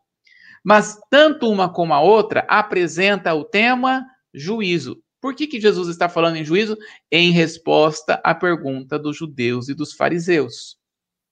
Mas 0.63 0.99
tanto 1.09 1.49
uma 1.49 1.71
como 1.71 1.93
a 1.93 2.01
outra 2.01 2.45
apresenta 2.47 3.33
o 3.33 3.43
tema 3.43 4.05
juízo. 4.33 5.01
Por 5.19 5.35
que, 5.35 5.47
que 5.47 5.59
Jesus 5.59 5.87
está 5.87 6.07
falando 6.07 6.37
em 6.37 6.45
juízo? 6.45 6.77
Em 7.11 7.31
resposta 7.31 8.21
à 8.23 8.33
pergunta 8.33 8.97
dos 8.97 9.17
judeus 9.17 9.69
e 9.69 9.73
dos 9.73 9.93
fariseus, 9.93 10.77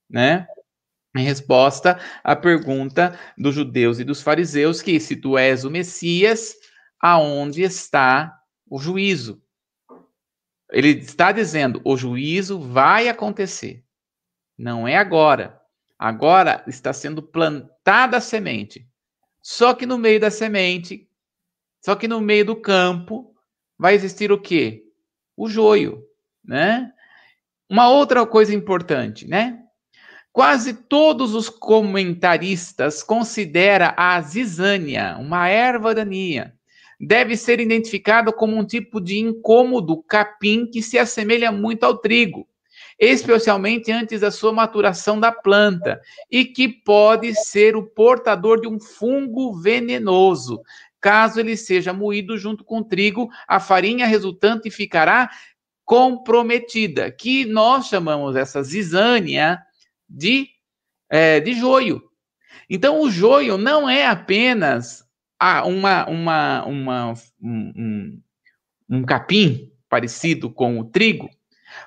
né? 0.10 0.48
Em 1.16 1.24
resposta 1.24 2.00
à 2.24 2.36
pergunta 2.36 3.18
dos 3.38 3.54
judeus 3.54 4.00
e 4.00 4.04
dos 4.04 4.22
fariseus 4.22 4.82
que 4.82 5.00
se 5.00 5.16
tu 5.16 5.38
és 5.38 5.64
o 5.64 5.70
Messias, 5.70 6.56
aonde 7.00 7.62
está 7.62 8.40
o 8.68 8.80
juízo? 8.80 9.42
Ele 10.72 10.90
está 10.90 11.32
dizendo, 11.32 11.82
o 11.86 11.96
juízo 11.96 12.60
vai 12.60 13.08
acontecer. 13.08 13.84
Não 14.58 14.88
é 14.88 14.98
agora. 14.98 15.62
Agora 16.00 16.64
está 16.68 16.92
sendo 16.92 17.22
plantada 17.22 18.18
a 18.18 18.22
semente. 18.22 18.88
Só 19.42 19.74
que 19.74 19.86
no 19.86 19.98
meio 19.98 20.20
da 20.20 20.32
semente, 20.32 21.08
só 21.80 21.96
que 21.96 22.08
no 22.08 22.20
meio 22.20 22.46
do 22.46 22.56
campo, 22.56 23.36
vai 23.78 23.94
existir 23.94 24.32
o 24.32 24.42
quê? 24.42 24.86
O 25.36 25.50
joio, 25.50 26.04
né? 26.44 26.92
Uma 27.70 27.90
outra 27.90 28.26
coisa 28.26 28.56
importante, 28.56 29.28
né? 29.28 29.63
Quase 30.34 30.74
todos 30.74 31.36
os 31.36 31.48
comentaristas 31.48 33.04
consideram 33.04 33.94
a 33.96 34.20
zizânia, 34.20 35.16
uma 35.20 35.48
erva 35.48 35.94
daninha. 35.94 36.56
Deve 37.00 37.38
ser 37.38 37.60
identificada 37.60 38.34
como 38.34 38.58
um 38.58 38.66
tipo 38.66 39.00
de 39.00 39.20
incômodo 39.20 40.02
capim 40.02 40.66
que 40.66 40.82
se 40.82 40.98
assemelha 40.98 41.52
muito 41.52 41.84
ao 41.84 42.00
trigo, 42.00 42.48
especialmente 43.00 43.92
antes 43.92 44.22
da 44.22 44.32
sua 44.32 44.52
maturação 44.52 45.20
da 45.20 45.32
planta, 45.32 46.02
e 46.32 46.46
que 46.46 46.68
pode 46.68 47.36
ser 47.36 47.76
o 47.76 47.86
portador 47.86 48.60
de 48.60 48.68
um 48.68 48.80
fungo 48.80 49.54
venenoso. 49.62 50.64
Caso 51.00 51.40
ele 51.40 51.56
seja 51.56 51.94
moído 51.94 52.40
junto 52.40 52.64
com 52.64 52.80
o 52.80 52.84
trigo, 52.84 53.30
a 53.48 53.60
farinha 53.60 54.08
resultante 54.08 54.72
ficará 54.72 55.30
comprometida, 55.86 57.12
que 57.12 57.46
nós 57.46 57.86
chamamos 57.86 58.36
essa 58.36 58.64
zizânia 58.64 59.62
de, 60.14 60.48
é, 61.10 61.40
de 61.40 61.54
joio. 61.54 62.02
Então, 62.70 63.02
o 63.02 63.10
joio 63.10 63.58
não 63.58 63.90
é 63.90 64.06
apenas 64.06 65.04
uma, 65.66 66.08
uma, 66.08 66.66
uma, 66.66 67.14
um, 67.42 67.74
um, 67.76 68.22
um 68.90 69.04
capim 69.04 69.72
parecido 69.90 70.50
com 70.50 70.80
o 70.80 70.86
trigo, 70.86 71.30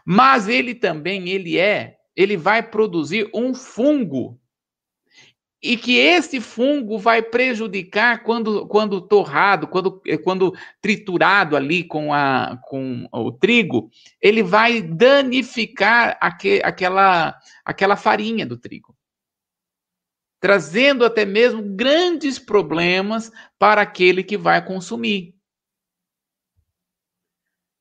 mas 0.05 0.49
ele 0.49 0.75
também 0.75 1.29
ele 1.29 1.59
é, 1.59 1.97
ele 2.15 2.37
vai 2.37 2.63
produzir 2.63 3.31
um 3.33 3.55
fungo 3.55 4.39
e 5.67 5.77
que 5.77 5.97
esse 5.97 6.41
fungo 6.41 6.97
vai 6.97 7.21
prejudicar 7.21 8.23
quando, 8.23 8.69
quando 8.69 9.01
torrado, 9.01 9.67
quando, 9.67 10.01
quando 10.23 10.55
triturado 10.81 11.57
ali 11.57 11.83
com, 11.83 12.15
a, 12.15 12.57
com 12.63 13.09
o 13.13 13.33
trigo, 13.33 13.91
ele 14.21 14.45
vai 14.45 14.81
danificar 14.81 16.17
aque, 16.21 16.61
aquela, 16.63 17.37
aquela 17.65 17.97
farinha 17.97 18.47
do 18.47 18.57
trigo, 18.57 18.97
trazendo 20.41 21.05
até 21.05 21.25
mesmo 21.25 21.61
grandes 21.63 22.39
problemas 22.39 23.33
para 23.59 23.83
aquele 23.83 24.23
que 24.23 24.37
vai 24.37 24.65
consumir. 24.65 25.35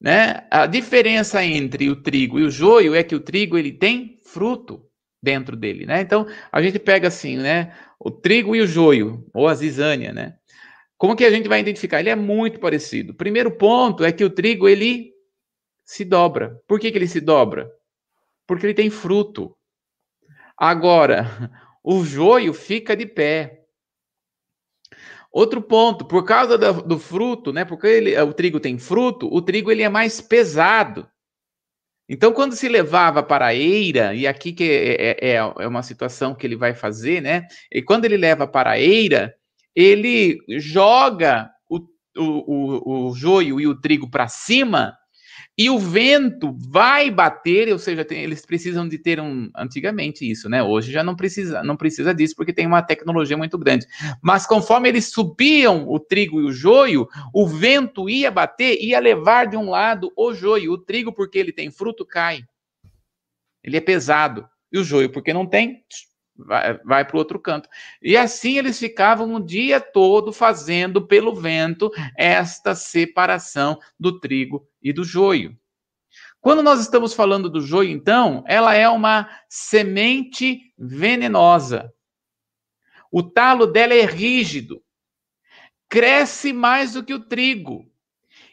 Né? 0.02 0.48
A 0.50 0.66
diferença 0.66 1.46
entre 1.46 1.88
o 1.90 2.02
trigo 2.02 2.40
e 2.40 2.44
o 2.44 2.52
joio 2.52 2.96
é 2.96 3.04
que 3.04 3.16
o 3.16 3.20
trigo 3.20 3.58
ele 3.58 3.72
tem 3.72 4.18
fruto 4.26 4.86
dentro 5.26 5.56
dele, 5.56 5.86
né? 5.86 6.02
Então, 6.02 6.28
a 6.52 6.62
gente 6.62 6.78
pega 6.78 7.08
assim, 7.08 7.36
né, 7.36 7.76
o 8.00 8.12
trigo 8.12 8.56
e 8.56 8.62
o 8.62 8.68
joio, 8.68 9.26
ou 9.34 9.48
a 9.48 9.56
zizânia, 9.56 10.14
né? 10.14 10.36
Como 10.98 11.16
que 11.16 11.26
a 11.26 11.32
gente 11.32 11.50
vai 11.50 11.60
identificar? 11.60 12.00
Ele 12.00 12.12
é 12.12 12.16
muito 12.16 12.60
parecido. 12.60 13.14
Primeiro 13.14 13.52
ponto 13.52 14.06
é 14.06 14.12
que 14.12 14.24
o 14.24 14.30
trigo, 14.30 14.70
ele 14.70 15.12
se 15.84 16.06
dobra. 16.06 16.58
Por 16.68 16.80
que, 16.80 16.92
que 16.92 16.98
ele 16.98 17.08
se 17.08 17.20
dobra? 17.20 17.70
Porque 18.48 18.66
ele 18.66 18.74
tem 18.74 18.90
fruto. 18.90 19.58
Agora, 20.56 21.52
o 21.84 22.06
joio 22.06 22.54
fica 22.54 22.96
de 22.96 23.06
pé. 23.06 23.64
Outro 25.32 25.62
ponto, 25.62 26.06
por 26.06 26.24
causa 26.24 26.58
do, 26.58 26.82
do 26.82 26.98
fruto, 26.98 27.52
né? 27.52 27.66
Porque 27.66 27.88
ele, 27.88 28.18
o 28.22 28.34
trigo 28.34 28.58
tem 28.58 28.78
fruto, 28.78 29.28
o 29.30 29.42
trigo 29.42 29.70
ele 29.70 29.82
é 29.82 29.90
mais 29.90 30.22
pesado. 30.22 31.10
Então, 32.08 32.32
quando 32.32 32.56
se 32.56 32.70
levava 32.70 33.24
para 33.24 33.48
a 33.48 33.56
eira, 33.56 34.14
e 34.14 34.28
aqui 34.28 34.54
que 34.54 34.64
é, 34.64 34.94
é, 34.94 35.30
é, 35.32 35.36
é 35.36 35.68
uma 35.68 35.82
situação 35.82 36.36
que 36.36 36.46
ele 36.46 36.56
vai 36.56 36.74
fazer, 36.74 37.22
né? 37.22 37.48
E 37.72 37.82
quando 37.82 38.06
ele 38.06 38.16
leva 38.16 38.48
para 38.48 38.72
a 38.72 38.80
eira, 38.80 39.34
ele 39.76 40.38
joga 40.60 41.50
o, 41.68 41.80
o, 42.16 42.24
o, 42.24 43.10
o 43.10 43.16
joio 43.16 43.60
e 43.60 43.68
o 43.68 43.80
trigo 43.80 44.10
para 44.10 44.28
cima, 44.28 44.96
e 45.58 45.70
o 45.70 45.80
vento 45.80 46.54
vai 46.60 47.10
bater, 47.10 47.72
ou 47.72 47.80
seja, 47.80 48.04
tem, 48.04 48.22
eles 48.22 48.46
precisam 48.46 48.88
de 48.88 48.98
ter 48.98 49.22
um 49.22 49.50
antigamente 49.56 50.30
isso, 50.30 50.50
né? 50.50 50.62
Hoje 50.62 50.92
já 50.92 51.02
não 51.02 51.16
precisa, 51.16 51.64
não 51.64 51.78
precisa 51.78 52.14
disso 52.14 52.36
porque 52.36 52.52
tem 52.52 52.68
uma 52.68 52.82
tecnologia 52.82 53.38
muito 53.38 53.58
grande. 53.58 53.88
Mas 54.22 54.46
conforme 54.46 54.90
eles 54.90 55.12
subiam 55.12 55.88
o 55.88 55.98
trigo 55.98 56.42
e 56.42 56.44
o 56.44 56.52
joio, 56.52 57.08
o 57.34 57.48
vento 57.48 58.10
ia 58.10 58.30
bater, 58.30 58.78
ia 58.82 59.00
levar 59.00 59.48
de 59.48 59.56
um 59.56 59.70
lado 59.70 60.12
o 60.18 60.34
joio, 60.34 60.74
o 60.74 60.78
trigo 60.78 61.14
porque 61.14 61.40
ele 61.40 61.54
tem 61.54 61.72
fruto 61.72 62.06
cai. 62.06 62.44
Ele 63.64 63.78
é 63.78 63.82
pesado. 63.82 64.48
E 64.72 64.78
o 64.78 64.84
joio 64.84 65.10
porque 65.10 65.34
não 65.34 65.46
tem, 65.46 65.86
vai, 66.38 66.78
vai 66.80 67.06
para 67.06 67.16
o 67.16 67.20
outro 67.20 67.40
canto. 67.40 67.70
E 68.02 68.18
assim 68.18 68.58
eles 68.58 68.78
ficavam 68.80 69.34
o 69.34 69.40
dia 69.44 69.80
todo 69.80 70.34
fazendo 70.34 71.06
pelo 71.06 71.36
vento 71.36 71.92
esta 72.18 72.76
separação 72.76 73.80
do 74.00 74.20
trigo 74.20 74.68
e 74.82 74.92
do 74.92 75.04
joio. 75.04 75.58
Quando 76.46 76.62
nós 76.62 76.80
estamos 76.80 77.14
falando 77.14 77.50
do 77.50 77.60
joio, 77.60 77.90
então, 77.90 78.44
ela 78.48 78.76
é 78.76 78.88
uma 78.88 79.28
semente 79.50 80.72
venenosa. 80.78 81.92
O 83.12 83.24
talo 83.24 83.66
dela 83.66 83.96
é 83.96 84.06
rígido, 84.06 84.84
cresce 85.90 86.54
mais 86.54 86.94
do 86.94 87.04
que 87.04 87.16
o 87.16 87.20
trigo, 87.20 87.92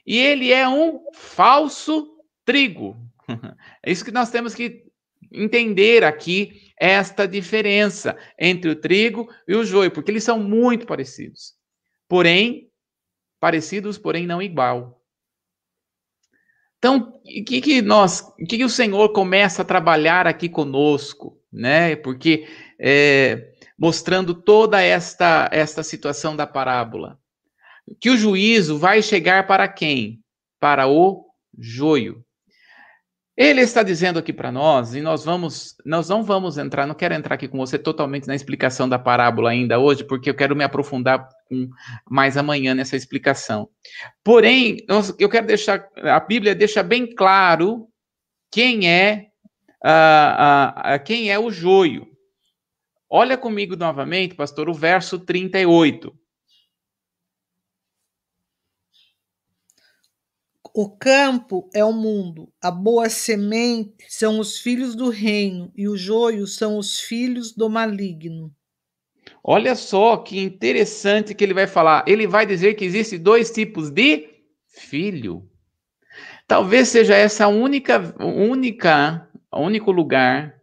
e 0.07 0.17
ele 0.17 0.51
é 0.51 0.67
um 0.67 1.05
falso 1.13 2.17
trigo. 2.45 2.97
É 3.85 3.91
isso 3.91 4.05
que 4.05 4.13
nós 4.13 4.31
temos 4.31 4.55
que 4.55 4.85
entender 5.33 6.05
aqui 6.05 6.72
esta 6.83 7.29
diferença 7.29 8.19
entre 8.37 8.69
o 8.69 8.75
trigo 8.75 9.33
e 9.47 9.55
o 9.55 9.65
joio, 9.65 9.93
porque 9.93 10.11
eles 10.11 10.25
são 10.25 10.41
muito 10.41 10.85
parecidos. 10.85 11.55
Porém, 12.09 12.69
parecidos, 13.39 13.99
porém 13.99 14.27
não 14.27 14.43
igual. 14.43 15.01
Então, 16.79 17.21
o 17.25 17.45
que, 17.45 17.61
que 17.61 17.81
nós, 17.81 18.23
o 18.37 18.45
que, 18.45 18.57
que 18.57 18.65
o 18.65 18.69
Senhor 18.69 19.13
começa 19.13 19.63
a 19.63 19.65
trabalhar 19.65 20.27
aqui 20.27 20.49
conosco, 20.49 21.41
né? 21.53 21.95
Porque 21.95 22.49
é, 22.81 23.53
mostrando 23.79 24.35
toda 24.35 24.83
esta 24.83 25.49
esta 25.53 25.85
situação 25.85 26.35
da 26.35 26.49
parábola, 26.49 27.17
que 28.01 28.11
o 28.11 28.17
juízo 28.17 28.77
vai 28.77 29.01
chegar 29.01 29.47
para 29.47 29.69
quem? 29.69 30.21
Para 30.59 30.89
o 30.89 31.27
joio. 31.57 32.25
Ele 33.35 33.63
está 33.63 33.83
dizendo 33.83 34.19
aqui 34.19 34.31
para 34.31 34.53
nós, 34.53 34.95
e 34.95 35.01
nós 35.01 35.25
vamos, 35.25 35.75
nós 35.87 36.07
não 36.07 36.23
vamos 36.23 36.59
entrar, 36.59 36.87
não 36.87 36.95
quero 36.95 37.15
entrar 37.15 37.35
aqui 37.35 37.49
com 37.49 37.57
você 37.57 37.79
totalmente 37.79 38.27
na 38.27 38.35
explicação 38.35 38.87
da 38.87 38.99
parábola 38.99 39.51
ainda 39.51 39.79
hoje, 39.79 40.05
porque 40.05 40.29
eu 40.29 40.35
quero 40.35 40.55
me 40.55 40.63
aprofundar 40.63 41.27
mais 42.11 42.37
amanhã 42.37 42.75
nessa 42.75 42.95
explicação. 42.95 43.71
Porém, 44.23 44.85
eu 45.19 45.31
quero 45.31 45.47
deixar, 45.47 45.89
a 45.97 46.21
Bíblia 46.21 46.55
deixa 46.55 46.83
bem 46.83 47.07
claro 47.15 47.89
quem 48.51 48.87
é, 48.87 49.29
quem 51.07 51.31
é 51.31 51.39
o 51.39 51.51
joio. 51.51 52.07
Olha 53.09 53.39
comigo 53.39 53.77
novamente, 53.77 54.35
pastor, 54.35 54.69
o 54.69 54.75
verso 54.75 55.19
38. 55.19 56.15
O 60.75 60.89
campo 60.89 61.69
é 61.75 61.85
o 61.85 61.93
mundo, 61.93 62.51
a 62.63 62.71
boa 62.71 63.11
semente 63.11 64.07
são 64.09 64.39
os 64.39 64.59
filhos 64.59 64.95
do 64.95 65.11
reino, 65.11 65.71
e 65.77 65.87
o 65.87 65.99
joio 65.99 66.47
são 66.47 66.79
os 66.79 66.99
filhos 66.99 67.53
do 67.53 67.69
maligno. 67.69 68.51
Olha 69.45 69.75
só 69.75 70.17
que 70.17 70.41
interessante 70.41 71.35
que 71.35 71.45
ele 71.45 71.53
vai 71.53 71.67
falar. 71.67 72.05
Ele 72.07 72.27
vai 72.27 72.47
dizer 72.47 72.75
que 72.75 72.85
existe 72.85 73.19
dois 73.19 73.51
tipos 73.51 73.91
de 73.91 74.31
filho. 74.67 75.47
Talvez 76.47 76.89
seja 76.89 77.15
essa 77.15 77.49
única, 77.49 78.15
única, 78.19 79.29
único 79.53 79.91
lugar 79.91 80.61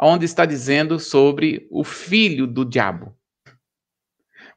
onde 0.00 0.24
está 0.24 0.46
dizendo 0.46 0.98
sobre 0.98 1.68
o 1.70 1.84
filho 1.84 2.46
do 2.46 2.64
diabo. 2.64 3.14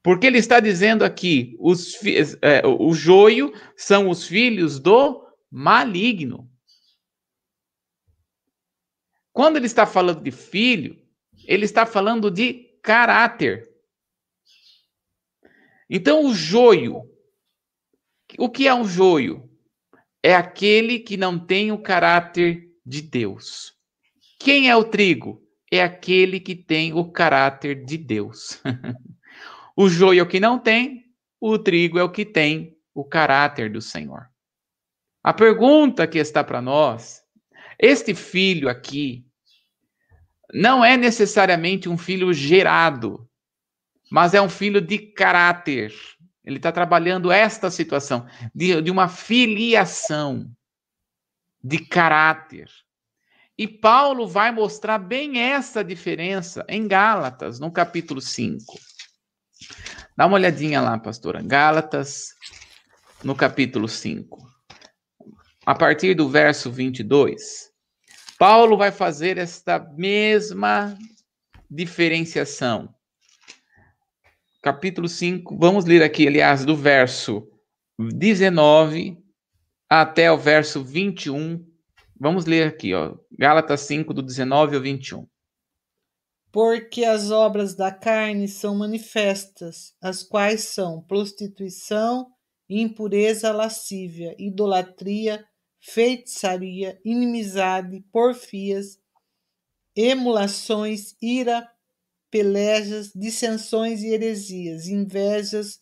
Porque 0.08 0.26
ele 0.26 0.38
está 0.38 0.62
dizendo 0.62 1.04
aqui: 1.04 1.58
os, 1.60 2.02
é, 2.42 2.66
o 2.66 2.94
joio 2.94 3.52
são 3.76 4.10
os 4.10 4.26
filhos 4.26 4.80
do 4.80 5.28
maligno. 5.52 6.50
Quando 9.34 9.58
ele 9.58 9.66
está 9.66 9.86
falando 9.86 10.22
de 10.22 10.32
filho, 10.32 10.98
ele 11.44 11.66
está 11.66 11.86
falando 11.86 12.32
de 12.32 12.80
caráter. 12.82 13.70
Então, 15.90 16.26
o 16.26 16.34
joio, 16.34 17.02
o 18.40 18.50
que 18.50 18.66
é 18.66 18.74
um 18.74 18.86
joio? 18.86 19.52
É 20.24 20.34
aquele 20.34 21.00
que 21.00 21.18
não 21.18 21.38
tem 21.38 21.74
o 21.74 21.82
caráter 21.82 22.72
de 22.86 23.02
Deus. 23.02 23.74
Quem 24.40 24.70
é 24.70 24.76
o 24.78 24.86
trigo? 24.86 25.46
É 25.70 25.84
aquele 25.84 26.40
que 26.40 26.56
tem 26.56 26.94
o 26.94 27.12
caráter 27.12 27.84
de 27.84 27.98
Deus. 27.98 28.62
O 29.80 29.88
joio 29.88 30.22
é 30.22 30.24
o 30.24 30.28
que 30.28 30.40
não 30.40 30.58
tem, 30.58 31.06
o 31.40 31.56
trigo 31.60 32.00
é 32.00 32.04
o 32.04 32.12
que 32.12 32.26
tem 32.26 32.76
o 32.96 33.06
caráter 33.06 33.72
do 33.72 33.80
Senhor. 33.80 34.28
A 35.24 35.32
pergunta 35.32 36.08
que 36.08 36.18
está 36.18 36.44
para 36.44 36.60
nós, 36.60 37.22
este 37.78 38.16
filho 38.16 38.70
aqui, 38.70 39.24
não 40.52 40.84
é 40.84 40.98
necessariamente 40.98 41.88
um 41.88 41.96
filho 41.96 42.34
gerado, 42.34 43.30
mas 44.10 44.34
é 44.34 44.42
um 44.42 44.50
filho 44.50 44.82
de 44.82 44.98
caráter. 44.98 45.94
Ele 46.44 46.58
está 46.58 46.72
trabalhando 46.72 47.32
esta 47.32 47.70
situação 47.70 48.26
de, 48.56 48.82
de 48.82 48.90
uma 48.90 49.08
filiação 49.08 50.52
de 51.64 51.86
caráter. 51.86 52.68
E 53.56 53.68
Paulo 53.68 54.28
vai 54.28 54.52
mostrar 54.52 54.98
bem 54.98 55.40
essa 55.40 55.84
diferença 55.84 56.66
em 56.68 56.88
Gálatas, 56.88 57.60
no 57.60 57.72
capítulo 57.72 58.22
5. 58.22 58.87
Dá 60.16 60.26
uma 60.26 60.36
olhadinha 60.36 60.82
lá, 60.82 60.98
pastora. 60.98 61.42
Gálatas, 61.42 62.30
no 63.24 63.36
capítulo 63.36 63.88
5. 63.88 64.46
A 65.66 65.76
partir 65.76 66.14
do 66.16 66.30
verso 66.30 66.72
22, 66.72 67.72
Paulo 68.40 68.78
vai 68.78 68.92
fazer 68.92 69.38
esta 69.38 69.80
mesma 69.98 70.98
diferenciação. 71.70 72.94
Capítulo 74.62 75.08
5, 75.08 75.58
vamos 75.58 75.86
ler 75.86 76.04
aqui, 76.04 76.28
aliás, 76.28 76.66
do 76.66 76.76
verso 76.76 77.48
19 78.00 79.18
até 79.90 80.32
o 80.32 80.38
verso 80.38 80.84
21. 80.84 81.66
Vamos 82.20 82.46
ler 82.46 82.68
aqui, 82.68 82.94
ó. 82.94 83.16
Gálatas 83.38 83.82
5, 83.82 84.14
do 84.14 84.22
19 84.22 84.76
ao 84.76 84.82
21. 84.82 85.28
Porque 86.58 87.06
as 87.06 87.30
obras 87.30 87.76
da 87.76 87.92
carne 87.92 88.48
são 88.48 88.76
manifestas, 88.76 89.94
as 90.02 90.24
quais 90.24 90.62
são 90.62 91.04
prostituição, 91.04 92.32
impureza 92.68 93.52
lascívia, 93.52 94.36
idolatria, 94.40 95.46
feitiçaria, 95.80 97.00
inimizade, 97.06 98.04
porfias, 98.12 98.98
emulações, 99.96 101.16
ira, 101.22 101.72
pelejas, 102.32 103.12
dissensões 103.14 104.02
e 104.02 104.08
heresias, 104.08 104.88
invejas, 104.88 105.80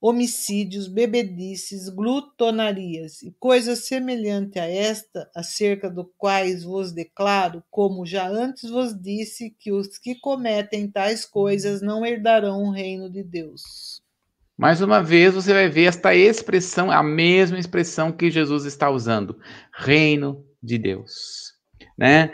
homicídios, 0.00 0.88
bebedices, 0.88 1.90
glutonarias 1.90 3.22
e 3.22 3.34
coisas 3.38 3.80
semelhantes 3.80 4.56
a 4.60 4.66
esta, 4.66 5.30
acerca 5.36 5.90
do 5.90 6.10
quais 6.16 6.64
vos 6.64 6.90
declaro, 6.90 7.62
como 7.70 8.06
já 8.06 8.26
antes 8.26 8.70
vos 8.70 8.98
disse, 8.98 9.54
que 9.58 9.70
os 9.70 9.98
que 9.98 10.14
cometem 10.14 10.90
tais 10.90 11.26
coisas 11.26 11.82
não 11.82 12.06
herdarão 12.06 12.62
o 12.62 12.70
reino 12.70 13.10
de 13.10 13.22
Deus. 13.22 14.00
Mais 14.56 14.80
uma 14.80 15.02
vez 15.02 15.34
você 15.34 15.52
vai 15.52 15.68
ver 15.68 15.84
esta 15.84 16.14
expressão, 16.14 16.90
a 16.90 17.02
mesma 17.02 17.58
expressão 17.58 18.10
que 18.10 18.30
Jesus 18.30 18.64
está 18.64 18.90
usando, 18.90 19.38
reino 19.72 20.44
de 20.62 20.78
Deus, 20.78 21.54
né? 21.96 22.30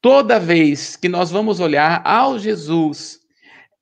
Toda 0.00 0.38
vez 0.38 0.94
que 0.96 1.08
nós 1.08 1.30
vamos 1.30 1.58
olhar 1.58 2.02
ao 2.04 2.38
Jesus 2.38 3.20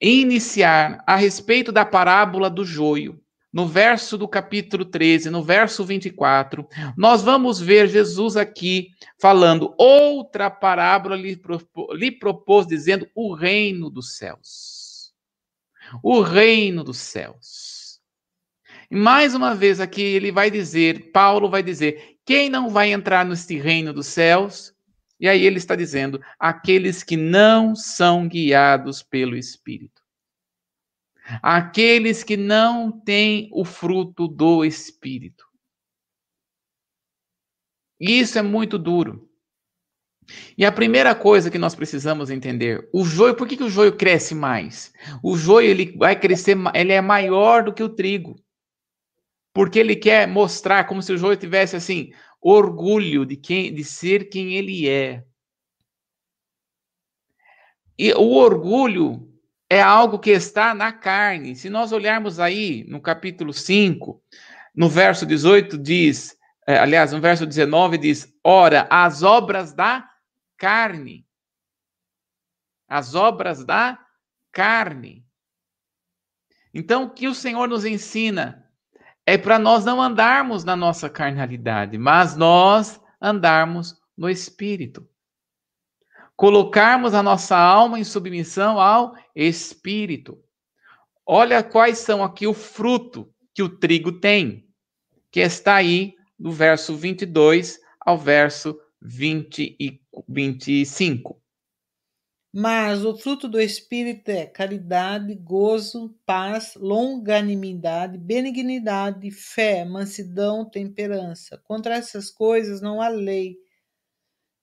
iniciar 0.04 1.02
a 1.06 1.16
respeito 1.16 1.72
da 1.72 1.84
parábola 1.84 2.50
do 2.50 2.62
joio, 2.62 3.18
no 3.50 3.66
verso 3.66 4.18
do 4.18 4.28
capítulo 4.28 4.84
13, 4.84 5.30
no 5.30 5.42
verso 5.42 5.84
24, 5.84 6.68
nós 6.96 7.22
vamos 7.22 7.60
ver 7.60 7.88
Jesus 7.88 8.36
aqui 8.36 8.88
falando 9.18 9.72
outra 9.78 10.50
parábola 10.50 11.16
lhe, 11.16 11.40
lhe 11.92 12.10
propôs 12.10 12.66
dizendo 12.66 13.08
o 13.14 13.32
reino 13.32 13.88
dos 13.88 14.16
céus. 14.18 15.14
O 16.02 16.20
reino 16.20 16.82
dos 16.82 16.98
céus. 16.98 18.00
E 18.90 18.96
mais 18.96 19.34
uma 19.34 19.54
vez 19.54 19.80
aqui 19.80 20.02
ele 20.02 20.30
vai 20.30 20.50
dizer, 20.50 21.12
Paulo 21.12 21.48
vai 21.48 21.62
dizer, 21.62 22.18
quem 22.26 22.50
não 22.50 22.68
vai 22.68 22.92
entrar 22.92 23.24
neste 23.24 23.56
reino 23.56 23.92
dos 23.92 24.08
céus? 24.08 24.73
E 25.18 25.28
aí 25.28 25.44
ele 25.44 25.58
está 25.58 25.76
dizendo: 25.76 26.20
aqueles 26.38 27.02
que 27.02 27.16
não 27.16 27.74
são 27.74 28.28
guiados 28.28 29.02
pelo 29.02 29.36
Espírito. 29.36 30.02
Aqueles 31.42 32.22
que 32.22 32.36
não 32.36 32.92
têm 32.92 33.48
o 33.52 33.64
fruto 33.64 34.28
do 34.28 34.64
Espírito. 34.64 35.44
Isso 37.98 38.38
é 38.38 38.42
muito 38.42 38.78
duro. 38.78 39.30
E 40.56 40.64
a 40.64 40.72
primeira 40.72 41.14
coisa 41.14 41.50
que 41.50 41.58
nós 41.58 41.74
precisamos 41.74 42.30
entender, 42.30 42.88
o 42.92 43.04
joio, 43.04 43.34
por 43.34 43.46
que, 43.46 43.56
que 43.56 43.64
o 43.64 43.70
joio 43.70 43.96
cresce 43.96 44.34
mais? 44.34 44.92
O 45.22 45.36
joio 45.36 45.68
ele 45.68 45.96
vai 45.96 46.18
crescer, 46.18 46.56
ele 46.74 46.92
é 46.92 47.00
maior 47.00 47.64
do 47.64 47.72
que 47.72 47.82
o 47.82 47.88
trigo. 47.88 48.36
Porque 49.54 49.78
ele 49.78 49.94
quer 49.94 50.26
mostrar 50.26 50.84
como 50.84 51.00
se 51.00 51.12
o 51.12 51.16
joio 51.16 51.36
tivesse 51.36 51.76
assim, 51.76 52.12
orgulho 52.42 53.24
de 53.24 53.36
quem 53.36 53.72
de 53.72 53.84
ser 53.84 54.28
quem 54.28 54.56
ele 54.56 54.88
é. 54.88 55.24
E 57.96 58.12
o 58.12 58.32
orgulho 58.32 59.32
é 59.70 59.80
algo 59.80 60.18
que 60.18 60.30
está 60.30 60.74
na 60.74 60.92
carne. 60.92 61.54
Se 61.54 61.70
nós 61.70 61.92
olharmos 61.92 62.40
aí 62.40 62.84
no 62.88 63.00
capítulo 63.00 63.52
5, 63.52 64.20
no 64.74 64.88
verso 64.88 65.24
18 65.24 65.78
diz, 65.78 66.36
é, 66.66 66.76
aliás, 66.76 67.12
no 67.12 67.20
verso 67.20 67.46
19 67.46 67.96
diz: 67.96 68.36
"Ora, 68.42 68.88
as 68.90 69.22
obras 69.22 69.72
da 69.72 70.10
carne. 70.56 71.24
As 72.88 73.14
obras 73.14 73.64
da 73.64 74.04
carne. 74.50 75.24
Então, 76.72 77.04
o 77.04 77.10
que 77.10 77.28
o 77.28 77.34
Senhor 77.34 77.68
nos 77.68 77.84
ensina 77.84 78.63
é 79.26 79.38
para 79.38 79.58
nós 79.58 79.84
não 79.84 80.00
andarmos 80.00 80.64
na 80.64 80.76
nossa 80.76 81.08
carnalidade, 81.08 81.96
mas 81.96 82.36
nós 82.36 83.00
andarmos 83.20 83.96
no 84.16 84.28
Espírito. 84.28 85.08
Colocarmos 86.36 87.14
a 87.14 87.22
nossa 87.22 87.56
alma 87.56 87.98
em 87.98 88.04
submissão 88.04 88.78
ao 88.78 89.14
Espírito. 89.34 90.38
Olha 91.24 91.62
quais 91.62 91.98
são 91.98 92.22
aqui 92.22 92.46
o 92.46 92.52
fruto 92.52 93.32
que 93.54 93.62
o 93.62 93.68
trigo 93.68 94.12
tem, 94.12 94.68
que 95.30 95.40
está 95.40 95.76
aí 95.76 96.14
do 96.38 96.50
verso 96.50 96.94
22 96.94 97.78
ao 98.00 98.18
verso 98.18 98.78
20 99.00 99.76
e 99.80 100.00
25. 100.28 101.40
Mas 102.56 103.04
o 103.04 103.16
fruto 103.16 103.48
do 103.48 103.60
Espírito 103.60 104.28
é 104.28 104.46
caridade, 104.46 105.34
gozo, 105.34 106.16
paz, 106.24 106.76
longanimidade, 106.76 108.16
benignidade, 108.16 109.28
fé, 109.32 109.84
mansidão, 109.84 110.64
temperança. 110.64 111.58
Contra 111.64 111.96
essas 111.96 112.30
coisas 112.30 112.80
não 112.80 113.02
há 113.02 113.08
lei. 113.08 113.56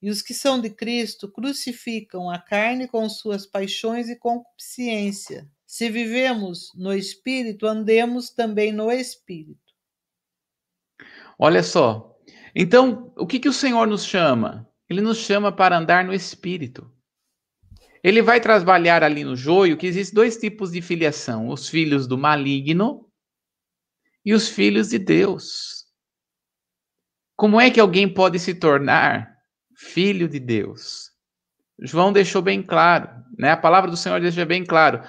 E 0.01 0.09
os 0.09 0.21
que 0.21 0.33
são 0.33 0.61
de 0.61 0.69
Cristo 0.69 1.29
crucificam 1.29 2.29
a 2.29 2.39
carne 2.39 2.87
com 2.87 3.09
suas 3.09 3.45
paixões 3.45 4.07
e 4.07 4.15
concupiscência. 4.15 5.45
Se 5.65 5.89
vivemos 5.89 6.71
no 6.73 6.93
Espírito, 6.93 7.67
andemos 7.67 8.29
também 8.29 8.71
no 8.71 8.89
Espírito. 8.89 9.59
Olha 11.37 11.61
só. 11.61 12.17
Então, 12.55 13.11
o 13.17 13.27
que, 13.27 13.37
que 13.37 13.49
o 13.49 13.53
Senhor 13.53 13.85
nos 13.85 14.05
chama? 14.05 14.65
Ele 14.89 15.01
nos 15.01 15.17
chama 15.17 15.51
para 15.51 15.77
andar 15.77 16.05
no 16.05 16.13
espírito. 16.13 16.89
Ele 18.03 18.21
vai 18.21 18.39
trabalhar 18.39 19.03
ali 19.03 19.23
no 19.23 19.35
joio 19.35 19.77
que 19.77 19.87
existem 19.87 20.15
dois 20.15 20.37
tipos 20.37 20.71
de 20.71 20.81
filiação: 20.81 21.49
os 21.49 21.69
filhos 21.69 22.07
do 22.07 22.17
maligno 22.17 23.07
e 24.25 24.33
os 24.33 24.49
filhos 24.49 24.89
de 24.89 24.99
Deus. 24.99 25.85
Como 27.35 27.59
é 27.59 27.69
que 27.69 27.79
alguém 27.79 28.11
pode 28.11 28.39
se 28.39 28.53
tornar 28.53 29.31
filho 29.75 30.27
de 30.27 30.39
Deus? 30.39 31.11
João 31.83 32.13
deixou 32.13 32.41
bem 32.41 32.61
claro, 32.61 33.09
né? 33.37 33.51
A 33.51 33.57
palavra 33.57 33.89
do 33.89 33.97
Senhor 33.97 34.19
deixa 34.21 34.45
bem 34.45 34.63
claro: 34.63 35.01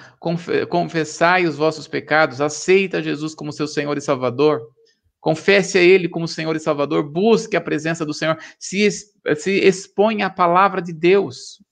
confessai 0.69 1.47
os 1.47 1.57
vossos 1.57 1.87
pecados, 1.87 2.41
aceita 2.41 3.03
Jesus 3.03 3.35
como 3.35 3.53
seu 3.53 3.67
Senhor 3.67 3.97
e 3.97 4.01
Salvador 4.01 4.63
confesse 5.23 5.79
a 5.79 5.81
Ele 5.81 6.09
como 6.09 6.27
Senhor 6.27 6.55
e 6.57 6.61
Salvador, 6.61 7.09
busque 7.09 7.57
a 7.57 7.61
presença 7.61 8.05
do 8.05 8.13
Senhor, 8.13 8.37
se, 8.59 8.91
se 8.91 9.53
expõe 9.53 10.23
à 10.23 10.29
palavra 10.29 10.83
de 10.83 10.93
Deus. 10.93 11.63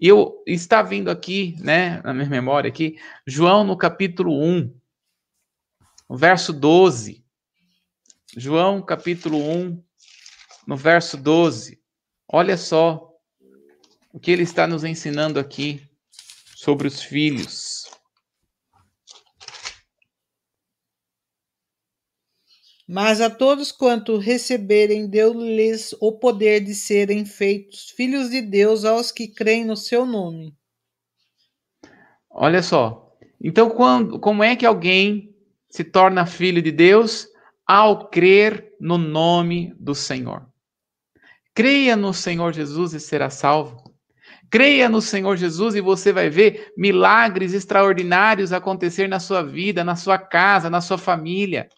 E 0.00 0.08
eu 0.08 0.42
está 0.46 0.80
vindo 0.80 1.10
aqui, 1.10 1.54
né, 1.60 2.00
na 2.02 2.14
minha 2.14 2.28
memória 2.28 2.68
aqui, 2.68 2.98
João 3.26 3.64
no 3.64 3.76
capítulo 3.76 4.32
1, 4.42 4.74
verso 6.08 6.54
12. 6.54 7.22
João 8.34 8.80
capítulo 8.80 9.38
1, 9.38 9.84
no 10.66 10.76
verso 10.76 11.18
12. 11.18 11.78
Olha 12.26 12.56
só 12.56 13.10
o 14.10 14.18
que 14.18 14.30
ele 14.30 14.44
está 14.44 14.66
nos 14.66 14.84
ensinando 14.84 15.38
aqui 15.38 15.86
sobre 16.56 16.88
os 16.88 17.02
filhos. 17.02 17.69
Mas 22.92 23.20
a 23.20 23.30
todos 23.30 23.70
quanto 23.70 24.18
receberem, 24.18 25.06
deu-lhes 25.06 25.94
o 26.00 26.10
poder 26.10 26.58
de 26.58 26.74
serem 26.74 27.24
feitos 27.24 27.90
filhos 27.90 28.30
de 28.30 28.42
Deus 28.42 28.84
aos 28.84 29.12
que 29.12 29.28
creem 29.28 29.64
no 29.64 29.76
seu 29.76 30.04
nome. 30.04 30.52
Olha 32.28 32.60
só. 32.64 33.16
Então, 33.40 33.70
quando, 33.70 34.18
como 34.18 34.42
é 34.42 34.56
que 34.56 34.66
alguém 34.66 35.32
se 35.68 35.84
torna 35.84 36.26
filho 36.26 36.60
de 36.60 36.72
Deus? 36.72 37.28
Ao 37.64 38.10
crer 38.10 38.72
no 38.80 38.98
nome 38.98 39.72
do 39.78 39.94
Senhor. 39.94 40.44
Creia 41.54 41.94
no 41.94 42.12
Senhor 42.12 42.52
Jesus 42.52 42.92
e 42.92 42.98
será 42.98 43.30
salvo. 43.30 43.84
Creia 44.50 44.88
no 44.88 45.00
Senhor 45.00 45.36
Jesus 45.36 45.76
e 45.76 45.80
você 45.80 46.12
vai 46.12 46.28
ver 46.28 46.72
milagres 46.76 47.54
extraordinários 47.54 48.52
acontecer 48.52 49.08
na 49.08 49.20
sua 49.20 49.44
vida, 49.44 49.84
na 49.84 49.94
sua 49.94 50.18
casa, 50.18 50.68
na 50.68 50.80
sua 50.80 50.98
família. 50.98 51.68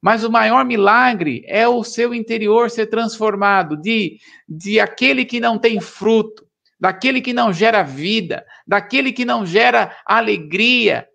Mas 0.00 0.24
o 0.24 0.30
maior 0.30 0.64
milagre 0.64 1.44
é 1.46 1.68
o 1.68 1.84
seu 1.84 2.14
interior 2.14 2.70
ser 2.70 2.86
transformado 2.86 3.76
de, 3.76 4.18
de 4.48 4.80
aquele 4.80 5.26
que 5.26 5.38
não 5.38 5.58
tem 5.58 5.80
fruto, 5.80 6.46
daquele 6.78 7.20
que 7.20 7.34
não 7.34 7.52
gera 7.52 7.82
vida, 7.82 8.44
daquele 8.66 9.12
que 9.12 9.26
não 9.26 9.44
gera 9.44 9.94
alegria, 10.06 11.06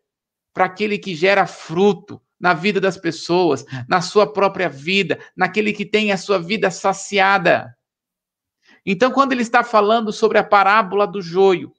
para 0.54 0.66
aquele 0.66 1.00
que 1.00 1.16
gera 1.16 1.48
fruto 1.48 2.22
na 2.40 2.54
vida 2.54 2.80
das 2.80 2.98
pessoas, 2.98 3.66
na 3.90 4.02
sua 4.02 4.32
própria 4.32 4.70
vida, 4.70 5.20
naquele 5.36 5.74
que 5.74 5.86
tem 5.86 6.12
a 6.12 6.18
sua 6.18 6.38
vida 6.38 6.70
saciada. 6.70 7.76
Então, 8.86 9.12
quando 9.12 9.32
ele 9.32 9.42
está 9.42 9.64
falando 9.64 10.14
sobre 10.14 10.38
a 10.38 10.44
parábola 10.44 11.08
do 11.08 11.22
joio, 11.22 11.74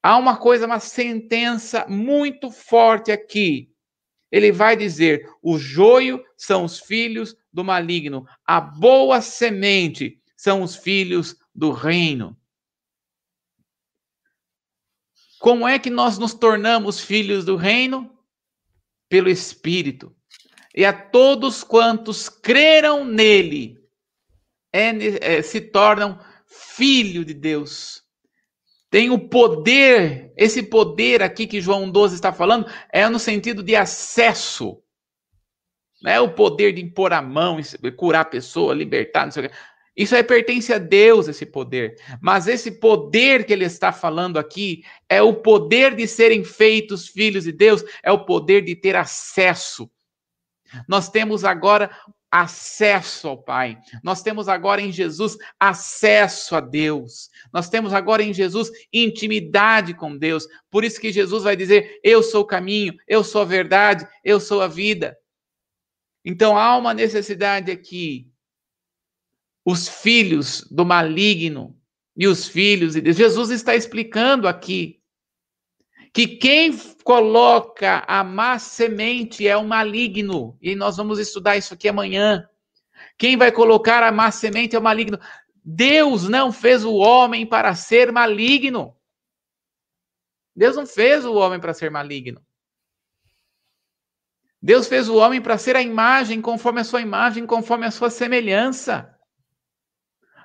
há 0.00 0.16
uma 0.16 0.36
coisa, 0.36 0.64
uma 0.64 0.78
sentença 0.78 1.84
muito 1.88 2.50
forte 2.52 3.10
aqui 3.10 3.68
ele 4.30 4.52
vai 4.52 4.76
dizer: 4.76 5.30
o 5.42 5.58
joio 5.58 6.24
são 6.36 6.64
os 6.64 6.78
filhos 6.78 7.36
do 7.52 7.64
maligno, 7.64 8.26
a 8.44 8.60
boa 8.60 9.20
semente 9.20 10.20
são 10.36 10.62
os 10.62 10.76
filhos 10.76 11.36
do 11.54 11.70
reino. 11.70 12.36
Como 15.38 15.66
é 15.66 15.78
que 15.78 15.90
nós 15.90 16.18
nos 16.18 16.34
tornamos 16.34 17.00
filhos 17.00 17.44
do 17.44 17.56
reino? 17.56 18.12
Pelo 19.08 19.28
Espírito. 19.28 20.14
E 20.74 20.84
a 20.84 20.92
todos 20.92 21.62
quantos 21.62 22.28
creram 22.28 23.04
nele, 23.04 23.78
é, 24.72 25.36
é, 25.36 25.42
se 25.42 25.60
tornam 25.60 26.18
filho 26.46 27.24
de 27.24 27.32
Deus 27.32 28.05
tem 28.90 29.10
o 29.10 29.18
poder, 29.18 30.32
esse 30.36 30.62
poder 30.62 31.22
aqui 31.22 31.46
que 31.46 31.60
João 31.60 31.90
12 31.90 32.14
está 32.14 32.32
falando, 32.32 32.66
é 32.92 33.08
no 33.08 33.18
sentido 33.18 33.62
de 33.62 33.74
acesso. 33.74 34.80
Não 36.02 36.12
é 36.12 36.20
o 36.20 36.34
poder 36.34 36.72
de 36.72 36.82
impor 36.82 37.12
a 37.12 37.20
mão, 37.20 37.58
curar 37.96 38.20
a 38.20 38.24
pessoa, 38.24 38.74
libertar, 38.74 39.24
não 39.24 39.32
sei 39.32 39.46
o 39.46 39.48
quê. 39.48 39.54
Isso 39.96 40.14
aí 40.14 40.22
pertence 40.22 40.72
a 40.74 40.78
Deus, 40.78 41.26
esse 41.26 41.46
poder. 41.46 41.96
Mas 42.20 42.46
esse 42.46 42.70
poder 42.70 43.46
que 43.46 43.52
ele 43.52 43.64
está 43.64 43.92
falando 43.92 44.38
aqui 44.38 44.82
é 45.08 45.22
o 45.22 45.34
poder 45.34 45.96
de 45.96 46.06
serem 46.06 46.44
feitos 46.44 47.08
filhos 47.08 47.44
de 47.44 47.52
Deus, 47.52 47.82
é 48.02 48.12
o 48.12 48.24
poder 48.26 48.62
de 48.62 48.76
ter 48.76 48.94
acesso. 48.94 49.90
Nós 50.86 51.08
temos 51.08 51.44
agora 51.44 51.90
acesso 52.30 53.28
ao 53.28 53.42
Pai. 53.42 53.78
Nós 54.02 54.22
temos 54.22 54.48
agora 54.48 54.80
em 54.80 54.92
Jesus 54.92 55.36
acesso 55.58 56.56
a 56.56 56.60
Deus. 56.60 57.30
Nós 57.52 57.68
temos 57.68 57.92
agora 57.92 58.22
em 58.22 58.34
Jesus 58.34 58.70
intimidade 58.92 59.94
com 59.94 60.16
Deus. 60.16 60.46
Por 60.70 60.84
isso 60.84 61.00
que 61.00 61.12
Jesus 61.12 61.44
vai 61.44 61.56
dizer: 61.56 62.00
Eu 62.02 62.22
sou 62.22 62.42
o 62.42 62.46
caminho, 62.46 62.94
eu 63.06 63.22
sou 63.22 63.42
a 63.42 63.44
verdade, 63.44 64.06
eu 64.24 64.40
sou 64.40 64.60
a 64.60 64.68
vida. 64.68 65.16
Então 66.24 66.56
há 66.56 66.76
uma 66.76 66.92
necessidade 66.92 67.70
aqui. 67.70 68.28
Os 69.64 69.88
filhos 69.88 70.66
do 70.70 70.84
maligno 70.84 71.76
e 72.16 72.26
os 72.26 72.48
filhos 72.48 72.94
de 72.94 73.00
Deus. 73.00 73.16
Jesus 73.16 73.50
está 73.50 73.74
explicando 73.74 74.48
aqui 74.48 75.00
que 76.16 76.26
quem 76.26 76.74
coloca 77.04 78.02
a 78.08 78.24
má 78.24 78.58
semente 78.58 79.46
é 79.46 79.54
o 79.54 79.66
maligno. 79.66 80.56
E 80.62 80.74
nós 80.74 80.96
vamos 80.96 81.18
estudar 81.18 81.58
isso 81.58 81.74
aqui 81.74 81.90
amanhã. 81.90 82.48
Quem 83.18 83.36
vai 83.36 83.52
colocar 83.52 84.02
a 84.02 84.10
má 84.10 84.30
semente 84.30 84.74
é 84.74 84.78
o 84.78 84.82
maligno. 84.82 85.20
Deus 85.62 86.26
não 86.26 86.50
fez 86.50 86.86
o 86.86 86.94
homem 86.94 87.44
para 87.44 87.74
ser 87.74 88.10
maligno. 88.10 88.96
Deus 90.56 90.74
não 90.74 90.86
fez 90.86 91.26
o 91.26 91.34
homem 91.34 91.60
para 91.60 91.74
ser 91.74 91.90
maligno. 91.90 92.40
Deus 94.62 94.88
fez 94.88 95.10
o 95.10 95.16
homem 95.16 95.42
para 95.42 95.58
ser 95.58 95.76
a 95.76 95.82
imagem, 95.82 96.40
conforme 96.40 96.80
a 96.80 96.84
sua 96.84 97.02
imagem, 97.02 97.44
conforme 97.44 97.84
a 97.84 97.90
sua 97.90 98.08
semelhança. 98.08 99.14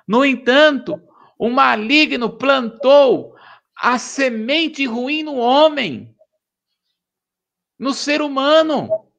No 0.06 0.26
entanto, 0.26 1.02
o 1.40 1.50
maligno 1.50 2.38
plantou 2.38 3.40
a 3.84 3.98
semente 3.98 4.86
ruim 4.86 5.24
no 5.24 5.38
homem, 5.38 6.16
no 7.80 7.96
ser 7.96 8.22
humano. 8.22 9.12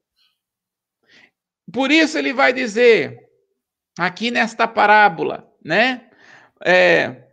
Por 1.69 1.91
isso 1.91 2.17
ele 2.17 2.31
vai 2.31 2.53
dizer, 2.53 3.29
aqui 3.99 4.31
nesta 4.31 4.65
parábola, 4.65 5.53
né? 5.61 6.09
É, 6.65 7.27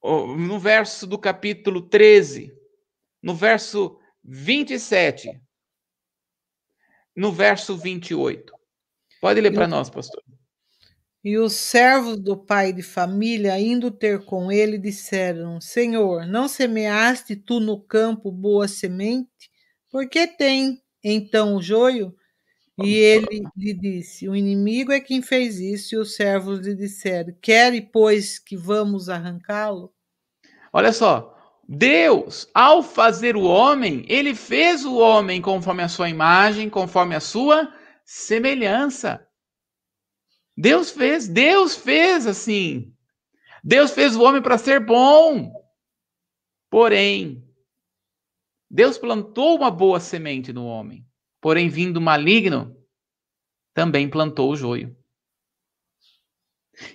no 0.00 0.60
verso 0.60 1.08
do 1.08 1.18
capítulo 1.18 1.82
13, 1.82 2.56
no 3.20 3.34
verso 3.34 3.98
27, 4.22 5.40
no 7.16 7.32
verso 7.32 7.76
28. 7.76 8.52
Pode 9.20 9.40
ler 9.40 9.52
para 9.52 9.66
nós, 9.66 9.90
pastor. 9.90 10.22
E 11.26 11.36
os 11.38 11.54
servos 11.54 12.18
do 12.18 12.36
pai 12.36 12.72
de 12.72 12.82
família, 12.82 13.58
indo 13.58 13.90
ter 13.90 14.24
com 14.24 14.52
ele, 14.52 14.78
disseram: 14.78 15.60
Senhor, 15.60 16.24
não 16.24 16.46
semeaste 16.46 17.34
tu 17.34 17.58
no 17.58 17.80
campo 17.80 18.30
boa 18.30 18.68
semente? 18.68 19.50
Por 19.90 20.08
que 20.08 20.28
tem 20.28 20.80
então 21.02 21.56
o 21.56 21.60
joio? 21.60 22.14
E 22.80 22.94
ele 22.94 23.42
lhe 23.56 23.74
disse: 23.74 24.28
O 24.28 24.36
inimigo 24.36 24.92
é 24.92 25.00
quem 25.00 25.20
fez 25.20 25.58
isso. 25.58 25.96
E 25.96 25.98
os 25.98 26.14
servos 26.14 26.60
lhe 26.60 26.76
disseram: 26.76 27.34
Quere, 27.42 27.80
pois, 27.80 28.38
que 28.38 28.56
vamos 28.56 29.08
arrancá-lo? 29.08 29.92
Olha 30.72 30.92
só, 30.92 31.36
Deus, 31.68 32.48
ao 32.54 32.84
fazer 32.84 33.34
o 33.34 33.42
homem, 33.42 34.04
ele 34.08 34.32
fez 34.32 34.84
o 34.84 34.94
homem 34.94 35.42
conforme 35.42 35.82
a 35.82 35.88
sua 35.88 36.08
imagem, 36.08 36.70
conforme 36.70 37.16
a 37.16 37.20
sua 37.20 37.74
semelhança. 38.04 39.26
Deus 40.56 40.90
fez, 40.90 41.28
Deus 41.28 41.76
fez 41.76 42.26
assim. 42.26 42.92
Deus 43.62 43.90
fez 43.90 44.16
o 44.16 44.22
homem 44.22 44.40
para 44.40 44.56
ser 44.56 44.80
bom. 44.80 45.52
Porém, 46.70 47.44
Deus 48.70 48.96
plantou 48.96 49.56
uma 49.56 49.70
boa 49.70 50.00
semente 50.00 50.52
no 50.52 50.64
homem. 50.64 51.06
Porém, 51.40 51.68
vindo 51.68 52.00
maligno, 52.00 52.76
também 53.74 54.08
plantou 54.08 54.50
o 54.50 54.56
joio. 54.56 54.96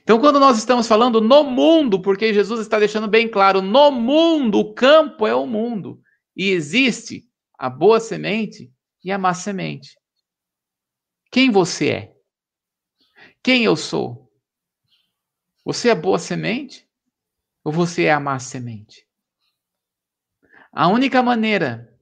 Então, 0.04 0.20
quando 0.20 0.40
nós 0.40 0.58
estamos 0.58 0.88
falando 0.88 1.20
no 1.20 1.44
mundo, 1.44 2.02
porque 2.02 2.34
Jesus 2.34 2.60
está 2.60 2.78
deixando 2.78 3.08
bem 3.08 3.30
claro, 3.30 3.62
no 3.62 3.92
mundo, 3.92 4.60
o 4.60 4.74
campo 4.74 5.26
é 5.26 5.34
o 5.34 5.48
mundo. 5.48 6.02
E 6.36 6.50
existe 6.50 7.28
a 7.58 7.70
boa 7.70 8.00
semente 8.00 8.72
e 9.04 9.12
a 9.12 9.18
má 9.18 9.34
semente. 9.34 9.98
Quem 11.32 11.50
você 11.50 11.90
é? 11.90 12.11
Quem 13.44 13.64
eu 13.64 13.76
sou? 13.76 14.32
Você 15.66 15.90
é 15.90 15.96
boa 15.96 16.20
semente 16.20 16.88
ou 17.64 17.72
você 17.72 18.04
é 18.04 18.12
a 18.12 18.20
má 18.20 18.38
semente? 18.38 19.08
A 20.72 20.88
única 20.88 21.24
maneira 21.24 22.00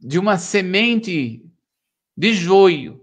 de 0.00 0.18
uma 0.18 0.36
semente 0.36 1.44
de 2.16 2.34
joio 2.34 3.00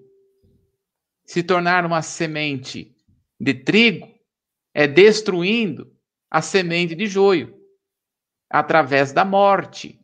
se 1.25 1.41
tornar 1.41 1.85
uma 1.85 2.01
semente 2.01 2.93
de 3.39 3.53
trigo 3.53 4.13
é 4.73 4.85
destruindo 4.85 5.95
a 6.29 6.41
semente 6.41 6.95
de 6.95 7.07
joio 7.07 7.57
através 8.49 9.13
da 9.13 9.23
morte. 9.23 9.99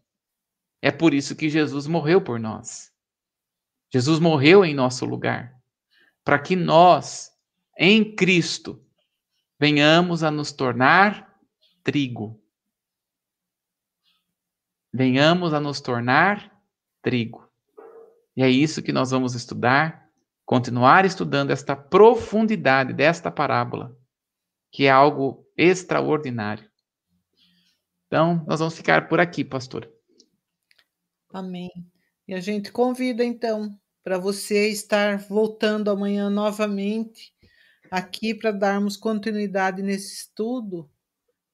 É 0.82 0.92
por 0.92 1.14
isso 1.14 1.36
que 1.36 1.50
Jesus 1.50 1.88
morreu 1.88 2.24
por 2.24 2.40
nós. 2.40 2.90
Jesus 3.94 4.20
morreu 4.20 4.64
em 4.64 4.74
nosso 4.74 5.06
lugar 5.06 5.61
para 6.24 6.40
que 6.40 6.56
nós, 6.56 7.32
em 7.78 8.16
Cristo, 8.16 8.84
venhamos 9.60 10.24
a 10.24 10.32
nos 10.32 10.52
tornar 10.52 11.38
trigo. 11.84 12.42
Venhamos 14.94 15.54
a 15.54 15.60
nos 15.60 15.80
tornar 15.82 16.52
trigo. 17.02 17.50
E 18.36 18.44
é 18.44 18.50
isso 18.50 18.82
que 18.82 18.92
nós 18.92 19.12
vamos 19.12 19.36
estudar, 19.36 20.10
continuar 20.46 21.06
estudando 21.06 21.52
esta 21.52 21.76
profundidade 21.76 22.94
desta 22.94 23.32
parábola, 23.32 23.98
que 24.72 24.86
é 24.86 24.90
algo 24.90 25.46
extraordinário. 25.58 26.70
Então, 28.08 28.44
nós 28.46 28.60
vamos 28.60 28.76
ficar 28.76 29.08
por 29.08 29.20
aqui, 29.20 29.44
pastor. 29.44 29.90
Amém. 31.34 31.70
E 32.28 32.34
a 32.34 32.40
gente 32.40 32.72
convida, 32.72 33.24
então, 33.24 33.80
para 34.04 34.18
você 34.18 34.70
estar 34.70 35.18
voltando 35.20 35.90
amanhã 35.92 36.30
novamente 36.30 37.34
aqui 37.92 38.34
para 38.34 38.52
darmos 38.52 38.96
continuidade 38.96 39.82
nesse 39.82 40.14
estudo. 40.14 40.90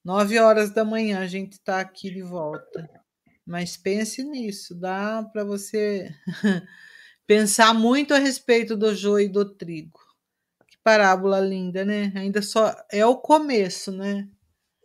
Nove 0.05 0.39
horas 0.39 0.69
da 0.71 0.85
manhã 0.85 1.19
a 1.19 1.27
gente 1.27 1.53
está 1.53 1.79
aqui 1.79 2.11
de 2.11 2.21
volta. 2.21 2.89
Mas 3.45 3.75
pense 3.75 4.23
nisso, 4.23 4.75
dá 4.75 5.23
para 5.23 5.43
você 5.43 6.13
pensar 7.25 7.73
muito 7.73 8.13
a 8.13 8.19
respeito 8.19 8.77
do 8.77 8.93
joio 8.93 9.25
e 9.25 9.29
do 9.29 9.45
trigo. 9.45 9.99
Que 10.69 10.77
parábola 10.83 11.39
linda, 11.39 11.83
né? 11.83 12.11
Ainda 12.15 12.41
só 12.41 12.75
é 12.91 13.05
o 13.05 13.17
começo, 13.17 13.91
né? 13.91 14.29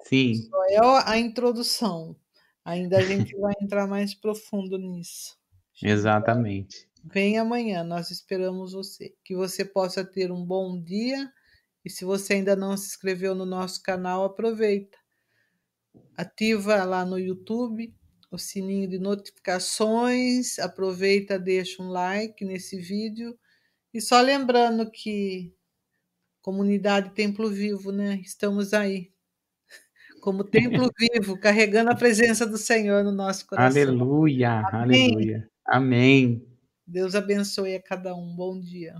Sim. 0.04 0.34
Só 0.34 0.64
é 0.68 0.78
a 1.06 1.18
introdução. 1.18 2.16
Ainda 2.64 2.98
a 2.98 3.02
gente 3.02 3.36
vai 3.36 3.52
entrar 3.60 3.86
mais 3.86 4.14
profundo 4.14 4.78
nisso. 4.78 5.36
Exatamente. 5.82 6.88
Vem 7.04 7.38
amanhã, 7.38 7.82
nós 7.82 8.10
esperamos 8.10 8.72
você. 8.72 9.14
Que 9.24 9.34
você 9.34 9.64
possa 9.64 10.04
ter 10.04 10.30
um 10.30 10.44
bom 10.44 10.80
dia. 10.80 11.30
E 11.84 11.90
se 11.90 12.04
você 12.04 12.34
ainda 12.34 12.54
não 12.54 12.76
se 12.76 12.88
inscreveu 12.88 13.34
no 13.34 13.44
nosso 13.44 13.82
canal, 13.82 14.24
aproveita. 14.24 14.96
Ativa 16.16 16.84
lá 16.84 17.04
no 17.04 17.18
YouTube 17.18 17.92
o 18.32 18.38
sininho 18.38 18.88
de 18.88 18.98
notificações, 18.98 20.58
aproveita, 20.58 21.38
deixa 21.38 21.82
um 21.82 21.88
like 21.90 22.42
nesse 22.46 22.78
vídeo. 22.78 23.38
E 23.92 24.00
só 24.00 24.22
lembrando 24.22 24.90
que 24.90 25.54
comunidade 26.40 27.10
Templo 27.14 27.50
Vivo, 27.50 27.92
né? 27.92 28.18
Estamos 28.24 28.72
aí 28.72 29.12
como 30.22 30.44
templo 30.44 30.88
vivo, 30.98 31.38
carregando 31.38 31.90
a 31.90 31.94
presença 31.94 32.46
do 32.46 32.56
Senhor 32.56 33.04
no 33.04 33.12
nosso 33.12 33.46
coração. 33.46 33.82
Aleluia, 33.82 34.62
Amém. 34.72 35.10
aleluia. 35.10 35.50
Amém. 35.66 36.51
Deus 36.92 37.14
abençoe 37.16 37.74
a 37.74 37.82
cada 37.82 38.14
um. 38.14 38.36
Bom 38.36 38.60
dia. 38.60 38.94